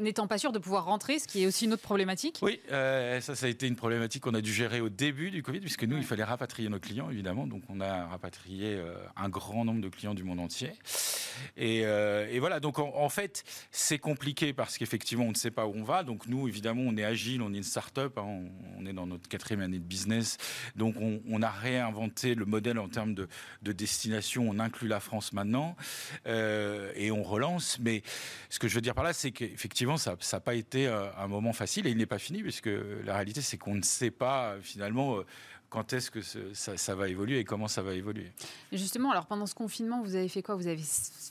n'étant 0.00 0.28
pas 0.28 0.38
sûr 0.38 0.52
de 0.52 0.60
pouvoir 0.60 0.84
rentrer, 0.84 1.18
ce 1.18 1.26
qui 1.26 1.42
est 1.42 1.46
aussi 1.46 1.64
une 1.64 1.72
autre 1.72 1.82
problématique. 1.82 2.38
Oui, 2.42 2.60
euh, 2.70 3.20
ça, 3.20 3.34
ça 3.34 3.46
a 3.46 3.48
été 3.48 3.66
une 3.66 3.74
problématique 3.74 4.22
qu'on 4.22 4.34
a 4.34 4.40
dû 4.40 4.52
gérer 4.52 4.80
au 4.80 4.88
début 4.88 5.32
du 5.32 5.42
Covid, 5.42 5.58
puisque 5.58 5.82
nous, 5.82 5.96
il 5.96 6.04
fallait 6.04 6.22
rapatrier 6.22 6.68
nos 6.68 6.78
clients, 6.78 7.10
évidemment. 7.10 7.48
Donc, 7.48 7.62
on 7.68 7.80
a 7.80 8.06
rapatrié 8.06 8.76
euh, 8.76 8.94
un 9.16 9.28
grand 9.28 9.64
nombre 9.64 9.80
de 9.80 9.88
clients 9.88 10.14
du 10.14 10.22
monde 10.22 10.38
entier. 10.38 10.72
Et, 11.56 11.84
voilà, 12.38 12.60
donc 12.60 12.78
en, 12.78 13.08
fait, 13.08 13.44
c'est 13.70 13.98
compliqué 13.98 14.52
parce 14.52 14.78
qu'effectivement, 14.78 15.24
on 15.24 15.30
ne 15.30 15.34
sait 15.34 15.50
pas 15.50 15.66
où 15.66 15.74
on 15.74 15.82
va. 15.82 16.04
Donc, 16.04 16.26
nous, 16.26 16.46
évidemment, 16.46 16.82
on 16.86 16.96
est 16.96 17.04
agile, 17.04 17.42
on 17.42 17.52
est 17.52 17.56
une 17.56 17.62
start-up, 17.62 18.16
hein, 18.18 18.44
on, 18.78 18.86
est 18.86 18.92
dans 18.92 19.06
notre 19.06 19.28
quatrième 19.28 19.60
année 19.60 19.78
de 19.78 19.84
business. 19.84 20.36
Donc, 20.76 20.94
on, 20.98 21.42
a 21.42 21.50
réinventé 21.50 22.34
le 22.34 22.44
modèle 22.44 22.78
en 22.78 22.88
termes 22.88 23.14
de, 23.14 23.26
de 23.62 23.72
destination. 23.72 24.46
On 24.48 24.58
inclut 24.58 24.88
la 24.88 25.00
France 25.00 25.32
maintenant. 25.32 25.76
Euh, 26.26 26.92
et 26.94 27.10
on 27.10 27.22
relance. 27.22 27.78
Mais 27.80 28.02
ce 28.48 28.58
que 28.58 28.68
je 28.68 28.74
veux 28.74 28.80
dire 28.80 28.94
par 28.94 29.04
là, 29.04 29.12
c'est 29.12 29.30
qu'effectivement, 29.30 29.96
ça 29.96 30.16
n'a 30.32 30.40
pas 30.40 30.54
été 30.54 30.86
euh, 30.86 31.06
un 31.16 31.28
moment 31.28 31.52
facile 31.52 31.86
et 31.86 31.90
il 31.90 31.96
n'est 31.96 32.06
pas 32.06 32.18
fini, 32.18 32.42
puisque 32.42 32.70
la 33.04 33.14
réalité, 33.14 33.40
c'est 33.40 33.58
qu'on 33.58 33.74
ne 33.74 33.82
sait 33.82 34.10
pas 34.10 34.56
finalement 34.62 35.18
euh, 35.18 35.26
quand 35.68 35.92
est-ce 35.92 36.10
que 36.10 36.20
ça, 36.20 36.94
va 36.96 37.08
évoluer 37.08 37.38
et 37.38 37.44
comment 37.44 37.68
ça 37.68 37.80
va 37.80 37.94
évoluer. 37.94 38.32
Justement, 38.72 39.12
alors 39.12 39.26
pendant 39.26 39.46
ce 39.46 39.54
confinement, 39.54 40.02
vous 40.02 40.16
avez 40.16 40.28
fait 40.28 40.42
quoi? 40.42 40.56
Vous 40.56 40.66
avez 40.66 40.82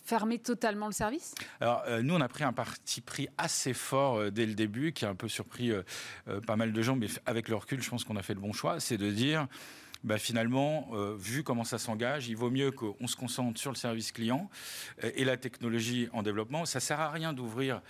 fermé 0.05 0.39
totalement 0.39 0.85
le 0.85 0.93
service? 0.93 1.35
Alors 1.59 1.83
nous, 2.01 2.13
on 2.15 2.21
a 2.21 2.27
pris 2.29 2.45
un 2.45 2.53
parti 2.53 3.01
pris 3.01 3.27
assez 3.38 3.73
fort 3.73 4.31
dès 4.31 4.45
le 4.45 4.53
début, 4.53 4.93
qui 4.93 5.03
a 5.03 5.09
un 5.09 5.15
peu 5.15 5.27
surpris 5.27 5.73
pas 6.47 6.55
mal 6.55 6.71
de 6.71 6.81
gens, 6.81 6.95
mais 6.95 7.07
avec 7.25 7.49
le 7.49 7.57
recul, 7.57 7.83
je 7.83 7.89
pense 7.89 8.05
qu'on 8.05 8.15
a 8.15 8.21
fait 8.21 8.33
le 8.33 8.39
bon 8.39 8.53
choix, 8.53 8.79
c'est 8.79 8.97
de 8.97 9.12
dire 9.12 9.45
bah, 10.03 10.17
finalement, 10.17 10.89
euh, 10.93 11.15
vu 11.17 11.43
comment 11.43 11.63
ça 11.63 11.77
s'engage, 11.77 12.29
il 12.29 12.37
vaut 12.37 12.50
mieux 12.50 12.71
qu'on 12.71 13.08
se 13.08 13.15
concentre 13.15 13.60
sur 13.60 13.71
le 13.71 13.75
service 13.75 14.12
client 14.12 14.50
euh, 15.04 15.12
et 15.15 15.25
la 15.25 15.37
technologie 15.37 16.08
en 16.13 16.23
développement. 16.23 16.65
Ça 16.65 16.79
sert 16.79 17.00
à 17.00 17.10
rien 17.10 17.33
d'ouvrir 17.33 17.81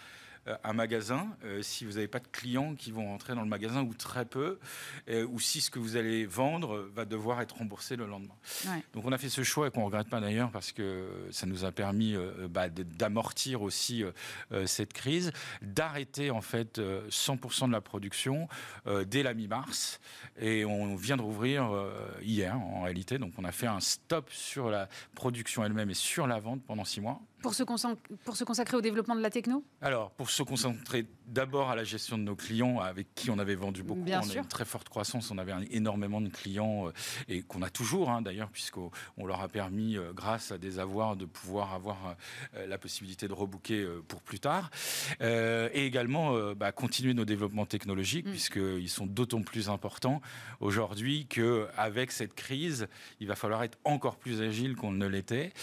un 0.64 0.74
magasin 0.74 1.28
si 1.62 1.86
vous 1.86 1.94
n'avez 1.94 2.08
pas 2.08 2.20
de 2.20 2.28
clients 2.28 2.76
qui 2.76 2.92
vont 2.92 3.06
rentrer 3.06 3.36
dans 3.36 3.42
le 3.42 3.48
magasin 3.48 3.84
ou 3.84 3.94
très 3.94 4.26
peu, 4.26 4.60
ou 5.28 5.40
si 5.40 5.62
ce 5.62 5.70
que 5.70 5.80
vous 5.80 5.96
allez 5.96 6.26
vendre 6.26 6.90
va 6.94 7.06
devoir 7.06 7.42
être 7.42 7.58
remboursé 7.58 7.96
le 7.96 8.06
lendemain. 8.06 8.36
Donc 8.94 9.06
on 9.06 9.12
a 9.12 9.18
fait 9.18 9.30
ce 9.30 9.44
choix 9.44 9.68
et 9.68 9.72
qu'on 9.72 9.82
ne 9.82 9.86
regrette 9.86 10.10
pas 10.10 10.20
d'ailleurs 10.20 10.52
parce 10.52 10.72
que 10.72 11.28
ça 11.32 11.46
nous 11.46 11.66
a 11.66 11.72
permis 11.72 12.16
bah, 12.50 12.70
d'amortir 12.70 13.62
aussi 13.62 14.04
cette 14.66 14.94
crise, 14.94 15.32
d'arrêter 15.62 16.32
en 16.32 16.42
fait 16.42 16.80
100% 16.80 17.68
de 17.68 17.72
la 17.72 17.82
production 17.82 18.48
dès 19.06 19.24
la 19.24 19.34
mi-mars 19.34 20.00
et 20.40 20.66
on 20.66 20.96
vient 20.96 21.18
de 21.18 21.22
rouvrir 21.22 21.70
hier 22.22 22.58
en 22.58 22.84
réalité. 22.84 23.18
Donc 23.18 23.34
on 23.38 23.44
a 23.44 23.52
fait 23.52 23.68
un 23.68 23.80
stop 23.80 24.30
sur 24.32 24.70
la 24.70 24.90
production 25.16 25.64
elle-même 25.64 25.90
et 25.90 25.96
sur 25.96 26.28
la 26.28 26.40
vente 26.40 26.64
pendant 26.66 26.86
six 26.86 27.02
mois. 27.02 27.22
Pour 27.42 27.54
se, 27.54 27.64
pour 27.64 28.36
se 28.36 28.44
consacrer 28.44 28.78
au 28.78 28.82
développement 28.82 29.16
de 29.16 29.22
la 29.22 29.30
techno? 29.30 29.64
Alors, 29.82 30.12
pour 30.12 30.30
se 30.30 30.44
concentrer 30.44 31.06
d'abord 31.30 31.70
à 31.70 31.76
la 31.76 31.84
gestion 31.84 32.18
de 32.18 32.24
nos 32.24 32.36
clients 32.36 32.80
avec 32.80 33.14
qui 33.16 33.30
on 33.30 33.40
avait 33.40 33.56
vendu 33.56 33.84
beaucoup. 33.84 34.02
Bien 34.02 34.22
on 34.26 34.30
a 34.30 34.34
une 34.34 34.46
très 34.46 34.66
forte 34.66 34.90
croissance, 34.90 35.32
on 35.32 35.38
avait 35.38 35.54
énormément 35.72 36.22
de 36.22 36.30
clients 36.30 36.88
euh, 36.88 36.92
et 37.28 37.42
qu'on 37.44 37.62
a 37.62 37.70
toujours 37.70 38.10
hein, 38.10 38.22
d'ailleurs, 38.22 38.50
puisqu'on 38.50 38.92
leur 39.26 39.42
a 39.42 39.48
permis, 39.48 39.98
euh, 39.98 40.12
grâce 40.14 40.52
à 40.52 40.58
des 40.58 40.80
avoirs, 40.80 41.16
de 41.16 41.26
pouvoir 41.26 41.74
avoir 41.74 42.16
euh, 42.56 42.68
la 42.68 42.78
possibilité 42.78 43.28
de 43.28 43.34
rebooker 43.34 43.86
pour 44.08 44.22
plus 44.22 44.40
tard. 44.40 44.70
et 45.22 45.86
également 45.86 46.54
bah, 46.54 46.72
continuer 46.72 47.14
nos 47.14 47.26
développements 47.26 47.66
technologiques, 47.66 48.26
mm. 48.26 48.32
puisqu'ils 48.32 48.90
sont 48.90 49.06
d'autant 49.06 49.42
plus 49.42 49.70
importants 49.70 50.22
aujourd'hui 50.60 51.26
qu'avec 51.28 52.12
cette 52.12 52.34
crise, 52.34 52.88
il 53.20 53.28
va 53.28 53.36
falloir 53.36 53.64
être 53.64 53.78
encore 53.84 54.18
plus 54.18 54.42
agile 54.42 54.76
qu'on 54.76 54.92
ne 54.92 55.08
l'était. 55.08 55.54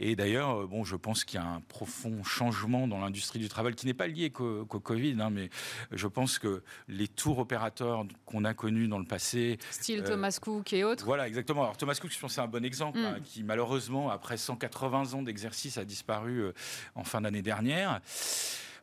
Et 0.00 0.16
d'ailleurs, 0.16 0.66
bon, 0.68 0.84
je 0.84 0.96
pense 0.96 1.17
qu'il 1.24 1.40
y 1.40 1.42
a 1.42 1.46
un 1.46 1.60
profond 1.60 2.22
changement 2.22 2.88
dans 2.88 2.98
l'industrie 2.98 3.38
du 3.38 3.48
travail 3.48 3.74
qui 3.74 3.86
n'est 3.86 3.94
pas 3.94 4.06
lié 4.06 4.30
qu'au 4.30 4.64
Covid, 4.64 5.16
hein, 5.20 5.30
mais 5.30 5.50
je 5.92 6.06
pense 6.06 6.38
que 6.38 6.62
les 6.88 7.08
tours 7.08 7.38
opérateurs 7.38 8.04
qu'on 8.24 8.44
a 8.44 8.54
connus 8.54 8.88
dans 8.88 8.98
le 8.98 9.04
passé. 9.04 9.58
Style 9.70 10.00
euh, 10.00 10.06
Thomas 10.06 10.38
Cook 10.40 10.72
et 10.72 10.84
autres. 10.84 11.04
Voilà, 11.04 11.28
exactement. 11.28 11.62
Alors 11.62 11.76
Thomas 11.76 11.98
Cook, 12.00 12.10
je 12.12 12.18
pense 12.18 12.34
c'est 12.34 12.40
un 12.40 12.46
bon 12.46 12.64
exemple, 12.64 12.98
mm. 12.98 13.04
hein, 13.04 13.16
qui 13.24 13.42
malheureusement, 13.42 14.10
après 14.10 14.36
180 14.36 15.14
ans 15.14 15.22
d'exercice, 15.22 15.78
a 15.78 15.84
disparu 15.84 16.40
euh, 16.40 16.52
en 16.94 17.04
fin 17.04 17.20
d'année 17.20 17.42
dernière 17.42 18.00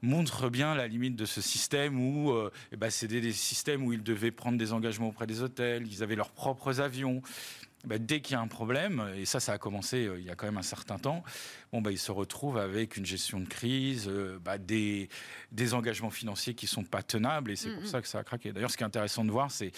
montre 0.02 0.50
bien 0.50 0.76
la 0.76 0.88
limite 0.88 1.16
de 1.16 1.26
ce 1.26 1.42
système 1.42 2.00
où 2.00 2.32
euh, 2.32 2.52
eh 2.72 2.78
ben, 2.78 2.90
c'était 2.90 3.22
des 3.22 3.34
systèmes 3.34 3.86
où 3.86 3.94
ils 3.94 4.04
devaient 4.04 4.32
prendre 4.32 4.58
des 4.58 4.74
engagements 4.74 5.10
auprès 5.10 5.28
des 5.28 5.42
hôtels, 5.42 5.88
ils 5.88 6.04
avaient 6.04 6.16
leurs 6.16 6.32
propres 6.32 6.80
avions, 6.80 7.22
bah, 7.86 7.98
dès 8.00 8.22
qu'il 8.22 8.34
y 8.34 8.36
a 8.36 8.42
un 8.42 8.48
problème, 8.48 9.12
et 9.16 9.26
ça, 9.26 9.40
ça 9.40 9.54
a 9.54 9.58
commencé 9.58 10.06
euh, 10.06 10.20
il 10.20 10.26
y 10.26 10.30
a 10.30 10.36
quand 10.36 10.46
même 10.46 10.58
un 10.58 10.64
certain 10.64 10.98
temps, 10.98 11.24
bon, 11.76 11.82
bah, 11.82 11.92
ils 11.92 12.00
se 12.00 12.12
retrouvent 12.12 12.58
avec 12.58 12.96
une 12.96 13.06
gestion 13.06 13.40
de 13.40 13.48
crise, 13.48 14.08
euh, 14.08 14.40
bah, 14.44 14.58
des, 14.58 15.10
des 15.52 15.74
engagements 15.74 16.10
financiers 16.10 16.54
qui 16.54 16.68
sont 16.68 16.86
pas 16.86 17.04
tenables, 17.04 17.52
et 17.52 17.56
c'est 17.58 17.70
pour 17.70 17.86
ça 17.86 18.02
que 18.02 18.08
ça 18.08 18.20
a 18.20 18.24
craqué. 18.24 18.54
D'ailleurs, 18.54 18.72
ce 18.72 18.78
qui 18.78 18.84
est 18.84 18.86
intéressant 18.86 19.26
de 19.26 19.32
voir, 19.32 19.52
c'est 19.52 19.72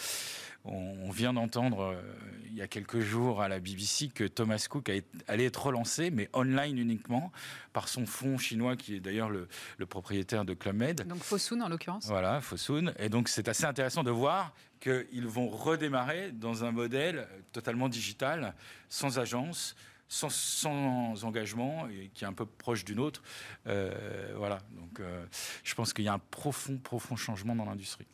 on, 0.63 1.09
vient 1.09 1.33
d'entendre 1.33 1.81
euh, 1.81 2.01
il 2.45 2.55
y 2.55 2.61
a 2.61 2.67
quelques 2.67 2.99
jours 2.99 3.41
à 3.41 3.47
la 3.47 3.59
BBC 3.59 4.09
que 4.09 4.25
Thomas 4.25 4.63
Cook 4.69 4.91
allait 5.27 5.45
être 5.45 5.65
relancé, 5.65 6.11
mais 6.11 6.29
online 6.33 6.77
uniquement, 6.77 7.31
par 7.73 7.87
son 7.87 8.05
fonds 8.05 8.37
chinois 8.37 8.75
qui 8.75 8.95
est 8.95 8.99
d'ailleurs 8.99 9.29
le, 9.29 9.47
propriétaire 9.87 10.45
de 10.45 10.53
Club 10.53 10.75
Med. 10.75 11.07
Donc 11.07 11.23
Fosun 11.23 11.61
en 11.61 11.69
l'occurrence. 11.69 12.05
Voilà, 12.07 12.41
Fosun. 12.41 12.93
Et 12.99 13.09
donc 13.09 13.29
c'est 13.29 13.47
assez 13.47 13.65
intéressant 13.65 14.03
de 14.03 14.11
voir 14.11 14.53
qu'ils 14.79 15.27
vont 15.27 15.49
redémarrer 15.49 16.31
dans 16.31 16.63
un 16.63 16.71
modèle 16.71 17.27
totalement 17.53 17.89
digital, 17.89 18.53
sans 18.89 19.17
agence, 19.17 19.75
sans, 20.07 21.23
engagement 21.23 21.87
et 21.89 22.09
qui 22.13 22.23
est 22.23 22.27
un 22.27 22.33
peu 22.33 22.45
proche 22.45 22.85
d'une 22.85 22.99
autre. 22.99 23.21
Euh, 23.67 24.33
voilà, 24.37 24.59
donc 24.71 24.99
euh, 24.99 25.25
je 25.63 25.75
pense 25.75 25.93
qu'il 25.93 26.05
y 26.05 26.07
a 26.07 26.13
un 26.13 26.19
profond, 26.19 26.77
profond 26.77 27.15
changement 27.15 27.55
dans 27.55 27.65
l'industrie. 27.65 28.05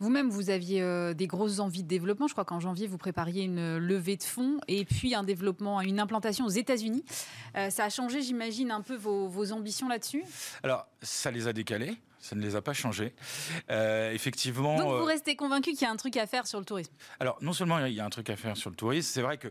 Vous-même, 0.00 0.30
vous 0.30 0.50
aviez 0.50 0.82
euh, 0.82 1.14
des 1.14 1.26
grosses 1.26 1.58
envies 1.58 1.82
de 1.82 1.88
développement. 1.88 2.26
Je 2.26 2.32
crois 2.32 2.44
qu'en 2.44 2.60
janvier, 2.60 2.86
vous 2.86 2.98
prépariez 2.98 3.44
une 3.44 3.76
levée 3.76 4.16
de 4.16 4.22
fonds 4.22 4.58
et 4.68 4.84
puis 4.84 5.14
un 5.14 5.24
développement, 5.24 5.80
une 5.80 6.00
implantation 6.00 6.44
aux 6.44 6.50
États-Unis. 6.50 7.04
ça 7.54 7.84
a 7.84 7.88
changé, 7.88 8.22
j'imagine, 8.22 8.70
un 8.70 8.80
peu 8.80 8.96
vos, 8.96 9.28
vos 9.28 9.52
ambitions 9.52 9.88
là-dessus? 9.88 10.24
Alors, 10.62 10.86
ça 11.02 11.30
les 11.30 11.46
a 11.46 11.52
décalés 11.52 11.96
ça 12.22 12.36
ne 12.36 12.40
les 12.40 12.54
a 12.54 12.62
pas 12.62 12.72
changés. 12.72 13.14
Euh, 13.70 14.12
effectivement. 14.12 14.76
Donc 14.76 14.86
vous 14.86 15.02
euh, 15.02 15.04
restez 15.04 15.34
convaincu 15.34 15.72
qu'il 15.72 15.82
y 15.82 15.84
a 15.84 15.90
un 15.90 15.96
truc 15.96 16.16
à 16.16 16.26
faire 16.26 16.46
sur 16.46 16.60
le 16.60 16.64
tourisme 16.64 16.92
Alors 17.18 17.36
non 17.42 17.52
seulement 17.52 17.84
il 17.84 17.92
y 17.92 18.00
a 18.00 18.04
un 18.04 18.10
truc 18.10 18.30
à 18.30 18.36
faire 18.36 18.56
sur 18.56 18.70
le 18.70 18.76
tourisme, 18.76 19.10
c'est 19.12 19.22
vrai 19.22 19.38
que 19.38 19.48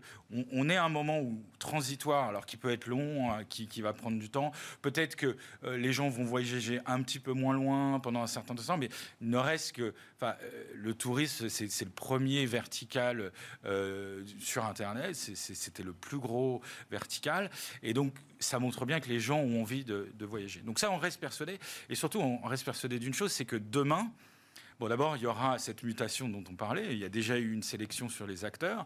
on, 0.54 0.70
est 0.70 0.78
à 0.78 0.86
un 0.86 0.90
moment 0.90 1.20
où 1.20 1.44
transitoire, 1.60 2.30
alors 2.30 2.46
qui 2.46 2.56
peut 2.56 2.72
être 2.72 2.88
long, 2.88 3.30
hein, 3.30 3.44
qui, 3.50 3.68
qui, 3.68 3.82
va 3.82 3.92
prendre 3.92 4.18
du 4.18 4.30
temps. 4.30 4.52
Peut-être 4.82 5.18
que 5.18 5.36
euh, 5.66 5.76
les 5.76 5.92
gens 5.92 6.08
vont 6.08 6.24
voyager 6.24 6.80
un 6.86 7.02
petit 7.04 7.20
peu 7.20 7.34
moins 7.34 7.54
loin 7.54 8.00
pendant 8.00 8.24
un 8.24 8.28
certain 8.28 8.56
temps, 8.56 8.78
mais 8.78 8.90
ne 9.20 9.38
reste 9.38 9.74
que, 9.74 9.94
enfin, 10.22 10.36
le 10.76 10.94
tourisme, 10.94 11.50
c'est 11.50 11.86
le 11.86 11.92
premier 11.92 12.46
vertical 12.46 13.32
sur 14.40 14.66
Internet. 14.66 15.16
C'était 15.16 15.84
le 15.84 15.94
plus 15.94 16.20
gros 16.20 16.62
vertical, 16.92 17.50
et 17.82 17.94
donc 17.94 18.14
ça 18.40 18.60
montre 18.60 18.86
bien 18.86 19.00
que 19.00 19.10
les 19.10 19.20
gens 19.20 19.40
ont 19.40 19.62
envie 19.62 19.84
de, 19.84 20.12
de 20.14 20.26
voyager. 20.26 20.62
Donc 20.62 20.80
ça, 20.80 20.92
on 20.92 20.98
reste 20.98 21.20
persuadé, 21.20 21.60
et 21.90 21.96
surtout 21.96 22.20
on 22.20 22.46
reste 22.48 22.66
persuadé 22.66 23.00
d'une 23.00 23.14
chose, 23.14 23.32
c'est 23.32 23.46
que 23.46 23.56
demain, 23.56 24.12
bon 24.80 24.88
d'abord, 24.88 25.18
il 25.18 25.24
y 25.24 25.28
aura 25.28 25.58
cette 25.60 25.84
mutation 25.84 26.30
dont 26.30 26.44
on 26.50 26.56
parlait, 26.56 26.94
il 26.94 27.00
y 27.00 27.06
a 27.06 27.10
déjà 27.10 27.38
eu 27.38 27.52
une 27.52 27.64
sélection 27.64 28.10
sur 28.10 28.28
les 28.28 28.46
acteurs, 28.46 28.86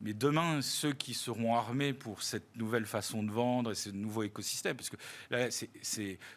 mais 0.00 0.12
demain, 0.12 0.60
ceux 0.60 0.92
qui 0.92 1.14
seront 1.14 1.54
armés 1.54 1.92
pour 1.92 2.22
cette 2.22 2.56
nouvelle 2.56 2.84
façon 2.84 3.22
de 3.22 3.30
vendre 3.30 3.70
et 3.70 3.74
ce 3.74 3.88
nouveau 3.88 4.24
écosystème, 4.24 4.76
parce 4.76 4.90
que 4.90 4.96
là, 5.30 5.50
c'est 5.50 5.70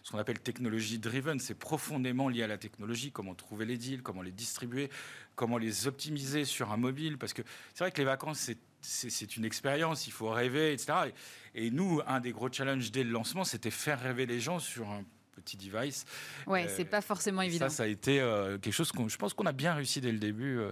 ce 0.04 0.12
qu'on 0.12 0.18
appelle 0.18 0.40
technologie 0.40 0.98
driven, 0.98 1.40
c'est 1.40 1.56
profondément 1.56 2.30
lié 2.30 2.44
à 2.44 2.48
la 2.48 2.58
technologie, 2.58 3.12
comment 3.12 3.36
trouver 3.36 3.66
les 3.66 3.78
deals, 3.78 4.02
comment 4.02 4.22
les 4.22 4.32
distribuer, 4.32 4.90
comment 5.36 5.58
les 5.58 5.88
optimiser 5.88 6.46
sur 6.46 6.72
un 6.72 6.78
mobile, 6.78 7.18
parce 7.18 7.34
que 7.34 7.42
c'est 7.74 7.84
vrai 7.84 7.92
que 7.92 7.98
les 7.98 8.06
vacances, 8.06 8.50
c'est 8.82 9.38
une 9.38 9.44
expérience, 9.44 10.08
il 10.08 10.14
faut 10.14 10.30
rêver, 10.30 10.72
etc. 10.72 11.12
Et 11.54 11.70
nous, 11.70 12.02
un 12.08 12.22
des 12.22 12.32
gros 12.32 12.52
challenges 12.52 12.92
dès 12.92 13.04
le 13.04 13.12
lancement, 13.12 13.44
c'était 13.44 13.72
faire 13.72 14.00
rêver 14.00 14.26
les 14.26 14.40
gens 14.40 14.60
sur 14.60 14.90
un 14.90 15.04
petit 15.40 15.58
device. 15.58 16.06
Ouais, 16.48 16.68
c'est 16.68 16.86
pas 16.86 17.02
forcément 17.02 17.42
évident. 17.42 17.70
Ça, 17.70 17.78
ça 17.78 17.84
a 17.84 17.88
été 17.88 18.20
euh, 18.20 18.58
quelque 18.58 18.74
chose 18.74 18.92
que 18.92 19.08
je 19.08 19.18
pense 19.18 19.34
qu'on 19.34 19.46
a 19.46 19.52
bien 19.52 19.74
réussi 19.74 20.02
dès 20.02 20.12
le 20.12 20.20
début 20.20 20.58
euh, 20.60 20.72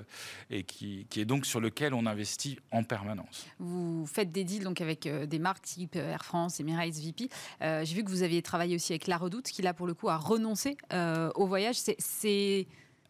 et 0.50 0.64
qui, 0.64 1.08
qui, 1.10 1.22
est 1.22 1.26
donc 1.26 1.46
sur 1.46 1.60
lequel 1.60 1.94
on 1.94 2.06
investit 2.06 2.60
en 2.72 2.84
permanence. 2.84 3.48
Vous 3.60 4.06
faites 4.06 4.32
des 4.32 4.44
deals 4.44 4.64
donc 4.64 4.82
avec 4.82 5.08
euh, 5.08 5.26
des 5.26 5.40
marques 5.40 5.64
type 5.64 5.96
Air 5.96 6.24
France, 6.24 6.60
Emirates, 6.60 6.96
VP. 6.96 7.30
J'ai 7.62 7.96
vu 7.96 8.04
que 8.04 8.10
vous 8.10 8.24
aviez 8.24 8.42
travaillé 8.42 8.76
aussi 8.76 8.94
avec 8.94 9.08
La 9.08 9.18
Redoute, 9.18 9.48
qui 9.48 9.62
là 9.62 9.74
pour 9.74 9.88
le 9.88 9.94
coup 9.94 10.10
a 10.10 10.18
renoncé 10.18 10.78
au 11.36 11.46
voyage. 11.48 11.76
C'est 11.98 12.68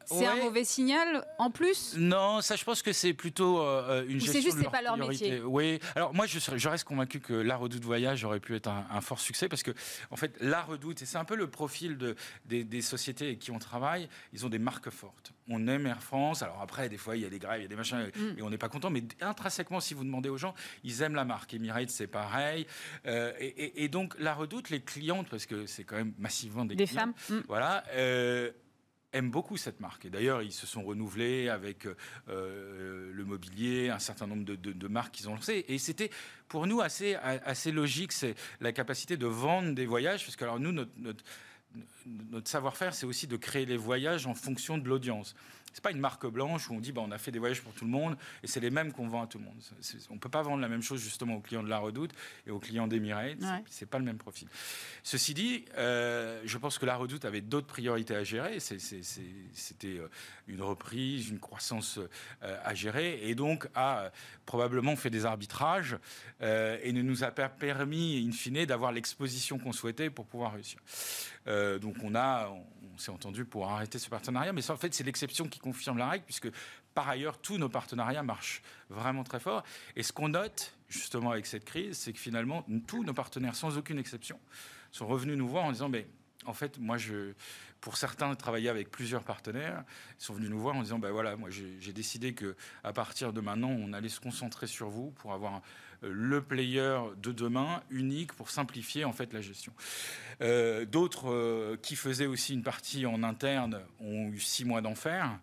c'est 0.08 0.26
un 0.26 0.36
mauvais 0.36 0.64
signal 0.64 1.26
en 1.38 1.52
plus 1.52 1.96
Non, 1.98 2.42
ça 2.42 2.56
je 2.56 2.64
pense 2.64 2.82
que 2.82 2.94
c'est 2.94 3.14
plutôt 3.14 3.62
euh, 3.62 4.06
une 4.08 4.20
gestion 4.20 4.34
c'est 4.34 4.42
juste, 4.42 4.58
c'est 4.62 4.72
pas 4.72 4.82
leur 4.82 4.98
métier. 4.98 5.42
Oui, 5.42 5.80
alors 5.96 6.14
moi 6.14 6.26
je, 6.26 6.40
je, 6.40 6.70
reste 6.70 6.86
convaincu 6.86 7.20
que 7.20 7.34
la 7.34 7.56
redoute 7.56 7.84
voyage 7.84 8.24
aurait 8.24 8.40
pu 8.40 8.56
être 8.56 8.70
un, 8.70 9.02
fort 9.02 9.20
succès 9.20 9.50
parce 9.50 9.64
que 9.64 9.72
en 10.12 10.16
fait 10.16 10.36
la 10.40 10.62
redoute, 10.62 11.02
et 11.02 11.06
c'est 11.06 11.18
un 11.18 11.26
peu 11.26 11.36
le 11.36 11.50
profil 11.50 11.98
de, 11.98 12.16
des, 12.46 12.82
sociétés 12.82 13.26
avec 13.26 13.40
qui 13.40 13.52
on 13.52 13.60
travaille, 13.60 14.08
ils 14.34 14.46
ont 14.46 14.50
des 14.50 14.60
marques 14.60 14.90
fortes. 14.90 15.34
On 15.50 15.68
aime 15.68 15.86
Air 15.86 16.02
France, 16.02 16.42
alors 16.42 16.62
après 16.62 16.90
des 16.90 16.98
fois 16.98 17.16
il 17.16 17.24
y 17.24 17.26
a 17.26 17.30
des 17.30 17.40
grèves, 17.40 17.60
il 17.60 17.64
y 17.64 17.66
a 17.66 17.70
des 17.70 17.76
machins 17.76 18.10
mm. 18.16 18.40
et 18.40 18.42
on 18.42 18.50
n'est 18.50 18.58
pas 18.58 18.70
content, 18.70 18.90
mais 18.90 19.04
intrinsèquement 19.22 19.80
si 19.80 19.94
vous 19.94 20.04
demandez 20.04 20.30
aux 20.30 20.38
gens, 20.38 20.54
ils 20.84 21.02
aiment 21.02 21.16
la 21.16 21.26
marque. 21.26 21.54
Emirates 21.54 21.90
c'est 21.90 22.08
pareil. 22.08 22.66
Euh, 23.06 23.34
et, 23.40 23.88
donc 23.88 24.16
la 24.20 24.34
redoute, 24.34 24.70
les 24.70 24.82
clientes, 24.82 25.28
parce 25.30 25.46
que 25.46 25.66
c'est 25.66 25.84
quand 25.84 25.96
même 25.96 26.14
massivement 26.18 26.66
des, 26.66 26.76
des 26.76 26.88
femmes, 26.88 27.14
mm. 27.30 27.40
voilà. 27.48 27.84
Euh, 27.94 28.52
aiment 29.18 29.32
beaucoup 29.32 29.58
cette 29.58 29.80
marque. 29.80 30.06
Et 30.06 30.10
d'ailleurs, 30.10 30.42
ils 30.42 30.52
se 30.52 30.66
sont 30.68 30.84
renouvelés 30.84 31.50
avec 31.50 31.88
euh, 32.30 33.12
le 33.14 33.26
mobilier, 33.26 33.90
un 33.90 34.00
certain 34.00 34.28
nombre 34.28 34.44
de, 34.46 34.88
marques 34.88 35.16
qu'ils 35.16 35.30
ont 35.30 35.36
lancées. 35.36 35.66
Et 35.68 35.78
c'était 35.78 36.10
pour 36.48 36.68
nous 36.68 36.82
assez, 36.82 37.16
assez 37.16 37.72
logique, 37.72 38.12
c'est 38.12 38.36
la 38.62 38.72
capacité 38.72 39.18
de 39.18 39.28
vendre 39.28 39.74
des 39.74 39.86
voyages, 39.86 40.24
parce 40.24 40.36
que 40.36 40.44
alors 40.44 40.60
nous, 40.60 40.72
notre, 40.72 41.24
notre 42.32 42.50
savoir-faire, 42.50 42.94
c'est 42.94 43.06
aussi 43.06 43.28
de 43.28 43.38
créer 43.38 43.66
les 43.66 43.78
voyages 43.78 44.28
en 44.28 44.34
fonction 44.34 44.78
de 44.78 44.88
l'audience 44.88 45.36
c'est 45.78 45.84
pas 45.84 45.92
une 45.92 46.00
marque 46.00 46.26
blanche 46.26 46.72
où 46.72 46.74
on 46.74 46.80
dit 46.80 46.92
bah, 46.92 47.04
on 47.06 47.12
a 47.12 47.20
fait 47.20 47.30
des 47.30 47.38
voyages 47.38 47.62
pour 47.62 47.72
tout 47.72 47.86
le 47.86 47.92
monde 47.92 48.18
et 48.42 48.48
c'est 48.48 48.60
les 48.60 48.72
mêmes 48.72 48.92
qu'on 48.92 49.08
vend 49.08 49.22
à 49.22 49.28
tout 49.28 49.38
le 49.38 49.44
monde. 49.44 49.62
on 50.10 50.18
peut 50.18 50.28
pas 50.28 50.42
vendre 50.42 50.60
la 50.60 50.70
même 50.70 50.82
chose 50.82 51.00
justement 51.00 51.36
aux 51.36 51.40
clients 51.40 51.62
de 51.62 51.70
la 51.70 51.78
Redoute 51.78 52.16
et 52.48 52.50
aux 52.50 52.58
clients 52.58 52.88
d'Emirates. 52.88 53.38
C'est 53.70 53.86
pas 53.86 54.00
le 54.00 54.06
même 54.06 54.18
profil. 54.18 54.48
Ceci 55.04 55.36
dit, 55.36 55.66
euh, 55.78 56.42
je 56.46 56.58
pense 56.58 56.80
que 56.80 56.88
la 56.88 56.96
Redoute 56.96 57.26
avait 57.26 57.42
d'autres 57.42 57.68
priorités 57.68 58.16
à 58.16 58.24
gérer. 58.24 58.60
C'était 58.60 60.00
euh, 60.00 60.10
une 60.48 60.64
reprise, 60.64 61.30
une 61.30 61.38
croissance 61.38 62.00
euh, 62.42 62.58
à 62.64 62.74
gérer 62.74 63.30
et 63.30 63.36
donc 63.36 63.68
a 63.76 64.10
probablement 64.48 64.96
fait 64.96 65.12
des 65.12 65.28
arbitrages 65.28 65.96
et 66.42 66.92
ne 66.92 67.02
nous 67.04 67.24
a 67.24 67.30
pas 67.30 67.50
permis 67.50 68.26
in 68.28 68.32
fine 68.32 68.66
d'avoir 68.66 68.92
l'exposition 68.92 69.60
qu'on 69.60 69.74
souhaitait 69.74 70.10
pour 70.10 70.26
pouvoir 70.26 70.54
réussir. 70.54 70.80
donc 71.46 71.98
on 72.04 72.16
a 72.16 72.50
on 72.77 72.77
s'est 73.00 73.12
entendu 73.12 73.46
pour 73.46 73.70
arrêter 73.70 74.00
ce 74.00 74.10
partenariat, 74.10 74.54
mais 74.54 74.62
ça, 74.62 74.74
en 74.74 74.78
fait, 74.78 74.94
c'est 74.94 75.04
l'exception 75.04 75.48
qui 75.48 75.60
confirme 75.60 75.98
la 75.98 76.10
règle, 76.10 76.26
puisque 76.26 76.50
par 76.94 77.08
ailleurs, 77.10 77.38
tous 77.40 77.58
nos 77.58 77.70
partenariats 77.70 78.24
marchent 78.24 78.62
vraiment 78.90 79.24
très 79.24 79.40
fort. 79.40 79.64
Et 79.96 80.04
ce 80.04 80.12
qu'on 80.12 80.30
note, 80.30 80.76
justement, 80.90 81.32
avec 81.32 81.46
cette 81.46 81.66
crise, 81.66 81.98
c'est 81.98 82.14
que 82.14 82.20
finalement, 82.20 82.66
tous 82.88 83.04
nos 83.04 83.14
partenaires, 83.14 83.56
sans 83.56 83.78
aucune 83.78 84.00
exception, 84.00 84.40
sont 84.92 85.08
revenus 85.08 85.38
nous 85.38 85.48
voir 85.48 85.66
en 85.66 85.72
disant, 85.72 85.90
mais 85.90 86.08
en 86.46 86.54
fait, 86.54 86.80
moi, 86.80 86.98
je, 86.98 87.34
pour 87.82 87.98
certains, 87.98 88.34
travailler 88.36 88.70
avec 88.70 88.90
plusieurs 88.90 89.24
partenaires, 89.24 89.84
ils 90.20 90.24
sont 90.24 90.34
venus 90.34 90.50
nous 90.50 90.60
voir 90.60 90.76
en 90.76 90.82
disant, 90.82 90.98
ben 90.98 91.12
voilà, 91.12 91.36
moi, 91.36 91.50
j'ai 91.50 91.94
décidé 91.94 92.34
que 92.34 92.56
à 92.84 92.94
partir 92.94 93.34
de 93.34 93.42
maintenant, 93.42 93.70
on 93.70 93.94
allait 93.94 94.10
se 94.10 94.20
concentrer 94.20 94.68
sur 94.68 94.90
vous 94.90 95.12
pour 95.12 95.34
avoir 95.34 95.62
le 96.02 96.42
player 96.42 97.00
de 97.22 97.32
demain 97.32 97.82
unique 97.90 98.34
pour 98.34 98.50
simplifier 98.50 99.06
en 99.06 99.14
fait 99.14 99.34
la 99.34 99.42
gestion. 99.42 99.74
Euh, 100.42 100.86
d'autres 100.86 101.32
euh, 101.32 101.78
qui 101.82 101.96
faisaient 101.96 102.28
aussi 102.28 102.54
une 102.54 102.64
partie 102.64 103.06
en 103.06 103.24
interne 103.24 103.82
ont 104.00 104.30
eu 104.30 104.40
six 104.40 104.66
mois 104.66 104.82
d'enfer. 104.82 105.40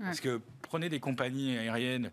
Parce 0.00 0.20
que 0.20 0.40
prenez 0.62 0.88
des 0.88 1.00
compagnies 1.00 1.58
aériennes 1.58 2.12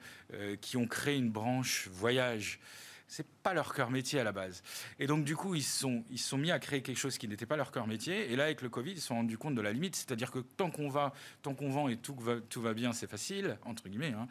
qui 0.60 0.76
ont 0.76 0.88
créé 0.88 1.18
une 1.18 1.30
branche 1.30 1.88
voyage 1.94 2.60
c'est 3.08 3.28
pas 3.44 3.54
leur 3.54 3.74
cœur 3.74 3.92
métier 3.92 4.20
à 4.20 4.24
la 4.24 4.32
base. 4.32 4.64
Et 5.00 5.08
donc, 5.08 5.24
du 5.24 5.36
coup, 5.36 5.56
ils 5.56 5.64
se 5.64 5.80
sont, 5.80 6.04
ils 6.10 6.20
sont 6.20 6.38
mis 6.38 6.52
à 6.52 6.60
créer 6.60 6.82
quelque 6.82 6.98
chose 6.98 7.18
qui 7.18 7.28
n'était 7.28 7.46
pas 7.46 7.56
leur 7.56 7.72
cœur 7.72 7.88
métier. 7.88 8.32
Et 8.32 8.36
là, 8.36 8.46
avec 8.46 8.62
le 8.62 8.70
Covid, 8.70 8.92
ils 8.92 9.02
se 9.02 9.08
sont 9.08 9.16
rendus 9.16 9.38
compte 9.38 9.56
de 9.56 9.62
la 9.62 9.72
limite. 9.72 9.96
C'est-à-dire 9.96 10.32
que 10.32 10.40
tant 10.40 10.72
qu'on 10.72 10.90
va, 10.90 11.14
tant 11.42 11.54
qu'on 11.54 11.70
vend 11.70 11.88
et 11.88 11.98
tout 11.98 12.16
va, 12.16 12.36
tout 12.50 12.62
va 12.62 12.74
bien, 12.74 12.94
c'est 12.94 13.10
facile, 13.10 13.58
entre 13.66 13.88
guillemets. 13.90 14.14
Hein. 14.14 14.28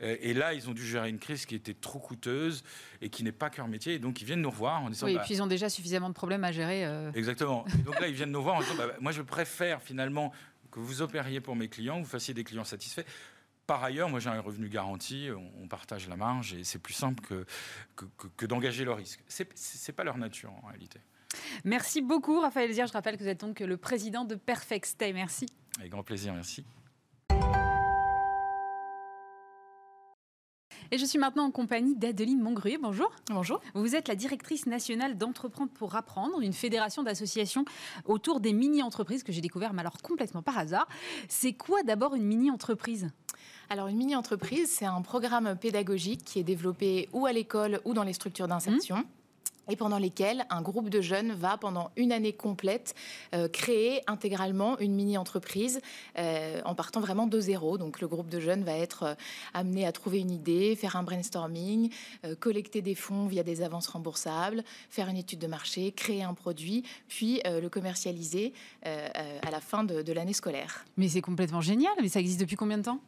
Et 0.00 0.34
là, 0.34 0.54
ils 0.54 0.68
ont 0.68 0.72
dû 0.72 0.86
gérer 0.86 1.08
une 1.08 1.18
crise 1.18 1.46
qui 1.46 1.54
était 1.54 1.74
trop 1.74 1.98
coûteuse 1.98 2.62
et 3.00 3.08
qui 3.08 3.24
n'est 3.24 3.32
pas 3.32 3.50
cœur 3.50 3.68
métier. 3.68 3.94
Et 3.94 3.98
donc, 3.98 4.20
ils 4.20 4.24
viennent 4.24 4.42
nous 4.42 4.50
revoir 4.50 4.82
en 4.82 4.90
disant. 4.90 5.06
Oui, 5.06 5.12
et 5.12 5.16
bah 5.16 5.22
puis 5.24 5.34
ils 5.34 5.42
ont 5.42 5.46
déjà 5.46 5.68
suffisamment 5.68 6.08
de 6.08 6.14
problèmes 6.14 6.44
à 6.44 6.52
gérer. 6.52 6.84
Euh. 6.84 7.10
Exactement. 7.14 7.64
Et 7.78 7.82
donc 7.82 8.00
là, 8.00 8.08
ils 8.08 8.14
viennent 8.14 8.30
nous 8.30 8.42
voir 8.42 8.56
en 8.56 8.60
disant 8.60 8.74
bah, 8.76 8.88
moi, 9.00 9.12
je 9.12 9.22
préfère 9.22 9.82
finalement 9.82 10.32
que 10.70 10.80
vous 10.80 11.02
opériez 11.02 11.40
pour 11.40 11.54
mes 11.54 11.68
clients, 11.68 12.00
vous 12.00 12.06
fassiez 12.06 12.34
des 12.34 12.44
clients 12.44 12.64
satisfaits, 12.64 13.04
par 13.72 13.84
ailleurs, 13.84 14.10
moi 14.10 14.20
j'ai 14.20 14.28
un 14.28 14.38
revenu 14.38 14.68
garanti, 14.68 15.30
on 15.62 15.66
partage 15.66 16.06
la 16.06 16.14
marge 16.14 16.52
et 16.52 16.62
c'est 16.62 16.78
plus 16.78 16.92
simple 16.92 17.22
que, 17.22 17.46
que, 18.36 18.44
d'engager 18.44 18.84
le 18.84 18.92
risque. 18.92 19.24
Ce 19.28 19.44
n'est 19.44 19.94
pas 19.94 20.04
leur 20.04 20.18
nature 20.18 20.52
en 20.62 20.66
réalité. 20.66 21.00
Merci 21.64 22.02
beaucoup 22.02 22.38
Raphaël 22.38 22.70
Zir. 22.70 22.86
Je 22.86 22.92
rappelle 22.92 23.16
que 23.16 23.22
vous 23.22 23.30
êtes 23.30 23.40
donc 23.40 23.60
le 23.60 23.78
président 23.78 24.26
de 24.26 24.34
Perfect 24.34 24.84
Stay. 24.84 25.14
Merci. 25.14 25.46
Avec 25.78 25.90
grand 25.90 26.02
plaisir, 26.02 26.34
merci. 26.34 26.66
Et 30.90 30.98
je 30.98 31.06
suis 31.06 31.18
maintenant 31.18 31.44
en 31.44 31.50
compagnie 31.50 31.96
d'Adeline 31.96 32.42
Mongruet. 32.42 32.76
Bonjour. 32.76 33.10
Bonjour. 33.30 33.62
Vous 33.72 33.96
êtes 33.96 34.08
la 34.08 34.14
directrice 34.14 34.66
nationale 34.66 35.16
d'Entreprendre 35.16 35.72
pour 35.72 35.96
apprendre, 35.96 36.42
une 36.42 36.52
fédération 36.52 37.02
d'associations 37.02 37.64
autour 38.04 38.40
des 38.40 38.52
mini-entreprises 38.52 39.22
que 39.22 39.32
j'ai 39.32 39.40
découvert, 39.40 39.72
mais 39.72 39.80
alors 39.80 39.96
complètement 40.02 40.42
par 40.42 40.58
hasard. 40.58 40.86
C'est 41.30 41.54
quoi 41.54 41.82
d'abord 41.82 42.14
une 42.14 42.24
mini-entreprise? 42.24 43.08
Alors 43.72 43.86
une 43.86 43.96
mini-entreprise, 43.96 44.70
c'est 44.70 44.84
un 44.84 45.00
programme 45.00 45.56
pédagogique 45.56 46.22
qui 46.26 46.38
est 46.38 46.42
développé 46.42 47.08
ou 47.14 47.24
à 47.24 47.32
l'école 47.32 47.80
ou 47.86 47.94
dans 47.94 48.02
les 48.02 48.12
structures 48.12 48.46
d'insertion. 48.46 48.98
Mmh. 48.98 49.70
et 49.70 49.76
pendant 49.76 49.96
lesquels 49.96 50.44
un 50.50 50.60
groupe 50.60 50.90
de 50.90 51.00
jeunes 51.00 51.32
va 51.32 51.56
pendant 51.56 51.90
une 51.96 52.12
année 52.12 52.34
complète 52.34 52.94
euh, 53.32 53.48
créer 53.48 54.02
intégralement 54.08 54.78
une 54.78 54.92
mini-entreprise 54.94 55.80
euh, 56.18 56.60
en 56.66 56.74
partant 56.74 57.00
vraiment 57.00 57.26
de 57.26 57.40
zéro. 57.40 57.78
Donc 57.78 58.02
le 58.02 58.08
groupe 58.08 58.28
de 58.28 58.40
jeunes 58.40 58.62
va 58.62 58.76
être 58.76 59.02
euh, 59.04 59.14
amené 59.54 59.86
à 59.86 59.92
trouver 59.92 60.18
une 60.18 60.32
idée, 60.32 60.76
faire 60.76 60.96
un 60.96 61.02
brainstorming, 61.02 61.90
collecter 62.40 62.82
des 62.82 62.94
fonds 62.94 63.26
via 63.26 63.42
des 63.42 63.62
avances 63.62 63.86
remboursables, 63.86 64.64
faire 64.90 65.08
une 65.08 65.16
étude 65.16 65.38
de 65.38 65.46
marché, 65.46 65.92
créer 65.92 66.24
un 66.24 66.34
produit, 66.34 66.84
puis 67.08 67.40
le 67.44 67.68
commercialiser 67.68 68.52
à 68.84 69.50
la 69.50 69.60
fin 69.60 69.82
de, 69.84 70.02
de 70.02 70.12
l'année 70.12 70.34
scolaire. 70.34 70.84
Mais 70.98 71.08
c'est 71.08 71.22
complètement 71.22 71.62
génial, 71.62 71.92
mais 72.02 72.08
ça 72.08 72.20
existe 72.20 72.40
depuis 72.40 72.56
combien 72.56 72.76
de 72.76 72.82
temps? 72.82 73.00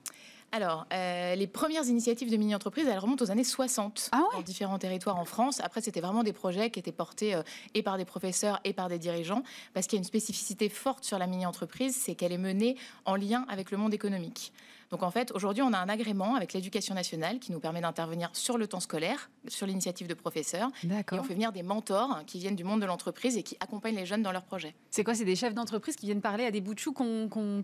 Alors, 0.54 0.86
euh, 0.92 1.34
les 1.34 1.48
premières 1.48 1.84
initiatives 1.88 2.30
de 2.30 2.36
mini-entreprises, 2.36 2.86
elles 2.86 3.00
remontent 3.00 3.24
aux 3.24 3.32
années 3.32 3.42
60 3.42 4.10
ah 4.12 4.22
dans 4.32 4.40
différents 4.40 4.78
territoires 4.78 5.18
en 5.18 5.24
France. 5.24 5.58
Après, 5.58 5.80
c'était 5.80 6.00
vraiment 6.00 6.22
des 6.22 6.32
projets 6.32 6.70
qui 6.70 6.78
étaient 6.78 6.92
portés 6.92 7.34
euh, 7.34 7.42
et 7.74 7.82
par 7.82 7.98
des 7.98 8.04
professeurs 8.04 8.60
et 8.62 8.72
par 8.72 8.88
des 8.88 9.00
dirigeants, 9.00 9.42
parce 9.72 9.88
qu'il 9.88 9.96
y 9.96 9.98
a 9.98 10.02
une 10.02 10.04
spécificité 10.04 10.68
forte 10.68 11.02
sur 11.02 11.18
la 11.18 11.26
mini-entreprise, 11.26 11.96
c'est 12.00 12.14
qu'elle 12.14 12.30
est 12.30 12.38
menée 12.38 12.76
en 13.04 13.16
lien 13.16 13.44
avec 13.48 13.72
le 13.72 13.78
monde 13.78 13.94
économique. 13.94 14.52
Donc 14.94 15.02
en 15.02 15.10
fait, 15.10 15.32
aujourd'hui, 15.32 15.60
on 15.60 15.72
a 15.72 15.78
un 15.78 15.88
agrément 15.88 16.36
avec 16.36 16.52
l'éducation 16.52 16.94
nationale 16.94 17.40
qui 17.40 17.50
nous 17.50 17.58
permet 17.58 17.80
d'intervenir 17.80 18.30
sur 18.32 18.56
le 18.56 18.68
temps 18.68 18.78
scolaire, 18.78 19.28
sur 19.48 19.66
l'initiative 19.66 20.06
de 20.06 20.14
professeurs. 20.14 20.70
Et 20.84 21.18
on 21.18 21.24
fait 21.24 21.34
venir 21.34 21.50
des 21.50 21.64
mentors 21.64 22.20
qui 22.28 22.38
viennent 22.38 22.54
du 22.54 22.62
monde 22.62 22.80
de 22.80 22.86
l'entreprise 22.86 23.36
et 23.36 23.42
qui 23.42 23.56
accompagnent 23.58 23.96
les 23.96 24.06
jeunes 24.06 24.22
dans 24.22 24.30
leurs 24.30 24.44
projets. 24.44 24.72
C'est 24.92 25.02
quoi 25.02 25.16
C'est 25.16 25.24
des 25.24 25.34
chefs 25.34 25.52
d'entreprise 25.52 25.96
qui 25.96 26.06
viennent 26.06 26.20
parler 26.20 26.46
à 26.46 26.52
des 26.52 26.60
bouts 26.60 26.74
de 26.74 26.78
choux 26.78 26.94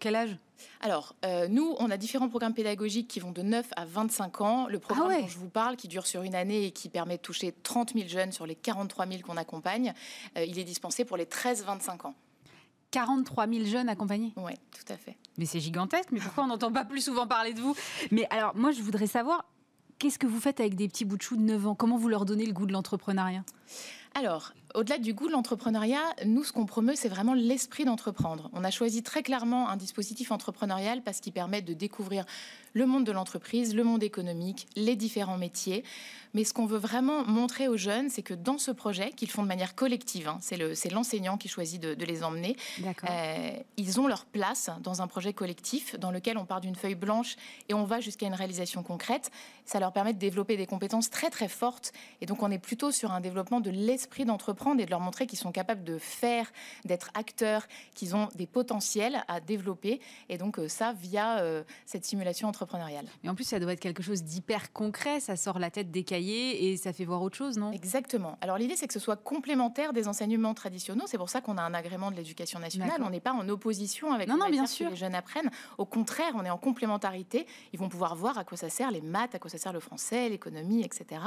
quel 0.01 0.17
âge? 0.17 0.37
Alors, 0.81 1.15
euh, 1.25 1.47
nous, 1.47 1.77
on 1.79 1.89
a 1.93 1.97
différents 1.97 2.29
programmes 2.29 2.53
pédagogiques 2.53 3.07
qui 3.07 3.21
vont 3.21 3.31
de 3.31 3.43
9 3.43 3.65
à 3.77 3.85
25 3.85 4.41
ans. 4.41 4.67
Le 4.67 4.81
programme 4.81 5.13
ah 5.13 5.21
dont 5.21 5.29
je 5.29 5.39
vous 5.39 5.49
parle, 5.49 5.77
qui 5.77 5.87
dure 5.87 6.09
sur 6.09 6.25
une 6.25 6.35
année 6.35 6.65
et 6.65 6.71
qui 6.73 6.89
permet 6.89 7.17
de 7.17 7.23
toucher 7.23 7.55
30 7.63 7.93
000 7.95 8.09
jeunes 8.09 8.33
sur 8.33 8.45
les 8.45 8.57
43 8.57 9.07
000 9.07 9.21
qu'on 9.21 9.37
accompagne, 9.37 9.95
euh, 10.37 10.45
il 10.45 10.59
est 10.59 10.65
dispensé 10.65 11.05
pour 11.05 11.17
les 11.17 11.27
13-25 11.27 12.09
ans. 12.09 12.15
43 12.91 13.47
000 13.49 13.65
jeunes 13.67 13.89
accompagnés 13.89 14.33
Oui, 14.37 14.53
tout 14.73 14.93
à 14.93 14.97
fait. 14.97 15.17
Mais 15.39 15.47
c'est 15.47 15.61
gigantesque, 15.61 16.09
mais 16.13 16.21
pourquoi 16.21 16.45
on 16.45 16.49
n'entend 16.49 16.73
pas 16.73 16.85
plus 16.85 17.01
souvent 17.01 17.27
parler 17.27 17.55
de 17.55 17.61
vous? 17.61 17.75
Mais 18.11 18.27
alors, 18.31 18.55
moi, 18.57 18.73
je 18.73 18.83
voudrais 18.83 19.07
savoir, 19.07 19.45
qu'est-ce 19.99 20.19
que 20.19 20.27
vous 20.27 20.41
faites 20.41 20.61
avec 20.61 20.75
des 20.75 20.89
petits 20.89 21.05
bouts 21.05 21.17
de 21.17 21.23
chou 21.23 21.37
de 21.37 21.43
9 21.43 21.69
ans? 21.69 21.75
Comment 21.75 21.97
vous 21.97 22.09
leur 22.09 22.25
donnez 22.25 22.47
le 22.47 22.53
goût 22.53 22.67
de 22.67 22.73
l'entrepreneuriat? 22.73 23.45
Alors, 24.15 24.53
au-delà 24.75 24.99
du 24.99 25.15
goût 25.15 25.29
de 25.29 25.33
l'entrepreneuriat, 25.33 26.03
nous, 26.27 26.43
ce 26.43 26.53
qu'on 26.53 26.67
promeut, 26.67 26.95
c'est 26.97 27.09
vraiment 27.09 27.35
l'esprit 27.35 27.85
d'entreprendre. 27.85 28.51
On 28.53 28.65
a 28.65 28.71
choisi 28.71 29.05
très 29.05 29.23
clairement 29.23 29.69
un 29.69 29.77
dispositif 29.77 30.33
entrepreneurial 30.33 31.03
parce 31.03 31.21
qu'il 31.21 31.33
permet 31.33 31.63
de 31.63 31.75
découvrir 31.75 32.25
le 32.73 32.87
monde 32.87 33.05
de 33.05 33.13
l'entreprise, 33.13 33.75
le 33.75 33.85
monde 33.85 34.03
économique, 34.03 34.67
les 34.77 34.97
différents 34.97 35.39
métiers. 35.39 35.85
Mais 36.33 36.45
ce 36.45 36.55
qu'on 36.55 36.67
veut 36.67 36.79
vraiment 36.79 37.25
montrer 37.25 37.67
aux 37.67 37.77
jeunes, 37.77 38.09
c'est 38.09 38.23
que 38.23 38.35
dans 38.35 38.59
ce 38.59 38.71
projet, 38.71 39.11
qu'ils 39.11 39.31
font 39.31 39.43
de 39.43 39.49
manière 39.49 39.75
collective, 39.75 40.29
hein, 40.29 40.39
c'est 40.41 40.91
l'enseignant 40.91 41.37
qui 41.37 41.49
choisit 41.49 41.81
de, 41.81 42.05
les 42.05 42.23
emmener, 42.23 42.57
euh, 43.09 43.51
ils 43.77 44.01
ont 44.01 44.07
leur 44.07 44.25
place 44.25 44.71
dans 44.81 45.03
un 45.03 45.07
projet 45.07 45.33
collectif 45.33 45.99
dans 45.99 46.11
lequel 46.11 46.39
on 46.39 46.45
part 46.45 46.61
d'une 46.61 46.77
feuille 46.77 46.95
blanche 46.95 47.37
et 47.69 47.75
on 47.75 47.85
va 47.85 48.01
jusqu'à 48.01 48.27
une 48.27 48.35
réalisation 48.35 48.83
concrète. 48.83 49.31
Ça 49.65 49.81
leur 49.81 49.93
permet 49.93 50.13
de 50.13 50.19
développer 50.19 50.57
des 50.57 50.67
compétences 50.67 51.11
très 51.11 51.31
très 51.31 51.49
fortes. 51.49 51.93
Et 52.21 52.27
donc 52.27 52.43
on 52.43 52.51
est 52.51 52.59
plutôt 52.59 52.93
sur 52.93 53.13
un 53.13 53.21
développement 53.21 53.61
de 53.61 53.71
l'esprit 53.71 54.25
d'entreprendre 54.25 54.81
et 54.81 54.87
de 54.87 54.91
leur 54.91 55.01
montrer 55.01 55.27
qu'ils 55.27 55.39
sont 55.39 55.53
capables 55.53 55.85
de 55.85 55.99
faire, 55.99 56.51
d'être 56.85 57.11
acteurs, 57.15 57.67
qu'ils 57.95 58.15
ont 58.15 58.29
des 58.35 58.47
potentiels 58.47 59.25
à 59.29 59.41
développer. 59.41 60.01
Et 60.29 60.39
donc 60.39 60.59
euh, 60.59 60.69
ça 60.69 60.93
via 60.93 61.41
euh, 61.41 61.65
cette 61.87 62.05
simulation 62.05 62.49
entrepreneuriale 62.61 63.07
et 63.25 63.29
en 63.29 63.35
plus, 63.35 63.45
ça 63.45 63.59
doit 63.59 63.73
être 63.73 63.81
quelque 63.81 64.03
chose 64.03 64.23
d'hyper 64.23 64.73
concret, 64.73 65.21
ça 65.21 65.37
sort 65.37 65.59
la 65.59 65.71
tête 65.71 65.91
des 65.91 66.05
cahiers 66.05 66.71
et 66.71 66.77
ça 66.77 66.93
fait 66.93 67.05
voir 67.05 67.23
autre 67.23 67.37
chose, 67.37 67.59
non? 67.59 67.73
Exactement. 67.73 68.39
Alors 68.41 68.59
l'idée, 68.59 68.77
c'est 68.77 68.87
que 68.87 68.93
ce 68.93 69.01
soit 69.01 69.17
complémentaire 69.17 69.93
des 69.93 70.09
enseignements 70.09 70.55
traditionnels. 70.55 71.05
C'est 71.07 71.19
pour 71.19 71.29
ça 71.29 71.41
qu'on 71.41 71.57
a 71.59 71.63
un 71.63 71.75
agrément 71.75 72.11
de 72.11 72.17
l'éducation 72.17 72.59
nationale. 72.59 73.03
On 73.03 73.11
n'est 73.11 73.21
pas 73.21 73.33
en 73.33 73.49
opposition 73.49 74.13
avec 74.13 74.29
non, 74.29 74.37
non, 74.37 74.49
bien 74.49 74.67
sûr. 74.67 74.87
que 74.87 74.93
les 74.93 74.97
jeunes 74.97 75.15
apprennent. 75.15 75.51
Au 75.79 75.85
contraire, 75.85 76.33
on 76.35 76.45
est 76.45 76.51
en 76.51 76.59
complémentarité. 76.59 77.47
Ils 77.73 77.79
vont 77.79 77.89
pouvoir 77.89 78.15
voir 78.17 78.39
à 78.39 78.45
quoi 78.45 78.57
ça 78.57 78.69
sert 78.69 78.91
les 78.91 79.01
maths, 79.01 79.35
à 79.35 79.39
quoi 79.39 79.51
ça 79.51 79.59
sert 79.59 79.73
le 79.73 79.81
français, 79.81 80.29
l'économie, 80.29 80.83
etc. 80.83 81.21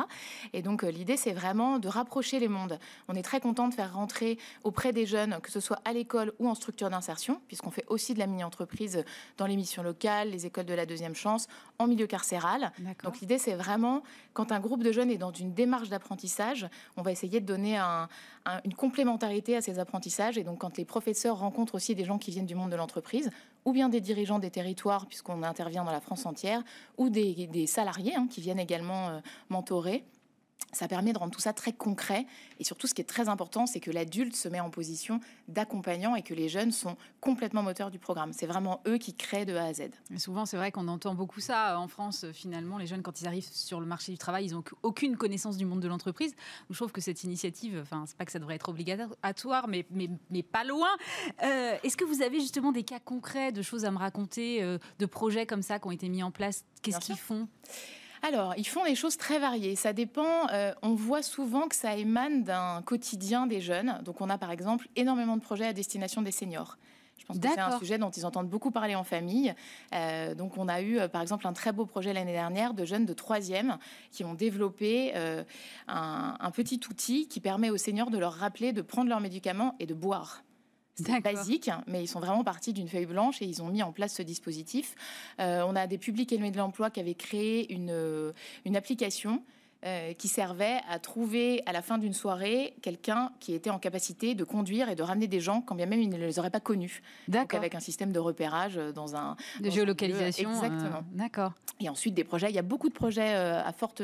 Et 0.53 0.61
donc 0.61 0.84
euh, 0.84 0.91
l'idée, 0.91 1.17
c'est 1.17 1.34
vraiment 1.34 1.79
de 1.79 1.88
rapprocher 1.88 2.39
les 2.39 2.47
mondes. 2.47 2.79
On 3.07 3.15
est 3.15 3.21
très 3.21 3.39
content 3.39 3.67
de 3.67 3.73
faire 3.73 3.93
rentrer 3.93 4.38
auprès 4.63 4.93
des 4.93 5.05
jeunes, 5.05 5.39
que 5.41 5.51
ce 5.51 5.59
soit 5.59 5.79
à 5.86 5.93
l'école 5.93 6.34
ou 6.39 6.47
en 6.47 6.55
structure 6.55 6.89
d'insertion, 6.89 7.41
puisqu'on 7.47 7.71
fait 7.71 7.86
aussi 7.88 8.13
de 8.13 8.19
la 8.19 8.27
mini-entreprise 8.27 9.03
dans 9.38 9.45
les 9.45 9.55
missions 9.55 9.84
locales, 9.84 10.29
les 10.29 10.45
écoles 10.45 10.65
de 10.65 10.73
la 10.73 10.86
deuxième 10.86 11.15
chance, 11.15 11.22
en 11.26 11.88
milieu 11.88 12.07
carcéral. 12.07 12.71
Donc 13.03 13.19
l'idée, 13.19 13.38
c'est 13.38 13.55
vraiment, 13.55 14.03
quand 14.34 14.51
un 14.51 14.59
groupe 14.59 14.84
de 14.84 14.91
jeunes 14.91 15.11
est 15.11 15.17
dans 15.17 15.32
une 15.32 15.53
démarche 15.53 15.89
d'apprentissage, 15.89 16.67
on 16.97 17.01
va 17.01 17.11
essayer 17.11 17.39
de 17.39 17.45
donner 17.45 17.78
une 17.78 18.74
complémentarité 18.76 19.55
à 19.55 19.61
ces 19.61 19.80
apprentissages. 19.80 20.38
Et 20.38 20.43
donc 20.43 20.59
quand 20.59 20.78
les 20.78 20.86
professeurs 20.86 21.39
rencontrent 21.39 21.76
aussi 21.76 21.95
des 21.95 22.05
gens 22.05 22.17
qui 22.17 22.32
viennent 22.32 22.45
du 22.45 22.55
monde 22.55 22.71
de 22.71 22.76
l'entreprise, 22.76 23.30
ou 23.65 23.71
bien 23.71 23.89
des 23.89 24.01
dirigeants 24.01 24.39
des 24.39 24.51
territoires, 24.51 25.05
puisqu'on 25.07 25.43
intervient 25.43 25.84
dans 25.84 25.91
la 25.91 26.01
France 26.01 26.26
entière, 26.26 26.63
ou 26.97 27.09
des, 27.09 27.65
salariés 27.67 28.15
hein, 28.15 28.28
qui 28.30 28.41
viennent 28.41 28.59
également 28.59 29.09
euh, 29.09 29.19
mentorer, 29.49 30.03
ça 30.72 30.88
permet 30.88 31.14
de 31.14 31.18
rendre 31.18 31.32
tout 31.32 31.41
ça 31.41 31.53
très 31.53 31.74
concret. 31.74 32.26
Et 32.59 32.64
surtout, 32.64 32.88
ce 32.88 32.93
qui 32.93 33.01
est 33.01 33.05
très 33.05 33.30
important, 33.30 33.66
c'est 33.66 33.80
que 33.80 33.91
l'adulte 33.91 34.36
se 34.36 34.47
met 34.49 34.59
en 34.59 34.70
position 34.70 35.20
d'accompagnant 35.47 36.16
et 36.16 36.24
que 36.24 36.34
les 36.34 36.49
jeunes 36.49 36.72
sont 36.72 36.97
complètement 37.22 37.64
moteurs 37.64 37.91
du 37.91 37.99
programme. 37.99 38.34
C'est 38.34 38.47
vraiment 38.47 38.82
eux 38.88 38.97
qui 38.97 39.14
créent 39.14 39.45
de 39.45 39.55
A 39.55 39.66
à 39.66 39.74
Z. 39.74 39.89
souvent, 40.18 40.45
c'est 40.45 40.57
vrai 40.57 40.72
qu'on 40.72 40.88
entend 40.88 41.16
beaucoup 41.16 41.39
ça 41.39 41.80
en 41.80 41.88
France. 41.88 42.26
Finalement, 42.34 42.78
les 42.78 42.88
jeunes, 42.88 43.01
quand 43.01 43.22
ils 43.22 43.28
arrivent 43.28 43.47
sur 43.49 43.80
le 43.80 43.86
marché 43.86 44.11
du 44.11 44.18
travail, 44.18 44.45
ils 44.45 44.53
n'ont 44.53 44.64
aucune 44.82 45.18
connaissance 45.18 45.57
du 45.57 45.66
monde 45.66 45.80
de 45.80 45.88
l'entreprise. 45.88 46.34
Je 46.70 46.76
trouve 46.76 46.91
que 46.91 47.01
cette 47.01 47.24
initiative, 47.24 47.80
enfin, 47.82 48.05
c'est 48.07 48.18
pas 48.18 48.26
que 48.26 48.32
ça 48.32 48.39
devrait 48.39 48.55
être 48.55 48.70
obligatoire, 48.70 49.68
mais, 49.68 49.86
mais, 49.91 50.09
mais 50.30 50.43
pas 50.43 50.64
loin. 50.64 50.89
Euh, 51.43 51.76
est-ce 51.84 51.97
que 51.97 52.05
vous 52.05 52.22
avez 52.22 52.39
justement 52.39 52.72
des 52.72 52.84
cas 52.84 52.99
concrets 52.99 53.51
de 53.51 53.61
choses 53.61 53.86
à 53.86 53.91
me 53.91 53.97
raconter, 53.97 54.64
euh, 54.64 54.78
de 54.99 55.05
projets 55.05 55.45
comme 55.45 55.61
ça 55.61 55.80
qui 55.80 55.88
ont 55.88 55.91
été 55.91 56.09
mis 56.09 56.24
en 56.24 56.32
place? 56.32 56.66
Qu'est-ce 56.82 56.99
qu'ils 56.99 57.18
font? 57.18 57.47
Alors, 58.24 58.53
ils 58.55 58.65
font 58.65 58.86
des 58.86 58.95
choses 58.95 59.17
très 59.17 59.38
variées. 59.38 59.76
Ça 59.76 59.91
dépend. 59.91 60.47
Euh, 60.53 60.74
on 60.82 60.95
voit 60.95 61.21
souvent 61.21 61.67
que 61.67 61.76
ça 61.76 61.97
émane 61.97 62.43
d'un 62.43 62.82
quotidien 62.82 63.47
des 63.47 63.59
jeunes. 63.59 63.99
Donc, 64.05 64.21
on 64.21 64.30
a 64.30 64.38
par 64.38 64.49
exemple 64.49 64.88
énormément 64.95 65.36
de 65.36 65.41
projets 65.41 65.65
à 65.65 65.74
destination 65.74 66.21
des 66.21 66.32
seniors. 66.32 66.78
Je 67.17 67.26
pense 67.26 67.38
que 67.38 67.47
c'est 67.47 67.59
un 67.59 67.78
sujet 67.78 67.97
dont 67.97 68.09
ils 68.09 68.26
entendent 68.26 68.49
beaucoup 68.49 68.71
parler 68.71 68.95
en 68.95 69.03
famille. 69.03 69.53
Euh, 69.93 70.36
donc, 70.36 70.57
on 70.57 70.69
a 70.69 70.82
eu, 70.82 70.99
euh, 70.99 71.09
par 71.09 71.21
exemple, 71.21 71.45
un 71.47 71.53
très 71.53 71.74
beau 71.74 71.86
projet 71.86 72.13
l'année 72.13 72.32
dernière 72.32 72.74
de 72.74 72.86
jeunes 72.86 73.05
de 73.05 73.13
troisième 73.13 73.78
qui 74.11 74.24
ont 74.24 74.34
développé 74.34 75.13
un, 75.89 76.38
un, 76.39 76.51
petit 76.51 76.80
outil 76.89 77.28
qui 77.28 77.41
permet 77.41 77.69
aux 77.69 77.78
seniors 77.78 78.09
de 78.09 78.17
leur 78.17 78.34
rappeler 78.34 78.71
de 78.71 78.82
prendre 78.82 79.09
leurs 79.09 79.21
médicaments 79.21 79.76
et 79.82 79.86
de 79.86 79.93
boire. 79.93 80.43
Basique, 81.23 81.69
mais 81.87 82.03
ils 82.03 82.07
sont 82.07 82.19
vraiment 82.19 82.43
partis 82.43 82.73
d'une 82.73 82.87
feuille 82.87 83.05
blanche 83.05 83.41
et 83.41 83.45
ils 83.45 83.61
ont 83.61 83.67
mis 83.67 83.83
en 83.83 83.91
place 83.91 84.15
ce 84.15 84.21
dispositif. 84.21 84.95
Euh, 85.39 85.63
on 85.67 85.75
a 85.75 85.87
des 85.87 85.97
publics 85.97 86.31
éloignés 86.31 86.51
de 86.51 86.57
l'emploi 86.57 86.89
qui 86.89 86.99
avaient 86.99 87.15
créé 87.15 87.71
une, 87.73 87.89
euh, 87.91 88.31
une 88.65 88.75
application 88.75 89.43
euh, 89.85 90.13
qui 90.13 90.27
servait 90.27 90.79
à 90.89 90.99
trouver 90.99 91.61
à 91.65 91.73
la 91.73 91.81
fin 91.81 91.97
d'une 91.97 92.13
soirée 92.13 92.75
quelqu'un 92.81 93.31
qui 93.39 93.53
était 93.53 93.69
en 93.69 93.79
capacité 93.79 94.33
de 94.33 94.43
conduire 94.43 94.87
et 94.87 94.95
de 94.95 95.03
ramener 95.03 95.27
des 95.27 95.41
gens 95.41 95.61
quand 95.61 95.75
bien 95.75 95.87
même 95.87 96.01
ils 96.01 96.09
ne 96.09 96.17
les 96.17 96.39
auraient 96.39 96.51
pas 96.51 96.61
connus. 96.61 97.01
D'accord. 97.27 97.59
Avec 97.59 97.75
un 97.75 97.81
système 97.81 98.11
de 98.11 98.19
repérage 98.19 98.75
dans 98.95 99.15
un... 99.15 99.35
De 99.59 99.69
géolocalisation. 99.69 100.51
Exactement. 100.51 101.03
D'accord. 101.11 101.53
Et 101.79 101.89
ensuite 101.89 102.13
des 102.13 102.23
projets, 102.23 102.49
il 102.49 102.55
y 102.55 102.59
a 102.59 102.63
beaucoup 102.63 102.87
de 102.87 102.93
projets 102.93 103.33
à 103.33 103.73
forte 103.73 104.01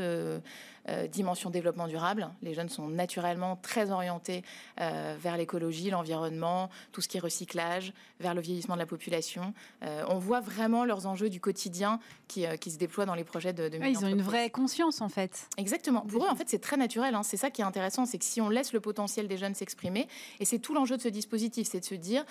euh, 0.87 1.07
dimension 1.07 1.49
développement 1.49 1.87
durable. 1.87 2.29
Les 2.41 2.53
jeunes 2.53 2.69
sont 2.69 2.87
naturellement 2.87 3.57
très 3.57 3.91
orientés 3.91 4.43
euh, 4.79 5.15
vers 5.19 5.37
l'écologie, 5.37 5.89
l'environnement, 5.89 6.69
tout 6.91 7.01
ce 7.01 7.07
qui 7.07 7.17
est 7.17 7.19
recyclage, 7.19 7.93
vers 8.19 8.33
le 8.33 8.41
vieillissement 8.41 8.75
de 8.75 8.79
la 8.79 8.85
population. 8.85 9.53
Euh, 9.83 10.03
on 10.07 10.17
voit 10.17 10.39
vraiment 10.39 10.85
leurs 10.85 11.05
enjeux 11.07 11.29
du 11.29 11.39
quotidien 11.39 11.99
qui, 12.27 12.45
qui 12.59 12.71
se 12.71 12.77
déploient 12.77 13.05
dans 13.05 13.15
les 13.15 13.23
projets 13.23 13.53
de, 13.53 13.69
de 13.69 13.77
Ils 13.77 14.05
ont 14.05 14.07
une 14.07 14.21
vraie 14.21 14.49
conscience 14.49 15.01
en 15.01 15.09
fait. 15.09 15.47
Exactement. 15.57 16.01
Pour 16.01 16.23
eux, 16.23 16.29
en 16.29 16.35
fait, 16.35 16.49
c'est 16.49 16.59
très 16.59 16.77
naturel. 16.77 17.15
Hein. 17.15 17.23
C'est 17.23 17.37
ça 17.37 17.49
qui 17.49 17.61
est 17.61 17.65
intéressant, 17.65 18.05
c'est 18.05 18.17
que 18.17 18.25
si 18.25 18.41
on 18.41 18.49
laisse 18.49 18.73
le 18.73 18.79
potentiel 18.79 19.27
des 19.27 19.37
jeunes 19.37 19.55
s'exprimer, 19.55 20.07
et 20.39 20.45
c'est 20.45 20.59
tout 20.59 20.73
l'enjeu 20.73 20.97
de 20.97 21.01
ce 21.01 21.09
dispositif, 21.09 21.67
c'est 21.69 21.79
de 21.79 21.85
se 21.85 21.95
dire 21.95 22.25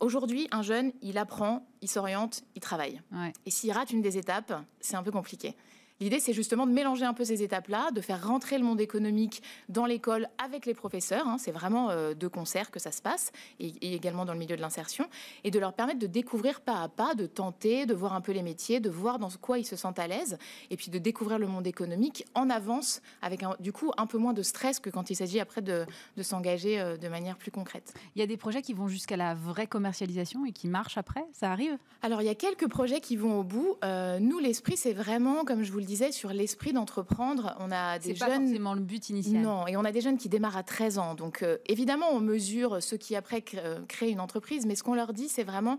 Aujourd'hui, 0.00 0.48
un 0.50 0.60
jeune, 0.60 0.92
il 1.00 1.16
apprend, 1.16 1.66
il 1.80 1.88
s'oriente, 1.88 2.44
il 2.54 2.60
travaille. 2.60 3.00
Et 3.46 3.50
s'il 3.50 3.72
rate 3.72 3.90
une 3.90 4.02
des 4.02 4.18
étapes, 4.18 4.52
c'est 4.80 4.96
un 4.96 5.02
peu 5.02 5.10
compliqué. 5.10 5.56
L'idée, 6.00 6.20
c'est 6.20 6.32
justement 6.32 6.64
de 6.64 6.72
mélanger 6.72 7.04
un 7.04 7.12
peu 7.12 7.24
ces 7.24 7.42
étapes-là, 7.42 7.90
de 7.90 8.00
faire 8.00 8.24
rentrer 8.24 8.56
le 8.56 8.64
monde 8.64 8.80
économique 8.80 9.42
dans 9.68 9.84
l'école 9.84 10.28
avec 10.38 10.64
les 10.64 10.74
professeurs. 10.74 11.26
Hein. 11.26 11.38
c'est 11.38 11.50
vraiment 11.50 11.90
euh, 11.90 12.14
de 12.14 12.28
concert 12.28 12.70
que 12.70 12.78
ça 12.78 12.92
se 12.92 13.02
passe, 13.02 13.32
et, 13.58 13.72
également 13.94 14.24
dans 14.24 14.32
le 14.32 14.38
milieu 14.38 14.56
de 14.56 14.60
l'insertion, 14.60 15.08
et 15.42 15.50
de 15.50 15.58
leur 15.58 15.72
permettre 15.72 15.98
de 15.98 16.06
découvrir 16.06 16.60
pas 16.60 16.82
à 16.82 16.88
pas, 16.88 17.14
de 17.14 17.26
tenter, 17.26 17.84
de 17.84 17.94
voir 17.94 18.12
un 18.12 18.20
peu 18.20 18.30
les 18.30 18.42
métiers, 18.42 18.78
de 18.78 18.90
voir 18.90 19.18
dans 19.18 19.30
quoi 19.40 19.58
ils 19.58 19.64
se 19.64 19.74
sentent 19.74 19.98
à 19.98 20.06
l'aise, 20.06 20.38
et 20.70 20.76
puis 20.76 20.90
de 20.90 20.98
découvrir 20.98 21.38
le 21.38 21.48
monde 21.48 21.66
économique 21.66 22.26
en 22.34 22.48
avance, 22.48 23.02
avec 23.20 23.42
du 23.58 23.72
coup 23.72 23.90
un 23.96 24.06
peu 24.06 24.18
moins 24.18 24.34
de 24.34 24.42
stress 24.42 24.78
que 24.78 24.90
quand 24.90 25.10
il 25.10 25.16
s'agit 25.16 25.40
après 25.40 25.62
de, 25.62 25.84
s'engager 26.22 26.80
euh, 26.80 26.96
de 26.96 27.08
manière 27.08 27.36
plus 27.36 27.50
concrète. 27.50 27.92
Il 28.14 28.20
y 28.20 28.22
a 28.22 28.26
des 28.26 28.36
projets 28.36 28.62
qui 28.62 28.72
vont 28.72 28.86
jusqu'à 28.86 29.16
la 29.16 29.34
vraie 29.34 29.66
commercialisation 29.66 30.44
et 30.44 30.52
qui 30.52 30.68
marchent 30.68 30.98
après, 30.98 31.24
ça 31.32 31.50
arrive? 31.50 31.76
Alors 32.02 32.22
il 32.22 32.26
y 32.26 32.30
a 32.30 32.36
quelques 32.36 32.68
projets 32.68 33.00
qui 33.00 33.16
vont 33.16 33.40
au 33.40 33.42
bout. 33.42 33.76
Euh, 33.82 34.20
nous, 34.20 34.38
l'esprit, 34.38 34.76
c'est 34.76 34.92
vraiment, 34.92 35.44
comme 35.44 35.64
je 35.64 35.72
vous 35.72 35.80
le 35.80 35.87
disais, 35.88 36.12
sur 36.12 36.30
l'esprit 36.30 36.72
d'entreprendre. 36.72 37.56
On 37.58 37.72
a 37.72 37.98
des 37.98 38.14
jeunes. 38.14 38.28
Pas 38.28 38.38
forcément 38.38 38.74
le 38.74 38.80
but 38.80 39.08
initial. 39.10 39.42
Non, 39.42 39.66
et 39.66 39.76
on 39.76 39.84
a 39.84 39.92
des 39.92 40.00
jeunes 40.00 40.18
qui 40.18 40.28
démarrent 40.28 40.56
à 40.56 40.62
13 40.62 40.98
ans. 40.98 41.14
Donc 41.14 41.42
euh, 41.42 41.58
évidemment, 41.66 42.06
on 42.12 42.20
mesure 42.20 42.82
ceux 42.82 42.96
qui 42.96 43.16
après 43.16 43.44
euh, 43.54 43.80
créent 43.88 44.10
une 44.10 44.20
entreprise, 44.20 44.66
mais 44.66 44.76
ce 44.76 44.82
qu'on 44.82 44.94
leur 44.94 45.12
dit, 45.12 45.28
c'est 45.28 45.44
vraiment 45.44 45.78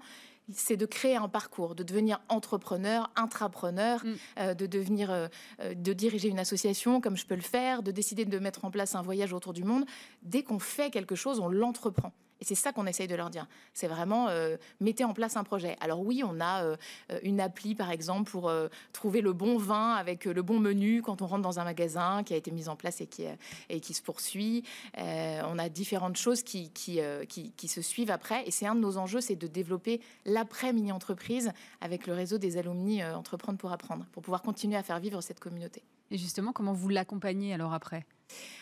c'est 0.52 0.78
de 0.78 0.88
créer 0.88 1.16
un 1.16 1.30
parcours, 1.30 1.76
de 1.76 1.84
devenir 1.84 2.20
entrepreneur, 2.28 3.12
intrapreneur, 3.16 4.04
mm. 4.04 4.16
euh, 4.40 4.54
de 4.56 4.66
devenir, 4.66 5.30
de 5.64 5.94
diriger 5.94 6.28
une 6.28 6.40
association 6.40 7.02
comme 7.02 7.16
je 7.16 7.28
peux 7.28 7.36
le 7.36 7.42
faire, 7.42 7.84
de 7.84 7.92
décider 7.92 8.26
de 8.26 8.40
mettre 8.40 8.66
en 8.66 8.72
place 8.72 8.96
un 8.96 9.04
voyage 9.04 9.32
autour 9.32 9.54
du 9.54 9.64
monde. 9.64 9.86
Dès 10.24 10.42
qu'on 10.42 10.60
fait 10.60 10.90
quelque 10.90 11.16
chose, 11.16 11.40
on 11.40 11.50
l'entreprend. 11.50 12.14
Et 12.42 12.46
c'est 12.46 12.56
ça 12.56 12.72
qu'on 12.72 12.86
essaye 12.86 13.08
de 13.08 13.16
leur 13.16 13.30
dire. 13.30 13.48
C'est 13.74 13.88
vraiment 13.88 14.28
euh, 14.30 14.56
mettez 14.80 15.04
en 15.04 15.14
place 15.14 15.36
un 15.36 15.44
projet. 15.44 15.76
Alors 15.82 16.00
oui, 16.00 16.24
on 16.26 16.40
a 16.40 16.64
euh, 16.64 16.78
une 17.24 17.42
appli 17.42 17.76
par 17.76 17.92
exemple 17.92 18.32
pour 18.32 18.50
euh, 18.50 18.68
trouver 18.94 19.22
le 19.22 19.34
bon 19.34 19.58
vin 19.58 19.94
avec 19.94 20.26
le 20.26 20.42
bon 20.42 20.60
menu 20.60 21.02
quand 21.02 21.22
on 21.22 21.28
rentre 21.28 21.42
dans 21.42 21.60
un 21.60 21.64
magasin 21.64 22.24
qui 22.24 22.34
a 22.34 22.38
été 22.38 22.52
mis 22.52 22.70
en 22.70 22.76
place 22.76 23.02
et 23.02 23.08
qui, 23.08 23.26
et 23.70 23.80
qui 23.80 23.94
se 23.94 24.02
poursuit. 24.02 24.64
on 24.96 25.60
a 25.60 25.70
différentes 25.70 26.18
choses 26.18 26.44
qui, 26.44 26.72
qui, 26.72 27.00
qui, 27.28 27.52
qui 27.52 27.68
se 27.68 27.82
suivent 27.82 28.12
après. 28.12 28.48
Et 28.48 28.52
c'est 28.52 28.66
un 28.66 28.76
de 28.76 28.80
nos 28.80 28.98
enjeux, 28.98 29.22
c'est 29.22 29.36
de 29.36 29.48
développer 29.48 30.02
l'après 30.26 30.74
mini-entreprise 30.74 31.52
avec 31.82 32.08
le 32.08 32.14
réseau 32.14 32.38
des 32.38 32.58
alumni 32.58 33.04
Entreprendre 33.04 33.58
pour 33.58 33.72
apprendre, 33.72 34.06
pour 34.12 34.24
pouvoir 34.24 34.42
continuer 34.42 34.78
à 34.78 34.84
faire 34.84 35.00
vivre 35.00 35.22
cette 35.22 35.40
communauté. 35.40 35.84
Et 36.12 36.18
justement, 36.18 36.54
comment 36.54 36.74
vous 36.74 36.90
l'accompagnez 36.90 37.54
alors 37.54 37.74
après? 37.74 38.06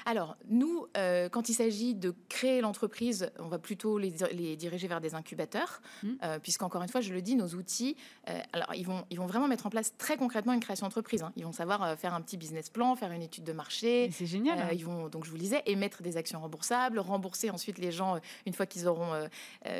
Alors, 0.08 0.38
nous, 0.48 0.88
euh, 0.96 1.28
quand 1.28 1.50
il 1.50 1.54
s'agit 1.54 1.94
de 1.94 2.16
créer 2.30 2.62
l'entreprise, 2.62 3.30
on 3.40 3.50
va 3.50 3.60
plutôt 3.60 3.98
les, 3.98 4.10
diriger 4.56 4.88
vers 4.88 5.02
des 5.02 5.16
incubateurs, 5.16 5.82
mmh. 6.02 6.08
euh, 6.24 6.40
puisqu'encore 6.40 6.82
une 6.82 6.88
fois, 6.88 7.02
je 7.02 7.14
le 7.14 7.22
dis, 7.22 7.36
nos 7.36 7.50
outils, 7.50 7.98
euh, 8.30 8.40
alors 8.54 8.74
ils 8.74 8.86
vont, 8.86 9.04
ils 9.10 9.18
vont 9.18 9.26
vraiment 9.26 9.50
mettre 9.50 9.66
en 9.66 9.70
place 9.70 9.98
très 9.98 10.16
concrètement 10.16 10.54
une 10.54 10.62
création 10.62 10.86
d'entreprise. 10.86 11.24
Hein. 11.24 11.34
Ils 11.36 11.44
vont 11.44 11.52
savoir 11.52 11.98
faire 12.00 12.14
un 12.14 12.22
petit 12.22 12.38
business 12.38 12.70
plan, 12.70 12.96
faire 12.96 13.12
une 13.12 13.22
étude 13.22 13.44
de 13.44 13.52
marché. 13.52 14.10
C'est 14.14 14.26
génial. 14.26 14.60
Hein. 14.60 14.70
Ils 14.72 14.86
vont, 14.86 15.10
donc 15.10 15.26
je 15.26 15.30
vous 15.30 15.36
le 15.36 15.42
disais, 15.42 15.62
émettre 15.66 16.02
des 16.02 16.16
actions 16.16 16.40
remboursables, 16.40 17.00
rembourser 17.00 17.50
ensuite 17.50 17.78
les 17.78 17.92
gens 17.92 18.18
une 18.46 18.54
fois 18.54 18.66
qu'ils 18.66 18.88
auront 18.88 19.28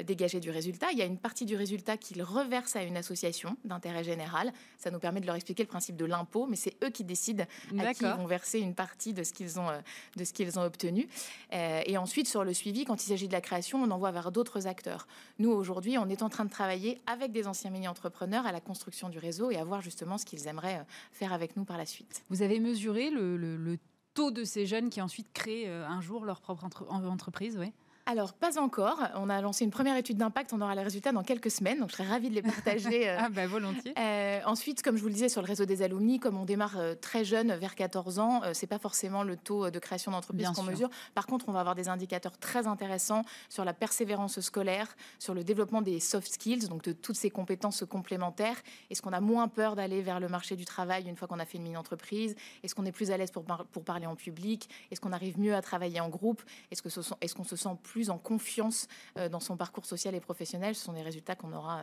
dégagé 0.06 0.42
du 0.42 0.50
résultat. 0.50 0.88
Il 0.92 0.98
y 0.98 1.02
a 1.02 1.06
une 1.06 1.18
partie 1.18 1.46
du 1.46 1.56
résultat 1.56 1.96
qu'ils 1.96 2.22
reversent 2.22 2.76
à 2.76 2.84
une 2.84 2.98
association 2.98 3.56
d'intérêt 3.64 4.04
général. 4.04 4.52
Ça 4.78 4.92
nous 4.92 5.00
permet 5.00 5.22
de 5.22 5.26
leur 5.26 5.36
expliquer 5.36 5.64
le 5.64 5.70
principe 5.70 5.96
de 5.96 6.06
l'impôt, 6.06 6.48
mais 6.48 6.58
c'est 6.58 6.76
eux 6.84 6.90
qui 6.90 7.06
décident 7.06 7.46
à 7.80 7.94
qui 7.94 8.04
ils 8.04 8.12
vont 8.12 8.26
verser 8.28 8.60
une 8.60 8.76
partie 8.76 9.14
de 9.14 9.24
ce 9.24 9.32
qu'ils 9.32 9.60
ont 9.60 9.70
de 10.16 10.24
ce 10.24 10.34
qu'ils 10.34 10.58
ont 10.60 10.64
obtenu. 10.64 11.08
Euh, 11.54 11.82
et 11.86 11.98
ensuite, 11.98 12.28
sur 12.28 12.44
le 12.44 12.54
suivi, 12.54 12.86
quand 12.86 13.04
il 13.04 13.08
s'agit 13.08 13.28
de 13.28 13.34
la 13.34 13.42
création, 13.42 13.82
on 13.82 13.92
envoie 13.92 14.12
vers 14.12 14.32
d'autres 14.32 14.68
acteurs. 14.68 15.08
Nous, 15.40 15.50
aujourd'hui, 15.50 15.98
on 15.98 16.10
est 16.10 16.22
en 16.22 16.30
train 16.30 16.46
de 16.46 16.50
travailler 16.50 17.00
avec 17.06 17.32
des 17.32 17.48
anciens 17.48 17.72
mini-entrepreneurs 17.72 18.46
à 18.46 18.52
la 18.52 18.62
construction 18.62 19.10
du 19.10 19.20
réseau 19.20 19.52
et 19.52 19.58
à 19.58 19.64
voir 19.64 19.82
justement 19.82 20.18
ce 20.18 20.26
qu'ils 20.26 20.48
aimeraient 20.48 20.80
euh, 20.80 20.84
faire 21.12 21.34
avec 21.34 21.56
nous 21.58 21.66
par 21.66 21.78
la 21.78 21.86
suite. 21.86 22.24
Vous 22.30 22.42
avez 22.42 22.60
mesuré 22.60 23.10
le, 23.10 23.78
taux 24.14 24.32
de 24.32 24.44
ces 24.44 24.66
jeunes 24.66 24.90
qui 24.90 25.00
ensuite 25.00 25.32
créent 25.32 25.68
euh, 25.68 25.86
un 25.88 26.02
jour 26.02 26.26
leur 26.26 26.42
propre 26.42 26.64
entreprise 26.90 27.56
oui 27.60 27.72
alors, 28.10 28.32
pas 28.32 28.58
encore. 28.58 29.02
On 29.16 29.30
a 29.30 29.42
lancé 29.42 29.66
une 29.66 29.70
première 29.70 29.98
étude 29.98 30.16
d'impact. 30.16 30.54
On 30.54 30.62
aura 30.62 30.74
les 30.76 30.82
résultats 30.82 31.12
dans 31.12 31.24
quelques 31.24 31.52
semaines. 31.52 31.80
Donc, 31.80 31.90
je 31.90 31.96
serais 31.98 32.08
ravie 32.08 32.30
de 32.30 32.36
les 32.36 32.42
partager. 32.42 33.10
Euh, 33.10 33.18
ah, 33.20 33.28
bah, 33.30 33.48
volontiers. 33.48 33.94
Euh, 34.00 34.40
ensuite, 34.46 34.82
comme 34.82 34.96
je 34.96 35.02
vous 35.02 35.10
le 35.10 35.14
disais, 35.14 35.28
sur 35.28 35.42
le 35.42 35.48
réseau 35.48 35.66
des 35.66 35.82
alumni, 35.82 36.18
comme 36.18 36.38
on 36.38 36.46
démarre 36.46 36.78
euh, 36.78 36.96
très 36.96 37.26
jeune, 37.26 37.54
vers 37.56 37.76
14 37.76 38.20
ans, 38.20 38.42
c'est 38.54 38.68
pas 38.68 38.80
forcément 38.80 39.24
le 39.24 39.36
taux 39.36 39.70
de 39.70 39.80
création 39.80 40.12
d'entreprise 40.12 40.48
qu'on 40.52 40.64
mesure. 40.64 40.90
Par 41.16 41.28
contre, 41.28 41.50
on 41.50 41.52
va 41.52 41.60
avoir 41.60 41.76
des 41.76 41.90
indicateurs 41.90 42.38
très 42.38 42.66
intéressants 42.66 43.24
sur 43.50 43.66
la 43.66 43.74
persévérance 43.74 44.40
scolaire, 44.40 44.96
sur 45.20 45.34
le 45.34 45.44
développement 45.44 45.82
des 45.82 46.00
soft 46.00 46.32
skills, 46.32 46.70
donc 46.70 46.84
de 46.84 46.94
toutes 46.94 47.18
ces 47.18 47.30
compétences 47.30 47.84
complémentaires. 47.84 48.58
Est-ce 48.90 49.02
qu'on 49.02 49.14
a 49.14 49.20
moins 49.20 49.50
peur 49.50 49.76
d'aller 49.76 50.02
vers 50.02 50.22
le 50.22 50.30
marché 50.30 50.56
du 50.56 50.64
travail 50.64 51.10
une 51.10 51.18
fois 51.18 51.28
qu'on 51.28 51.40
a 51.40 51.46
fait 51.46 51.58
une 51.58 51.64
mini-entreprise? 51.64 52.36
Est-ce 52.64 52.74
qu'on 52.74 52.86
est 52.86 52.94
plus 52.94 53.12
à 53.12 53.18
l'aise 53.18 53.32
pour, 53.32 53.44
pour 53.44 53.84
parler 53.84 54.06
en 54.06 54.16
public? 54.16 54.70
Est-ce 54.92 55.02
qu'on 55.02 55.12
arrive 55.12 55.38
mieux 55.40 55.56
à 55.56 55.62
travailler 55.62 56.00
en 56.00 56.08
groupe? 56.08 56.42
Est-ce 56.72 56.82
qu'on 56.82 57.18
est 57.22 57.48
se 57.48 57.56
sent 57.56 57.78
plus 57.84 57.97
plus 57.98 58.12
en 58.12 58.20
confiance 58.20 58.88
euh, 59.18 59.28
dans 59.28 59.40
son 59.40 59.58
parcours 59.58 59.88
social 59.88 60.14
et 60.14 60.20
professionnel. 60.20 60.76
Ce 60.76 60.84
sont 60.84 60.94
des 60.94 61.02
résultats 61.02 61.36
qu'on 61.36 61.52
aura 61.52 61.82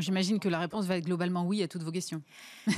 J'imagine 0.00 0.38
que 0.38 0.48
la 0.48 0.58
réponse 0.58 0.86
va 0.86 0.96
être 0.96 1.04
globalement 1.04 1.44
oui 1.44 1.62
à 1.62 1.68
toutes 1.68 1.82
vos 1.82 1.90
questions. 1.90 2.22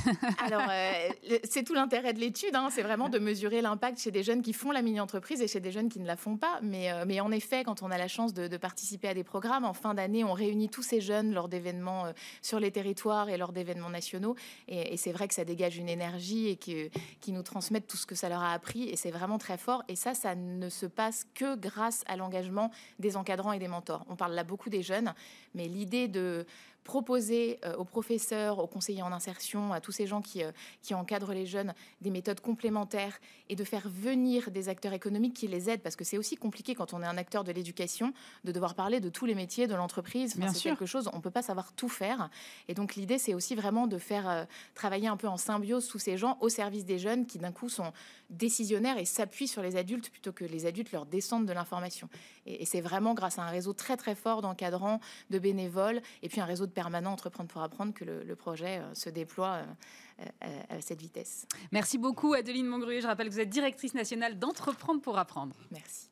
Alors, 0.45 0.63
euh, 0.69 1.09
c'est 1.43 1.63
tout 1.63 1.73
l'intérêt 1.73 2.13
de 2.13 2.19
l'étude, 2.19 2.55
hein. 2.55 2.69
c'est 2.71 2.81
vraiment 2.81 3.09
de 3.09 3.19
mesurer 3.19 3.61
l'impact 3.61 3.99
chez 3.99 4.11
des 4.11 4.23
jeunes 4.23 4.41
qui 4.41 4.53
font 4.53 4.71
la 4.71 4.81
mini-entreprise 4.81 5.41
et 5.41 5.47
chez 5.47 5.59
des 5.59 5.71
jeunes 5.71 5.89
qui 5.89 5.99
ne 5.99 6.07
la 6.07 6.15
font 6.15 6.37
pas. 6.37 6.59
Mais, 6.61 6.91
euh, 6.91 7.23
en 7.23 7.31
effet, 7.31 7.63
quand 7.63 7.81
on 7.83 7.91
a 7.91 7.97
la 7.97 8.07
chance 8.07 8.33
de, 8.33 8.57
participer 8.57 9.07
à 9.07 9.13
des 9.13 9.23
programmes, 9.23 9.65
en 9.65 9.73
fin 9.73 9.93
d'année, 9.93 10.23
on 10.23 10.33
réunit 10.33 10.69
tous 10.69 10.83
ces 10.83 11.01
jeunes 11.01 11.33
lors 11.33 11.49
d'événements 11.49 12.07
euh, 12.07 12.11
sur 12.41 12.59
les 12.59 12.71
territoires 12.71 13.29
et 13.29 13.37
lors 13.37 13.51
d'événements 13.51 13.89
nationaux. 13.89 14.35
Et, 14.67 14.97
c'est 14.97 15.11
vrai 15.11 15.27
que 15.27 15.33
ça 15.33 15.45
dégage 15.45 15.77
une 15.77 15.89
énergie 15.89 16.47
et 16.49 16.57
qui 16.57 17.31
nous 17.31 17.43
transmettent 17.43 17.87
tout 17.87 17.97
ce 17.97 18.05
que 18.05 18.15
ça 18.15 18.27
leur 18.27 18.41
a 18.41 18.53
appris. 18.53 18.83
Et 18.89 18.95
c'est 18.95 19.11
vraiment 19.11 19.37
très 19.37 19.57
fort. 19.57 19.83
Et 19.87 19.95
ça, 19.95 20.13
ça 20.13 20.35
ne 20.35 20.69
se 20.69 20.85
passe 20.85 21.25
que 21.33 21.55
grâce 21.55 22.03
à 22.07 22.15
l'engagement 22.15 22.71
des 22.99 23.15
encadrants 23.17 23.53
et 23.53 23.59
des 23.59 23.67
mentors. 23.67 24.05
On 24.09 24.15
parle 24.15 24.33
là 24.33 24.43
beaucoup 24.43 24.69
des 24.69 24.81
jeunes, 24.81 25.13
mais 25.55 25.67
l'idée 25.67 26.07
de 26.07 26.45
proposer 26.89 27.59
euh, 27.65 27.75
aux 27.75 27.85
professeurs, 27.85 28.57
aux 28.57 28.65
conseillers 28.65 29.03
en 29.03 29.11
insertion, 29.11 29.73
à 29.73 29.79
tous 29.79 29.91
ces 29.91 30.07
gens 30.07 30.23
qui, 30.23 30.43
euh, 30.43 30.51
qui 30.81 30.95
encadrent 30.95 31.33
les 31.33 31.45
jeunes, 31.45 31.75
des 32.01 32.09
méthodes 32.09 32.39
complémentaires 32.39 33.19
et 33.47 33.55
de 33.55 33.63
faire 33.63 33.87
venir 33.87 34.49
des 34.49 34.69
acteurs 34.69 34.93
économiques 34.93 35.35
qui 35.35 35.47
les 35.47 35.69
aident, 35.69 35.83
parce 35.83 35.95
que 35.95 36.03
c'est 36.03 36.17
aussi 36.17 36.35
compliqué 36.35 36.73
quand 36.73 36.95
on 36.95 37.03
est 37.03 37.05
un 37.05 37.17
acteur 37.17 37.43
de 37.43 37.51
l'éducation 37.51 38.11
de 38.43 38.51
devoir 38.51 38.73
parler 38.73 38.99
de 39.01 39.09
tous 39.09 39.27
les 39.27 39.35
métiers 39.35 39.67
de 39.67 39.75
l'entreprise. 39.75 40.35
c'est 40.51 40.63
quelque 40.63 40.87
chose, 40.87 41.11
on 41.13 41.17
ne 41.17 41.21
peut 41.21 41.29
pas 41.29 41.43
savoir 41.43 41.73
tout 41.73 41.89
faire. 41.89 42.31
Et 42.67 42.73
donc 42.73 42.95
l'idée, 42.95 43.19
c'est 43.19 43.35
aussi 43.35 43.53
vraiment 43.53 43.85
de 43.85 43.99
faire 43.99 44.27
euh, 44.27 44.45
travailler 44.73 45.09
un 45.09 45.17
peu 45.17 45.27
en 45.27 45.37
symbiose 45.37 45.87
tous 45.87 45.99
ces 45.99 46.17
gens 46.17 46.39
au 46.41 46.49
service 46.49 46.85
des 46.85 46.97
jeunes 46.97 47.27
qui 47.27 47.37
d'un 47.37 47.51
coup 47.51 47.69
sont 47.69 47.93
décisionnaires 48.31 48.97
et 48.97 49.05
s'appuient 49.05 49.47
sur 49.47 49.61
les 49.61 49.75
adultes 49.75 50.09
plutôt 50.09 50.31
que 50.31 50.43
les 50.43 50.65
adultes 50.65 50.91
leur 50.91 51.05
descendent 51.05 51.45
de 51.45 51.53
l'information. 51.53 52.09
Et, 52.47 52.63
et 52.63 52.65
c'est 52.65 52.81
vraiment 52.81 53.13
grâce 53.13 53.37
à 53.37 53.43
un 53.43 53.49
réseau 53.51 53.73
très 53.73 53.95
très 53.95 54.15
fort 54.15 54.41
d'encadrants, 54.41 54.99
de 55.29 55.37
bénévoles, 55.37 56.01
et 56.23 56.29
puis 56.29 56.41
un 56.41 56.45
réseau 56.45 56.65
de 56.65 56.78
permanent 56.79 57.11
Entreprendre 57.11 57.49
pour 57.49 57.61
apprendre 57.61 57.93
que 57.93 58.05
le, 58.05 58.35
projet 58.37 58.79
euh, 58.79 58.93
se 58.93 59.09
déploie 59.09 59.57
euh, 59.57 60.23
euh, 60.45 60.77
à 60.77 60.81
cette 60.81 61.01
vitesse. 61.01 61.45
Merci 61.73 61.97
beaucoup 61.97 62.33
Adeline 62.33 62.67
Mongruet. 62.67 63.01
Je 63.01 63.07
rappelle 63.07 63.27
que 63.27 63.33
vous 63.33 63.41
êtes 63.41 63.49
directrice 63.49 63.93
nationale 63.93 64.39
d'Entreprendre 64.39 65.01
pour 65.01 65.17
apprendre. 65.17 65.57
Merci. 65.71 66.09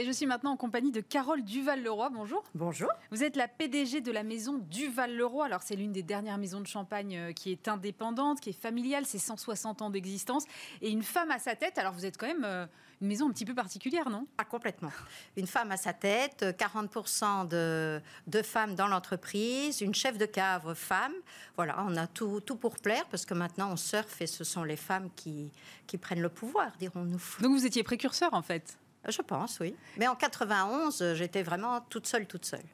Et 0.00 0.04
je 0.04 0.12
suis 0.12 0.26
maintenant 0.26 0.52
en 0.52 0.56
compagnie 0.56 0.92
de 0.92 1.00
Carole 1.00 1.42
Duval-Leroy. 1.42 2.10
Bonjour. 2.10 2.44
Bonjour. 2.54 2.88
Vous 3.10 3.24
êtes 3.24 3.34
la 3.34 3.48
PDG 3.48 4.00
de 4.00 4.12
la 4.12 4.22
maison 4.22 4.58
Duval-Leroy. 4.70 5.44
Alors, 5.44 5.62
c'est 5.62 5.74
l'une 5.74 5.90
des 5.90 6.04
dernières 6.04 6.38
maisons 6.38 6.60
de 6.60 6.68
champagne 6.68 7.16
euh, 7.16 7.32
qui 7.32 7.50
est 7.50 7.66
indépendante, 7.66 8.38
qui 8.40 8.50
est 8.50 8.60
familiale. 8.60 9.06
C'est 9.06 9.18
160 9.18 9.82
ans 9.82 9.90
d'existence. 9.90 10.44
Et 10.82 10.90
une 10.90 11.02
femme 11.02 11.32
à 11.32 11.40
sa 11.40 11.56
tête. 11.56 11.78
Alors, 11.78 11.94
vous 11.94 12.06
êtes 12.06 12.16
quand 12.16 12.28
même 12.28 12.44
euh, 12.44 12.64
une 13.00 13.08
maison 13.08 13.28
un 13.28 13.32
petit 13.32 13.44
peu 13.44 13.56
particulière, 13.56 14.08
non? 14.08 14.28
Ah, 14.38 14.44
complètement. 14.44 14.92
Une 15.36 15.48
femme 15.48 15.72
à 15.72 15.76
sa 15.76 15.92
tête, 15.92 16.44
40% 16.44 17.48
de, 17.48 18.00
de, 18.28 18.42
femmes 18.42 18.76
dans 18.76 18.86
l'entreprise, 18.86 19.80
une 19.80 19.96
chef 19.96 20.16
de 20.16 20.26
cave 20.26 20.74
femme. 20.74 21.14
Voilà, 21.56 21.84
on 21.88 21.96
a 21.96 22.06
tout, 22.06 22.40
tout 22.40 22.54
pour 22.56 22.76
plaire 22.76 23.06
parce 23.10 23.26
que 23.26 23.34
maintenant 23.34 23.72
on 23.72 23.76
surfe 23.76 24.22
et 24.22 24.28
ce 24.28 24.44
sont 24.44 24.62
les 24.62 24.76
femmes 24.76 25.10
qui, 25.16 25.50
qui 25.88 25.98
prennent 25.98 26.22
le 26.22 26.28
pouvoir, 26.28 26.70
dirons-nous. 26.78 27.20
Donc 27.40 27.50
vous 27.50 27.66
étiez 27.66 27.82
précurseur 27.82 28.32
en 28.32 28.42
fait? 28.42 28.78
Je 29.08 29.22
pense, 29.22 29.58
oui. 29.60 29.74
Mais 29.96 30.06
en 30.06 30.14
91, 30.14 31.14
j'étais 31.14 31.42
vraiment 31.42 31.80
toute 31.88 32.06
seule, 32.06 32.26
toute 32.26 32.44
seule. 32.44 32.64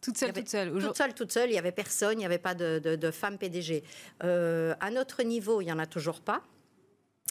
Toute 0.00 0.18
seule, 0.18 0.32
toute 0.32 0.48
seule. 0.48 0.72
Toute 0.72 0.96
seule, 0.96 1.14
toute 1.14 1.32
seule. 1.32 1.48
Il 1.50 1.52
n'y 1.52 1.58
avait 1.58 1.72
personne, 1.72 2.14
il 2.14 2.18
n'y 2.18 2.26
avait 2.26 2.38
pas 2.38 2.54
de, 2.54 2.80
de, 2.82 2.96
de 2.96 3.10
femme 3.10 3.38
PDG. 3.38 3.84
Euh, 4.24 4.74
à 4.80 4.90
notre 4.90 5.22
niveau, 5.22 5.60
il 5.60 5.66
n'y 5.66 5.72
en 5.72 5.78
a 5.78 5.86
toujours 5.86 6.20
pas. 6.20 6.42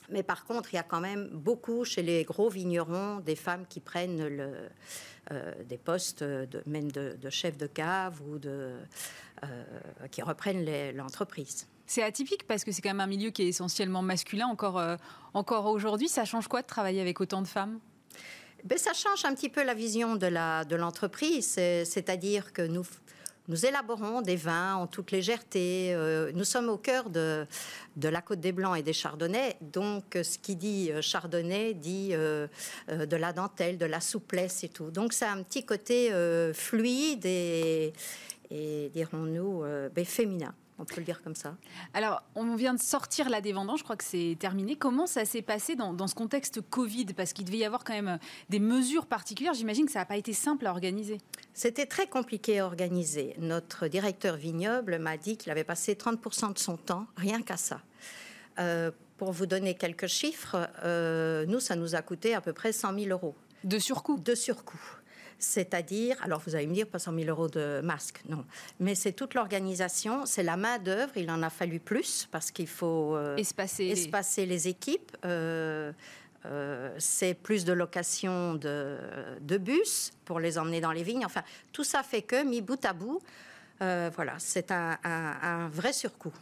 Mais 0.09 0.23
par 0.23 0.45
contre, 0.45 0.73
il 0.73 0.77
y 0.77 0.79
a 0.79 0.83
quand 0.83 0.99
même 0.99 1.29
beaucoup 1.31 1.85
chez 1.85 2.01
les 2.01 2.23
gros 2.23 2.49
vignerons 2.49 3.19
des 3.19 3.35
femmes 3.35 3.65
qui 3.67 3.79
prennent 3.79 4.27
le, 4.27 4.69
euh, 5.31 5.53
des 5.65 5.77
postes 5.77 6.23
de, 6.23 6.63
même 6.65 6.91
de, 6.91 7.17
de, 7.21 7.29
chef 7.29 7.57
de 7.57 7.67
cave 7.67 8.21
ou 8.27 8.37
de, 8.37 8.75
euh, 9.43 9.63
qui 10.09 10.21
reprennent 10.21 10.65
l'entreprise. 10.95 11.67
C'est 11.85 12.03
atypique 12.03 12.47
parce 12.47 12.63
que 12.63 12.71
c'est 12.71 12.81
quand 12.81 12.89
même 12.89 13.01
un 13.01 13.07
milieu 13.07 13.31
qui 13.31 13.43
est 13.43 13.47
essentiellement 13.47 14.01
masculin 14.01 14.47
encore, 14.47 14.79
euh, 14.79 14.95
encore 15.33 15.65
aujourd'hui. 15.65 16.07
Ça 16.07 16.25
change 16.25 16.47
quoi 16.47 16.61
de 16.61 16.67
travailler 16.67 17.01
avec 17.01 17.19
autant 17.21 17.41
de 17.41 17.47
femmes? 17.47 17.79
Ben, 18.63 18.77
Ça 18.77 18.93
change 18.93 19.25
un 19.25 19.33
petit 19.33 19.49
peu 19.49 19.63
la 19.63 19.73
vision 19.73 20.15
de 20.15 20.75
l'entreprise. 20.75 21.55
De 21.55 21.83
C'est-à-dire 21.85 22.53
que 22.53 22.61
nous, 22.61 22.85
nous 23.47 23.65
élaborons 23.65 24.21
des 24.21 24.35
vins 24.35 24.75
en 24.75 24.87
toute 24.87 25.11
légèreté. 25.11 25.93
Euh, 25.93 26.31
nous 26.33 26.43
sommes 26.43 26.69
au 26.69 26.77
cœur 26.77 27.09
de, 27.09 27.45
de 27.97 28.07
la 28.07 28.21
Côte 28.21 28.39
des 28.39 28.51
Blancs 28.51 28.77
et 28.77 28.83
des 28.83 28.93
Chardonnays. 28.93 29.57
Donc, 29.61 30.03
ce 30.13 30.37
qui 30.37 30.55
dit 30.55 30.91
euh, 30.91 31.01
Chardonnay 31.01 31.73
dit 31.73 32.11
euh, 32.13 32.47
de 32.87 33.15
la 33.15 33.33
dentelle, 33.33 33.77
de 33.77 33.85
la 33.85 33.99
souplesse 33.99 34.63
et 34.63 34.69
tout. 34.69 34.91
Donc, 34.91 35.13
c'est 35.13 35.25
un 35.25 35.41
petit 35.43 35.65
côté 35.65 36.11
fluide 36.53 37.25
et, 37.25 37.93
et 38.49 38.89
dirons-nous, 38.93 39.63
ben, 39.93 40.05
féminin 40.05 40.53
on 40.81 40.85
peut 40.85 40.95
le 40.97 41.03
dire 41.03 41.21
comme 41.21 41.35
ça. 41.35 41.55
Alors, 41.93 42.23
on 42.35 42.55
vient 42.55 42.73
de 42.73 42.79
sortir 42.79 43.29
là 43.29 43.39
des 43.39 43.53
vendanges, 43.53 43.79
je 43.79 43.83
crois 43.83 43.95
que 43.95 44.03
c'est 44.03 44.35
terminé. 44.39 44.75
Comment 44.75 45.07
ça 45.07 45.25
s'est 45.25 45.41
passé 45.41 45.75
dans, 45.75 45.93
dans, 45.93 46.07
ce 46.07 46.15
contexte 46.15 46.61
Covid 46.61 47.05
Parce 47.15 47.33
qu'il 47.33 47.45
devait 47.45 47.57
y 47.57 47.65
avoir 47.65 47.83
quand 47.83 47.93
même 47.93 48.17
des 48.49 48.59
mesures 48.59 49.05
particulières. 49.05 49.53
J'imagine 49.53 49.85
que 49.85 49.91
ça 49.91 49.99
n'a 49.99 50.05
pas 50.05 50.17
été 50.17 50.33
simple 50.33 50.65
à 50.65 50.71
organiser. 50.71 51.19
C'était 51.53 51.85
très 51.85 52.07
compliqué 52.07 52.59
à 52.59 52.65
organiser. 52.65 53.35
Notre 53.37 53.87
directeur 53.87 54.35
vignoble 54.35 54.99
m'a 54.99 55.17
dit 55.17 55.37
qu'il 55.37 55.51
avait 55.51 55.63
passé 55.63 55.93
30% 55.93 56.53
de 56.53 56.59
son 56.59 56.77
temps 56.77 57.05
rien 57.15 57.41
qu'à 57.41 57.57
ça. 57.57 57.81
Euh, 58.59 58.91
pour 59.17 59.31
vous 59.31 59.45
donner 59.45 59.75
quelques 59.75 60.07
chiffres, 60.07 60.69
euh, 60.83 61.45
nous, 61.45 61.59
ça 61.59 61.75
nous 61.75 61.95
a 61.95 62.01
coûté 62.01 62.33
à 62.33 62.41
peu 62.41 62.53
près 62.53 62.71
100 62.71 62.97
000 62.99 63.11
euros. 63.11 63.35
De 63.63 63.77
surcoût? 63.77 64.17
De 64.17 64.33
surcoût. 64.33 64.81
C'est-à-dire, 65.41 66.17
alors 66.21 66.39
vous 66.45 66.55
allez 66.55 66.67
me 66.67 66.73
dire, 66.73 66.85
pas 66.85 66.99
100 66.99 67.15
000 67.15 67.27
euros 67.27 67.47
de 67.47 67.81
masque, 67.83 68.21
non. 68.29 68.45
Mais 68.79 68.93
c'est 68.93 69.11
toute 69.11 69.33
l'organisation, 69.33 70.27
c'est 70.27 70.43
la 70.43 70.55
main-d'œuvre. 70.55 71.11
Il 71.15 71.31
en 71.31 71.41
a 71.41 71.49
fallu 71.49 71.79
plus 71.79 72.29
parce 72.31 72.51
qu'il 72.51 72.67
faut 72.67 73.15
euh, 73.15 73.35
espacer, 73.37 73.87
espacer 73.87 74.45
les... 74.45 74.53
les, 74.53 74.67
équipes. 74.67 75.17
Euh, 75.25 75.91
euh, 76.45 76.93
c'est 76.99 77.33
plus 77.33 77.65
de 77.65 77.73
location 77.73 78.53
de, 78.53 78.99
de, 79.41 79.57
bus 79.57 80.11
pour 80.25 80.39
les 80.39 80.59
emmener 80.59 80.79
dans 80.79 80.91
les 80.91 81.01
vignes. 81.01 81.25
Enfin, 81.25 81.43
tout 81.71 81.83
ça 81.83 82.03
fait 82.03 82.21
que, 82.21 82.43
mis 82.43 82.61
bout 82.61 82.85
à 82.85 82.93
bout, 82.93 83.19
voilà, 83.79 84.35
c'est 84.37 84.69
un, 84.69 84.99
un, 85.03 85.37
un, 85.41 85.69
vrai 85.69 85.91
surcoût. 85.91 86.33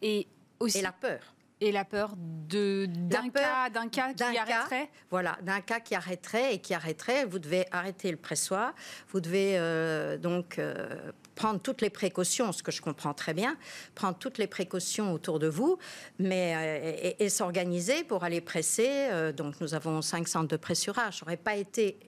Et 0.00 0.28
aussi. 0.60 0.78
Et 0.78 0.82
la 0.82 0.92
peur 0.92 1.33
et 1.60 1.72
la 1.72 1.84
peur 1.84 2.14
d'un 2.16 3.30
cas, 3.30 3.70
d'un 3.70 3.88
cas 3.88 4.12
qui 4.12 4.22
arrêterait 4.22 4.90
Voilà, 5.10 5.38
d'un 5.42 5.60
cas 5.60 5.80
qui 5.80 5.94
arrêterait 5.94 6.54
et 6.54 6.58
qui 6.58 6.74
arrêterait. 6.74 7.24
Vous 7.24 7.38
devez 7.38 7.66
arrêter 7.70 8.10
le 8.10 8.16
pressoir. 8.16 8.74
Vous 9.08 9.20
devez 9.20 9.58
euh, 9.58 10.18
donc 10.18 10.58
euh, 10.58 11.12
prendre 11.34 11.60
toutes 11.60 11.80
les 11.80 11.90
précautions, 11.90 12.52
ce 12.52 12.62
que 12.62 12.72
je 12.72 12.82
comprends 12.82 13.14
très 13.14 13.34
bien, 13.34 13.56
prendre 13.94 14.18
toutes 14.18 14.38
les 14.38 14.46
précautions 14.46 15.12
autour 15.12 15.38
de 15.38 15.48
vous, 15.48 15.78
mais 16.18 16.54
euh, 16.56 17.14
et, 17.18 17.24
et 17.24 17.28
s'organiser 17.28 18.04
pour 18.04 18.24
aller 18.24 18.40
presser. 18.40 19.32
Donc 19.36 19.60
nous 19.60 19.74
avons 19.74 20.02
cinq 20.02 20.28
centres 20.28 20.48
de 20.48 20.56
pressurage. 20.56 21.18
Ça 21.18 21.24
n'aurait 21.24 21.36
pas 21.36 21.56
été 21.56 21.98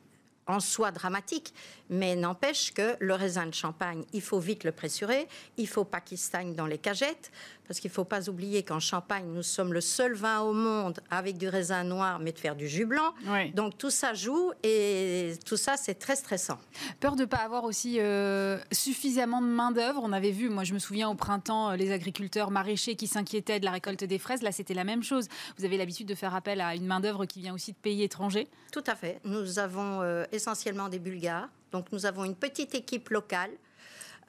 en 0.47 0.61
soi 0.61 0.91
dramatique, 0.91 1.53
mais 1.91 2.17
n'empêche 2.17 2.73
que 2.73 2.97
le 3.01 3.15
raisin 3.15 3.47
de 3.47 3.55
champagne, 3.55 4.05
il 4.13 4.23
faut 4.23 4.39
vite 4.39 4.65
le 4.65 4.73
pressurer, 4.73 5.29
il 5.57 5.69
faut 5.69 5.85
pas 5.85 6.01
qu'il 6.01 6.19
stagne 6.19 6.55
dans 6.55 6.67
les 6.67 6.79
cagettes, 6.79 7.31
parce 7.67 7.81
qu'il 7.81 7.91
ne 7.91 7.95
faut 7.95 8.05
pas 8.05 8.29
oublier 8.29 8.63
qu'en 8.63 8.81
Champagne, 8.81 9.27
nous 9.27 9.43
sommes 9.43 9.73
le 9.73 9.81
seul 9.81 10.15
vin 10.15 10.41
au 10.41 10.53
monde 10.53 11.01
avec 11.11 11.37
du 11.37 11.49
raisin 11.49 11.85
noir, 11.85 12.19
mais 12.19 12.33
de 12.33 12.39
faire 12.39 12.57
du 12.57 12.69
jus 12.69 12.87
blanc. 12.87 13.13
Oui. 13.27 13.51
Donc 13.53 13.77
tout 13.77 13.91
ça 13.91 14.15
joue 14.15 14.53
et 14.63 15.35
tout 15.45 15.57
ça, 15.57 15.77
c'est 15.77 15.95
très 15.95 16.17
stressant. 16.17 16.59
Peur 17.01 17.17
de 17.17 17.23
ne 17.23 17.27
pas 17.27 17.39
avoir 17.39 17.65
aussi 17.65 17.99
euh, 18.01 18.59
suffisamment 18.73 19.41
de 19.41 19.47
main-d'œuvre. 19.47 20.01
On 20.03 20.13
avait 20.13 20.31
vu, 20.31 20.49
moi 20.49 20.65
je 20.65 20.75
me 20.75 20.79
souviens 20.79 21.09
au 21.09 21.15
printemps, 21.15 21.73
les 21.73 21.93
agriculteurs 21.93 22.51
maraîchers 22.51 22.95
qui 22.95 23.07
s'inquiétaient 23.07 23.61
de 23.61 23.65
la 23.65 23.73
récolte 23.73 24.05
des 24.05 24.19
fraises. 24.19 24.43
Là, 24.43 24.53
c'était 24.53 24.75
la 24.75 24.85
même 24.85 25.03
chose. 25.03 25.29
Vous 25.59 25.65
avez 25.65 25.77
l'habitude 25.77 26.07
de 26.07 26.15
faire 26.15 26.35
appel 26.35 26.61
à 26.61 26.75
une 26.75 26.87
main-d'œuvre 26.87 27.27
qui 27.27 27.41
vient 27.41 27.55
aussi 27.55 27.73
de 27.73 27.79
pays 27.79 28.03
étrangers? 28.03 28.49
Tout 28.73 28.85
à 28.87 28.95
fait. 28.95 29.21
Nous 29.25 29.59
avons 29.59 30.03
euh, 30.03 30.25
essentiellement 30.33 30.89
des 30.89 30.99
Bulgares. 30.99 31.49
Donc 31.73 31.93
nous 31.93 32.07
avons 32.07 32.25
une 32.25 32.37
petite 32.37 32.75
équipe 32.75 33.11
locale 33.11 33.51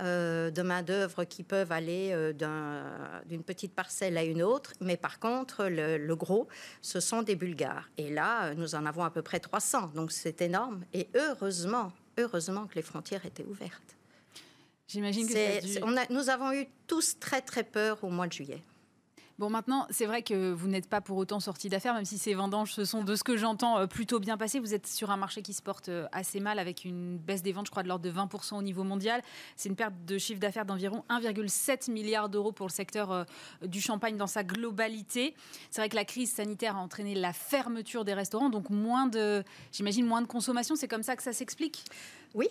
euh, 0.02 0.52
de 0.52 0.62
main-d'œuvre 0.62 1.24
qui 1.24 1.42
peuvent 1.42 1.72
aller 1.72 2.12
euh, 2.12 2.32
d'une 2.32 3.40
un, 3.40 3.42
petite 3.42 3.74
parcelle 3.74 4.18
à 4.18 4.24
une 4.24 4.44
autre. 4.44 4.74
Mais 4.80 4.96
par 4.96 5.20
contre, 5.20 5.66
le, 5.66 5.98
le, 5.98 6.16
gros, 6.16 6.48
ce 6.84 7.00
sont 7.00 7.24
des 7.24 7.36
Bulgares. 7.36 7.90
Et 7.98 8.12
là, 8.12 8.54
nous 8.54 8.76
en 8.76 8.86
avons 8.86 9.04
à 9.04 9.10
peu 9.10 9.24
près 9.24 9.40
300. 9.40 9.94
Donc 9.96 10.12
c'est 10.12 10.42
énorme. 10.42 10.84
Et 10.94 11.08
heureusement, 11.16 11.92
heureusement 12.20 12.68
que 12.68 12.76
les 12.76 12.84
frontières 12.84 13.26
étaient 13.26 13.46
ouvertes. 13.46 13.98
J'imagine 14.88 15.28
que 15.28 15.62
dû... 15.66 15.80
on 15.84 15.98
a, 15.98 16.06
nous 16.12 16.30
avons 16.30 16.54
eu 16.54 16.68
tous 16.86 17.20
très 17.20 17.42
très 17.42 17.64
peur 17.64 18.04
au 18.04 18.10
mois 18.10 18.28
de 18.28 18.34
juillet. 18.34 18.62
Bon, 19.40 19.52
maintenant, 19.52 19.86
c'est 19.92 20.08
vrai 20.08 20.24
que 20.24 20.52
vous 20.52 20.68
n'êtes 20.68 20.90
pas 20.90 21.00
pour 21.00 21.16
autant 21.16 21.40
sorti 21.40 21.70
d'affaires, 21.70 21.94
même 21.94 22.06
si 22.06 22.18
ces 22.18 22.34
vendanges 22.34 22.74
se 22.74 22.86
sont, 22.86 23.04
de 23.04 23.16
ce 23.16 23.24
que 23.24 23.38
j'entends, 23.38 23.78
euh, 23.78 23.86
plutôt 23.86 24.20
bien 24.20 24.36
passées. 24.36 24.60
Vous 24.60 24.74
êtes 24.74 24.88
sur 24.88 25.12
un 25.12 25.18
marché 25.18 25.44
qui 25.44 25.54
se 25.54 25.62
porte 25.62 25.90
euh, 25.90 26.08
assez 26.12 26.40
mal, 26.40 26.58
avec 26.58 26.86
une 26.86 27.20
baisse 27.20 27.44
des 27.44 27.52
ventes, 27.52 27.68
je 27.68 27.72
crois, 27.72 27.84
de 27.84 27.88
l'ordre 27.88 28.04
de 28.04 28.10
20% 28.10 28.56
au 28.56 28.64
niveau 28.64 28.84
mondial. 28.84 29.22
C'est 29.56 29.70
une 29.70 29.76
perte 29.76 29.94
de 30.08 30.18
chiffre 30.18 30.40
d'affaires 30.40 30.66
d'environ 30.66 31.04
1,7 31.12 31.92
milliard 31.92 32.30
d'euros 32.30 32.52
pour 32.52 32.66
le 32.66 32.72
secteur 32.72 33.12
euh, 33.12 33.26
du 33.62 33.80
champagne 33.80 34.18
dans 34.18 34.26
sa 34.26 34.44
globalité. 34.44 35.36
C'est 35.70 35.82
vrai 35.82 35.90
que 35.90 35.96
la 35.96 36.06
crise 36.06 36.32
sanitaire 36.32 36.76
a 36.76 36.80
entraîné 36.80 37.14
la 37.14 37.32
fermeture 37.32 38.06
des 38.06 38.16
restaurants, 38.16 38.50
donc 38.50 38.72
moins 38.72 39.06
de, 39.06 39.44
j'imagine, 39.72 40.08
moins 40.08 40.24
de 40.24 40.28
consommation. 40.28 40.76
C'est 40.76 40.88
comme 40.88 41.04
ça 41.04 41.16
que 41.16 41.22
ça 41.22 41.32
s'explique? 41.32 41.86
Oui, 42.34 42.48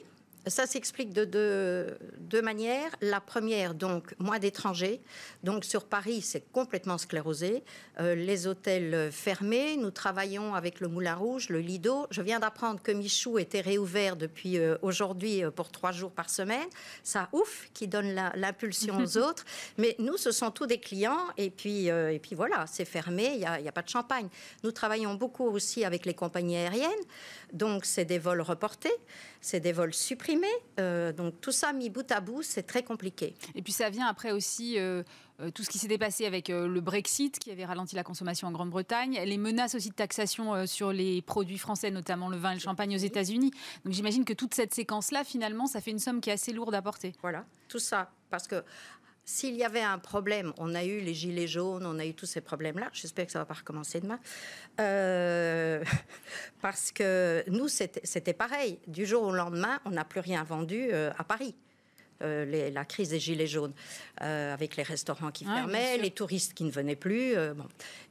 ça 0.47 0.67
s'explique 0.67 1.13
de 1.13 1.25
deux, 1.25 1.99
deux, 2.19 2.43
manières. 2.43 2.91
La 3.01 3.21
première, 3.21 3.75
donc, 3.75 4.15
moins 4.19 4.39
d'étrangers. 4.39 5.01
Donc, 5.43 5.65
sur 5.65 5.85
Paris, 5.85 6.23
c'est 6.23 6.51
complètement 6.53 6.99
sclérosé. 6.99 7.65
Euh, 8.01 8.15
les 8.15 8.47
hôtels 8.47 9.11
fermés. 9.11 9.77
Nous 9.77 9.91
travaillons 9.91 10.55
avec 10.55 10.81
le 10.81 10.89
Moulin 10.89 11.15
Rouge, 11.15 11.49
le 11.49 11.61
Lido. 11.61 12.07
Je 12.11 12.23
viens 12.23 12.39
d'apprendre 12.39 12.81
que 12.81 12.93
Michou 12.93 13.39
était 13.39 13.61
réouvert 13.61 14.17
depuis 14.17 14.59
euh, 14.59 14.77
aujourd'hui 14.83 15.43
pour 15.55 15.71
trois 15.71 15.93
jours 15.93 16.13
par 16.13 16.31
semaine. 16.31 16.69
Ça, 17.03 17.29
ouf, 17.33 17.69
qui 17.75 17.89
donne 17.89 18.15
l'impulsion 18.35 18.99
aux 18.99 19.19
autres. 19.19 19.45
Mais 19.79 19.97
nous, 19.99 20.17
ce 20.17 20.31
sont 20.31 20.51
tous 20.51 20.67
des 20.67 20.79
clients. 20.79 21.27
Et 21.37 21.51
puis, 21.51 21.91
euh, 21.91 22.13
et 22.13 22.19
puis 22.19 22.37
voilà, 22.37 22.67
c'est 22.67 22.85
fermé. 22.85 23.31
Il 23.33 23.39
n'y 23.39 23.45
a, 23.45 23.55
a, 23.55 23.73
pas 23.73 23.83
de 23.83 23.89
champagne. 23.89 24.29
Nous 24.63 24.71
travaillons 24.71 25.15
beaucoup 25.15 25.47
aussi 25.47 25.85
avec 25.85 26.07
les 26.07 26.15
compagnies 26.15 26.57
aériennes. 26.57 26.91
Donc, 27.53 27.85
c'est 27.85 28.05
des 28.05 28.19
vols 28.19 28.43
reportés. 28.43 28.95
C'est 29.47 29.61
des 29.61 29.71
vols 29.71 29.95
supprimés. 29.95 30.49
Euh, 30.81 31.13
donc 31.13 31.41
tout 31.41 31.53
ça 31.53 31.73
mis 31.73 31.89
bout 31.89 32.11
à 32.11 32.21
bout, 32.21 32.43
c'est 32.43 32.65
très 32.65 32.83
compliqué. 32.83 33.37
Et 33.55 33.63
puis 33.63 33.73
ça 33.73 33.91
vient 33.91 34.09
après 34.09 34.33
aussi 34.33 34.77
euh, 34.77 35.05
euh, 35.41 35.53
tout 35.53 35.63
ce 35.63 35.71
qui 35.71 35.79
s'était 35.79 35.99
passé 35.99 36.27
avec 36.27 36.51
euh, 36.51 36.67
le 36.67 36.81
Brexit 36.81 37.39
qui 37.39 37.53
avait 37.53 37.65
ralenti 37.65 37.95
la 37.95 38.03
consommation 38.03 38.49
en 38.49 38.51
Grande-Bretagne, 38.51 39.21
les 39.25 39.39
menaces 39.39 39.77
aussi 39.77 39.91
de 39.91 39.95
taxation 39.95 40.67
sur 40.67 40.93
les 40.93 41.23
produits 41.23 41.59
français, 41.59 41.93
notamment 41.93 42.29
le 42.29 42.37
vin 42.37 42.51
et 42.51 42.55
le 42.55 42.61
champagne 42.61 42.97
aux 42.97 42.99
États-Unis. 42.99 43.53
Donc 43.85 43.95
j'imagine 43.95 44.25
que 44.25 44.33
toute 44.33 44.53
cette 44.53 44.75
séquence-là, 44.75 45.23
finalement, 45.23 45.67
ça 45.67 45.81
fait 45.81 45.93
une 45.93 46.01
somme 46.01 46.21
qui 46.21 46.31
est 46.31 46.33
assez 46.33 46.53
lourde 46.53 46.75
à 46.75 46.83
porter. 46.83 47.13
Voilà, 47.23 47.45
tout 47.69 47.79
ça. 47.79 48.11
Parce 48.31 48.49
que 48.49 48.65
s'il 49.29 49.57
y 49.57 49.65
avait 49.65 49.83
un 49.83 49.99
problème, 49.99 50.53
on 50.57 50.73
a 50.77 50.85
eu 50.85 51.01
les 51.01 51.13
gilets 51.13 51.49
jaunes, 51.49 51.85
on 51.85 51.99
a 51.99 52.07
eu 52.07 52.15
tous 52.15 52.27
ces 52.27 52.41
problèmes-là. 52.41 52.91
J'espère 52.93 53.27
que 53.27 53.33
ça 53.33 53.41
ne 53.41 53.43
va 53.43 53.47
pas 53.47 53.55
recommencer 53.55 54.01
demain. 54.01 54.21
Euh, 54.81 55.83
parce 56.63 56.93
que 56.93 57.43
nous, 57.49 57.67
c'était 57.67 58.33
pareil. 58.33 58.79
Du 58.87 59.05
jour 59.05 59.25
au 59.25 59.33
lendemain, 59.33 59.81
on 59.85 59.91
n'a 59.91 60.05
plus 60.05 60.21
rien 60.21 60.45
vendu 60.45 60.91
euh, 60.93 61.11
à 61.19 61.25
Paris. 61.25 61.57
La 62.21 62.85
crise 62.85 63.11
des 63.11 63.21
gilets 63.21 63.47
jaunes, 63.47 63.73
avec 64.19 64.77
les 64.77 64.83
restaurants 64.83 65.31
qui 65.31 65.45
fermaient, 65.45 65.99
les 65.99 66.11
touristes 66.11 66.55
qui 66.55 66.65
ne 66.65 66.71
venaient 66.71 66.97
plus. 66.97 67.35
bon. 67.55 67.67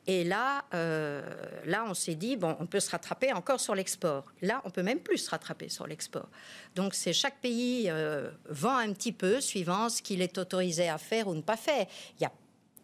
Et 0.07 0.23
là, 0.23 0.65
là, 0.71 1.85
on 1.87 1.93
s'est 1.93 2.15
dit 2.15 2.35
bon, 2.35 2.55
on 2.59 2.65
peut 2.65 2.79
se 2.79 2.91
rattraper 2.91 3.33
encore 3.33 3.59
sur 3.59 3.75
l'export. 3.75 4.25
Là, 4.41 4.61
on 4.65 4.69
peut 4.69 4.83
même 4.83 4.99
plus 4.99 5.17
se 5.17 5.29
rattraper 5.29 5.69
sur 5.69 5.87
l'export. 5.87 6.29
Donc, 6.75 6.93
c'est 6.93 7.13
chaque 7.13 7.39
pays 7.41 7.91
vend 8.49 8.77
un 8.77 8.93
petit 8.93 9.11
peu 9.11 9.41
suivant 9.41 9.89
ce 9.89 10.01
qu'il 10.01 10.21
est 10.21 10.37
autorisé 10.37 10.89
à 10.89 10.97
faire 10.97 11.27
ou 11.27 11.33
ne 11.33 11.41
pas 11.41 11.57
faire. 11.57 11.85
Il 12.19 12.25
a 12.25 12.31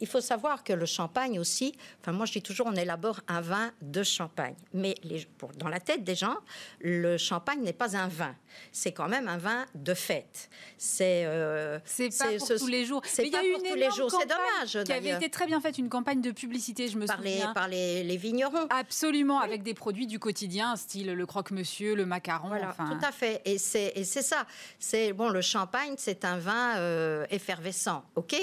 il 0.02 0.08
faut 0.08 0.22
savoir 0.22 0.64
que 0.64 0.74
le 0.74 0.86
champagne 0.86 1.40
aussi, 1.40 1.74
enfin 2.02 2.12
moi 2.12 2.26
je 2.26 2.34
dis 2.34 2.42
toujours 2.42 2.68
on 2.68 2.76
élabore 2.76 3.22
un 3.28 3.42
vin 3.42 3.72
de 3.82 4.04
champagne, 4.04 4.56
mais 4.74 4.96
les, 5.04 5.26
pour, 5.38 5.52
dans 5.54 5.70
la 5.70 5.80
tête 5.80 6.04
des 6.04 6.16
gens, 6.16 6.38
le 6.80 7.18
champagne 7.18 7.62
n'est 7.62 7.74
pas 7.74 7.96
un 7.96 8.08
vin, 8.08 8.36
c'est 8.72 8.92
quand 8.92 9.08
même 9.08 9.28
un 9.28 9.38
vin 9.38 9.66
de 9.76 9.94
fête. 9.94 10.50
C'est 10.78 11.26
euh, 11.26 11.80
c'est 11.86 12.10
pas 12.18 12.26
pour 12.38 12.48
tous 12.48 12.68
les 12.68 12.86
jours. 12.86 13.02
C'est 13.06 13.30
pas 13.30 13.40
pour 13.40 13.64
tous 13.64 13.76
les 13.76 13.92
jours, 13.92 14.12
c'est 14.12 14.28
dommage. 14.28 14.84
Qui 14.86 14.94
avait 14.94 15.12
été 15.12 15.30
très 15.30 15.46
bien 15.46 15.62
faite, 15.62 15.78
une 15.78 15.90
campagne 15.90 16.22
de 16.22 16.32
publicité, 16.32 16.88
je 16.88 16.98
me 16.98 17.06
par 17.06 17.18
souviens. 17.18 17.48
Les, 17.48 17.54
par 17.54 17.68
les, 17.68 18.18
vignerons. 18.18 18.68
Absolument, 18.70 19.40
avec 19.40 19.64
des 19.64 19.74
produits 19.74 20.08
du 20.08 20.20
quotidien, 20.20 20.76
style 20.76 21.14
le 21.14 21.26
croque-monsieur, 21.26 21.96
le 21.96 22.06
macaron. 22.06 22.50
Voilà, 22.50 22.74
tout 22.78 23.06
à 23.06 23.12
fait. 23.12 23.42
Et 23.46 23.58
c'est 23.58 24.04
ça. 24.04 24.46
C'est 24.80 25.14
bon, 25.14 25.30
le 25.30 25.42
champagne, 25.42 25.94
c'est 25.98 26.26
un 26.26 26.38
vin 26.38 26.78
euh, 26.78 27.26
effervescent, 27.30 28.04
ok, 28.16 28.36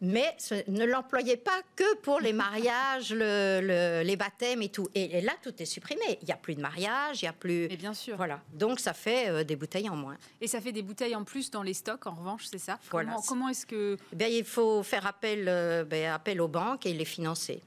mais 0.00 0.36
ne 0.68 0.84
l'en 0.84 1.01
n'employez 1.02 1.36
pas 1.36 1.60
que 1.76 1.96
pour 1.96 2.20
les 2.20 2.32
mariages, 2.32 3.12
le, 3.12 4.02
les 4.04 4.16
baptêmes 4.16 4.62
et 4.62 4.68
tout. 4.68 4.88
Et, 4.94 5.20
là, 5.20 5.32
tout 5.42 5.54
est 5.60 5.66
supprimé. 5.66 6.18
Il 6.22 6.26
n'y 6.26 6.32
a 6.32 6.36
plus 6.36 6.54
de 6.54 6.60
mariage, 6.60 7.22
il 7.22 7.24
n'y 7.24 7.28
a 7.28 7.32
plus. 7.32 7.64
Et 7.64 7.76
bien 7.76 7.94
sûr. 7.94 8.16
Voilà. 8.16 8.40
Donc, 8.52 8.80
ça 8.80 8.92
fait 8.92 9.28
euh, 9.28 9.44
des 9.44 9.56
bouteilles 9.56 9.88
en 9.88 9.96
moins. 9.96 10.16
Et 10.40 10.46
ça 10.46 10.60
fait 10.60 10.72
des 10.72 10.82
bouteilles 10.82 11.16
en 11.16 11.24
plus 11.24 11.50
dans 11.50 11.62
les 11.62 11.74
stocks, 11.74 12.06
en 12.06 12.14
revanche, 12.14 12.46
c'est 12.50 12.58
ça? 12.58 12.78
Comment, 12.88 13.20
comment 13.26 13.48
est-ce 13.48 13.66
que. 13.66 13.96
Eh 14.12 14.16
bien, 14.16 14.28
il 14.28 14.44
faut 14.44 14.82
faire 14.82 15.06
appel, 15.06 15.46
euh, 15.48 15.84
ben, 15.84 16.12
appel 16.12 16.40
aux 16.40 16.48
banques 16.48 16.86
et 16.86 16.92
les 16.92 17.04
financer. 17.04 17.60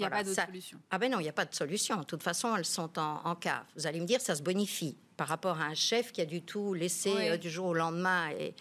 Il 0.00 0.04
n'y 0.04 0.06
a 0.06 0.10
pas 0.10 0.24
d'autre 0.24 0.46
solution. 0.46 0.78
Ah 0.90 0.98
ben 0.98 1.10
non, 1.10 1.20
il 1.20 1.24
n'y 1.24 1.28
a 1.28 1.32
pas 1.34 1.44
de 1.44 1.54
solution. 1.54 1.98
De 1.98 2.04
toute 2.04 2.22
façon, 2.22 2.56
elles 2.56 2.64
sont 2.64 2.98
en, 2.98 3.20
en, 3.24 3.34
cave. 3.34 3.64
Vous 3.76 3.86
allez 3.86 4.00
me 4.00 4.06
dire, 4.06 4.20
ça 4.20 4.34
se 4.34 4.42
bonifie 4.42 4.96
par 5.16 5.28
rapport 5.28 5.60
à 5.60 5.64
un 5.64 5.74
chef 5.74 6.12
qui 6.12 6.22
a 6.22 6.24
du 6.24 6.40
tout 6.40 6.72
laissé 6.72 7.12
euh, 7.14 7.36
du 7.36 7.50
jour 7.50 7.66
au 7.66 7.74
lendemain 7.74 8.30
et, 8.30 8.54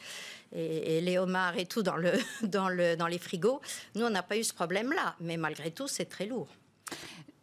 et, 0.52 1.00
les 1.00 1.18
homards 1.18 1.58
et 1.58 1.66
tout 1.66 1.82
dans, 1.82 1.96
le, 1.96 2.12
dans, 2.44 2.68
le, 2.68 2.98
dans 2.98 3.08
les 3.08 3.20
frigos. 3.20 3.62
Nous, 3.96 4.06
on 4.06 4.10
n'a 4.10 4.24
pas 4.24 4.38
eu 4.38 4.44
ce 4.44 4.54
problème-là, 4.54 5.16
mais 5.22 5.38
malgré 5.38 5.72
tout, 5.72 5.88
c'est 5.88 6.06
très 6.06 6.26
lourd. 6.26 6.50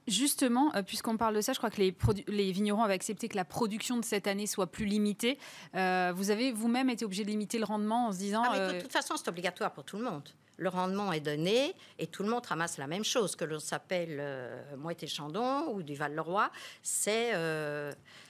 Justement, 0.07 0.70
euh, 0.76 0.82
puisqu'on 0.82 1.16
parle 1.16 1.34
de 1.34 1.40
ça, 1.40 1.53
je 1.53 1.59
crois 1.59 1.70
que 1.70 1.80
les, 1.80 1.97
les, 2.28 2.53
vignerons 2.53 2.82
avaient 2.82 2.94
accepté 2.94 3.28
que 3.28 3.36
la 3.36 3.44
production 3.44 3.97
de 3.97 4.05
cette 4.05 4.26
année 4.26 4.47
soit 4.47 4.68
plus 4.68 4.84
limitée. 4.84 5.38
Euh, 5.74 6.12
vous 6.14 6.30
avez 6.30 6.53
vous-même 6.53 6.90
été 6.90 7.05
obligé 7.05 7.24
de 7.24 7.30
limiter 7.30 7.59
le 7.59 7.64
rendement 7.64 8.09
en 8.09 8.12
se 8.12 8.18
disant... 8.18 8.42
Ah, 8.47 8.72
de 8.72 8.80
toute 8.80 8.92
façon, 8.92 9.16
c'est 9.16 9.28
obligatoire 9.28 9.72
pour 9.72 9.84
tout 9.84 9.97
le 9.97 10.05
monde. 10.05 10.28
Le 10.59 10.68
rendement 10.68 11.12
est 11.12 11.20
donné 11.20 11.74
et 11.98 12.07
tout 12.07 12.22
le 12.22 12.30
monde 12.30 12.46
ramasse 12.46 12.78
la 12.78 12.86
même 12.86 13.04
chose, 13.04 13.36
que 13.36 13.44
l'on 13.44 13.59
s'appelle 13.59 14.16
euh, 14.20 14.62
et 15.00 15.07
Chandon 15.07 15.68
ou 15.72 15.82
du 15.82 15.94
Val-le-Roi. 15.94 16.50
C'est 16.82 17.32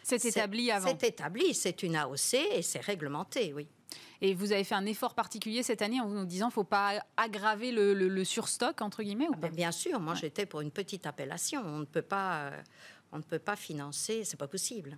c'est 0.02 0.24
établi 0.24 0.70
avant. 0.70 0.88
C'est 0.88 1.08
établi, 1.08 1.54
c'est 1.54 1.82
une 1.82 1.96
AOC 1.96 2.34
et 2.54 2.62
c'est 2.62 2.80
réglementé, 2.80 3.52
oui. 3.52 3.66
Et 4.20 4.34
vous 4.34 4.52
avez 4.52 4.64
fait 4.64 4.74
un 4.74 4.86
effort 4.86 5.14
particulier 5.14 5.62
cette 5.62 5.82
année 5.82 6.00
en 6.00 6.08
nous 6.08 6.24
disant 6.24 6.46
qu'il 6.46 6.52
ne 6.52 6.54
faut 6.54 6.64
pas 6.64 7.04
aggraver 7.16 7.70
le, 7.72 8.24
surstock, 8.24 8.80
entre 8.80 9.02
guillemets 9.02 9.28
ou 9.28 9.32
ah 9.34 9.38
ben, 9.38 9.52
Bien 9.52 9.72
sûr, 9.72 10.00
moi 10.00 10.14
j'étais 10.14 10.46
pour 10.46 10.60
une 10.60 10.70
petite 10.70 11.06
appellation. 11.06 11.62
On 11.64 11.78
ne 11.78 11.84
peut 11.84 12.02
pas, 12.02 12.36
euh, 12.36 12.62
on 13.12 13.18
ne 13.18 13.22
peut 13.22 13.38
pas 13.38 13.56
financer, 13.56 14.24
c'est 14.24 14.38
pas 14.38 14.48
possible. 14.48 14.96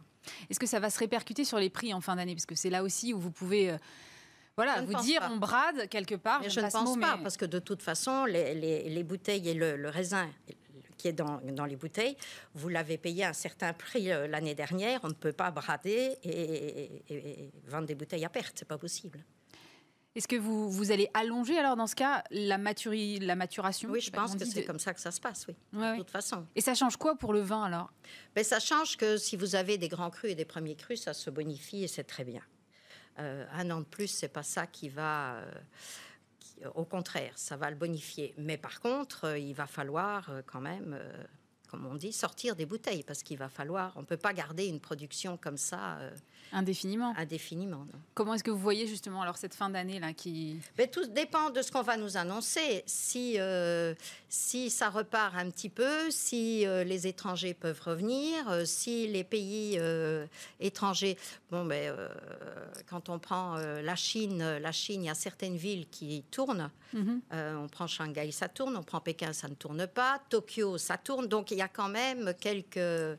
Est-ce 0.51 0.61
que 0.61 0.67
ça 0.67 0.79
va 0.79 0.91
se 0.91 0.99
répercuter 0.99 1.45
sur 1.45 1.59
les 1.59 1.71
prix 1.71 1.93
en 1.95 2.01
fin 2.01 2.17
d'année? 2.17 2.35
Parce 2.35 2.47
que 2.47 2.55
c'est 2.55 2.71
là 2.71 2.83
aussi 2.83 3.13
où 3.13 3.19
vous 3.19 3.31
pouvez... 3.31 3.77
Voilà, 4.59 4.83
vous 4.83 4.95
dire 5.03 5.27
on 5.31 5.37
brade 5.37 5.89
quelque 5.89 6.17
part. 6.17 6.43
je, 6.49 6.61
ne 6.61 6.71
pense 6.71 6.99
pas, 6.99 7.19
parce 7.23 7.37
que 7.37 7.45
de 7.45 7.59
toute 7.59 7.83
façon, 7.83 8.25
les, 8.25 9.05
bouteilles 9.05 9.49
et 9.49 9.55
le 9.55 9.89
raisin 9.89 10.29
qui 10.99 11.09
est 11.09 11.13
dans, 11.13 11.41
dans 11.53 11.65
les 11.65 11.77
bouteilles, 11.77 12.17
vous 12.55 12.69
l'avez 12.69 12.99
payé 12.99 13.25
un 13.25 13.33
certain 13.33 13.73
prix 13.73 14.13
euh, 14.13 14.27
l'année 14.27 14.55
dernière. 14.55 15.01
On 15.05 15.09
ne 15.09 15.15
peut 15.15 15.33
pas 15.33 15.51
brader 15.51 16.19
et, 16.23 17.51
vendre 17.67 17.87
des 17.87 17.95
bouteilles 17.95 18.25
à 18.25 18.29
perte. 18.29 18.57
C'est 18.59 18.69
pas 18.69 18.77
possible. 18.77 19.25
Est-ce 20.15 20.27
que 20.27 20.37
vous, 20.37 20.69
vous 20.69 20.91
allez 20.91 21.09
allonger 21.15 21.57
alors 21.59 21.77
dans 21.77 21.87
ce 21.87 21.95
cas 21.95 22.25
la, 22.31 22.59
maturi, 22.59 23.21
la 23.21 23.37
maturation? 23.37 23.89
Oui, 23.91 24.01
je 24.01 24.11
pense 24.11 24.35
que 24.35 24.45
c'est 24.45 24.65
comme 24.65 24.81
ça 24.81 24.93
que 24.93 25.01
ça 25.01 25.13
se 25.13 25.21
passe, 25.21 25.47
oui. 25.47 25.55
de 25.73 25.99
toute 25.99 26.11
façon. 26.11 26.45
Et 26.57 26.61
ça 26.61 26.75
change 26.75 26.97
quoi 26.97 27.15
pour 27.15 27.33
le 27.33 27.41
vin 27.41 27.63
alors? 27.63 27.93
Ben, 28.35 28.43
Ça 28.43 28.59
change 28.59 28.97
que 28.97 29.17
si 29.17 29.37
vous 29.37 29.55
avez 29.55 29.79
des 29.79 29.89
grands 29.89 30.11
crus 30.11 30.33
et 30.33 30.35
des 30.35 30.45
premiers 30.45 30.75
crus, 30.75 31.03
ça 31.03 31.15
se 31.15 31.31
bonifie 31.31 31.85
et 31.85 31.89
c'est 31.89 32.05
très 32.05 32.25
bien. 32.25 32.43
Euh, 33.19 33.45
un 33.53 33.71
an 33.71 33.81
de 33.81 33.85
plus, 33.85 34.09
c'est 34.09 34.29
pas 34.29 34.43
ça 34.43 34.67
qui 34.67 34.89
va. 34.89 35.37
Euh, 35.37 35.53
au 36.75 36.85
contraire, 36.85 37.33
ça 37.37 37.57
va 37.57 37.71
le 37.71 37.77
bonifier. 37.77 38.35
Mais 38.37 38.57
par 38.57 38.81
contre, 38.81 39.27
euh, 39.27 39.39
il 39.39 39.55
va 39.55 39.67
falloir 39.67 40.31
quand 40.47 40.61
même, 40.61 40.99
comme 41.69 41.87
on 41.87 41.95
dit, 41.95 42.13
sortir 42.13 42.57
des 42.57 42.67
bouteilles 42.67 43.05
parce 43.05 43.23
qu'il 43.23 43.39
va 43.39 43.49
falloir. 43.49 43.93
On 43.97 44.01
ne 44.01 44.07
peut 44.07 44.17
pas 44.17 44.33
garder 44.33 44.67
une 44.67 44.81
production 44.81 45.37
comme 45.37 45.57
ça. 45.57 45.99
Indéfiniment. 46.53 47.15
Indéfiniment. 47.17 47.87
Comment 48.15 48.35
est-ce 48.35 48.45
que 48.45 48.51
vous 48.51 48.59
voyez 48.59 48.87
justement 48.87 49.23
alors 49.23 49.37
cette 49.37 49.55
fin 49.55 49.71
d'année 49.71 50.01
là 50.01 50.13
qui 50.13 50.59
Mais 50.77 50.87
Tout 50.87 51.07
dépend 51.07 51.51
de 51.51 51.63
ce 51.63 51.71
qu'on 51.71 51.83
va 51.83 51.97
nous 51.97 52.17
annoncer. 52.17 52.83
Si 52.87 53.39
euh, 53.39 53.95
si 54.29 54.71
ça 54.71 54.91
repart 54.91 55.35
un 55.37 55.51
petit 55.51 55.69
peu, 55.69 56.11
si 56.11 56.67
euh, 56.67 56.85
les 56.85 57.07
étrangers 57.07 57.55
peuvent 57.55 57.81
revenir, 57.81 58.49
euh, 58.49 58.65
si 58.65 59.07
les 59.09 59.25
pays 59.25 59.79
étrangers. 60.61 61.17
Bon, 61.51 61.65
ben 61.65 61.95
quand 62.89 63.09
on 63.09 63.19
prend 63.19 63.57
la 63.57 63.97
Chine, 63.97 64.59
la 64.59 64.73
Chine, 64.73 65.05
il 65.05 65.07
y 65.07 65.11
a 65.11 65.15
certaines 65.15 65.57
villes 65.57 65.87
qui 65.91 66.25
tournent. 66.31 66.71
Mhm. 66.93 67.21
on 67.33 67.69
prend 67.69 67.87
Shanghai, 67.87 68.31
ça 68.33 68.49
tourne. 68.49 68.77
On 68.77 68.83
prend 68.83 69.01
Pékin, 69.01 69.33
ça 69.33 69.49
ne 69.49 69.55
tourne 69.55 69.87
pas. 69.87 70.21
Tokyo, 70.31 70.79
ça 70.79 70.97
tourne. 70.97 71.27
Donc 71.27 71.51
il 71.51 71.59
y 71.59 71.63
a 71.63 71.69
quand 71.69 71.89
même 71.89 72.33
quelques 72.41 73.19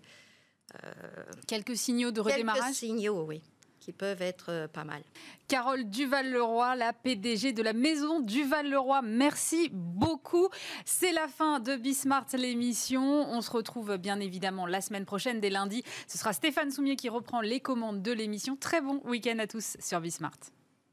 Quelques 1.48 1.78
signaux 1.78 2.12
de 2.12 2.22
redémarrage 2.22 2.62
Quelques 2.62 2.76
signaux, 2.76 3.24
oui 3.24 3.42
qui 3.80 3.94
peuvent 3.94 4.22
être 4.22 4.50
euh, 4.50 4.68
pas 4.68 4.84
mal. 4.84 5.02
Carole 5.48 5.90
Duval-Leroy, 5.90 6.76
la 6.76 6.94
PDG 6.94 7.54
de 7.54 7.64
la 7.64 7.74
maison 7.74 8.20
Duval-Leroy, 8.20 9.02
merci 9.02 9.70
beaucoup. 9.74 10.50
C'est 10.86 11.12
la 11.12 11.28
fin 11.28 11.60
de 11.60 11.76
Bismart, 11.76 12.28
l'émission. 12.34 13.02
On 13.02 13.42
se 13.42 13.50
retrouve 13.50 13.98
bien 13.98 14.20
évidemment 14.20 14.68
la 14.68 14.82
semaine 14.82 15.06
prochaine, 15.06 15.40
dès 15.40 15.50
lundi. 15.50 15.84
Ce 16.08 16.18
sera 16.18 16.34
Stéphane 16.34 16.72
Soumier 16.72 16.96
qui 16.96 17.10
reprend 17.10 17.42
les 17.42 17.60
commandes 17.60 18.02
de 18.02 18.12
l'émission. 18.12 18.56
Très 18.56 18.82
bon 18.82 19.02
week-end 19.06 19.40
à 19.40 19.48
tous 19.48 19.78
sur 19.80 20.00
Bismart. 20.02 20.38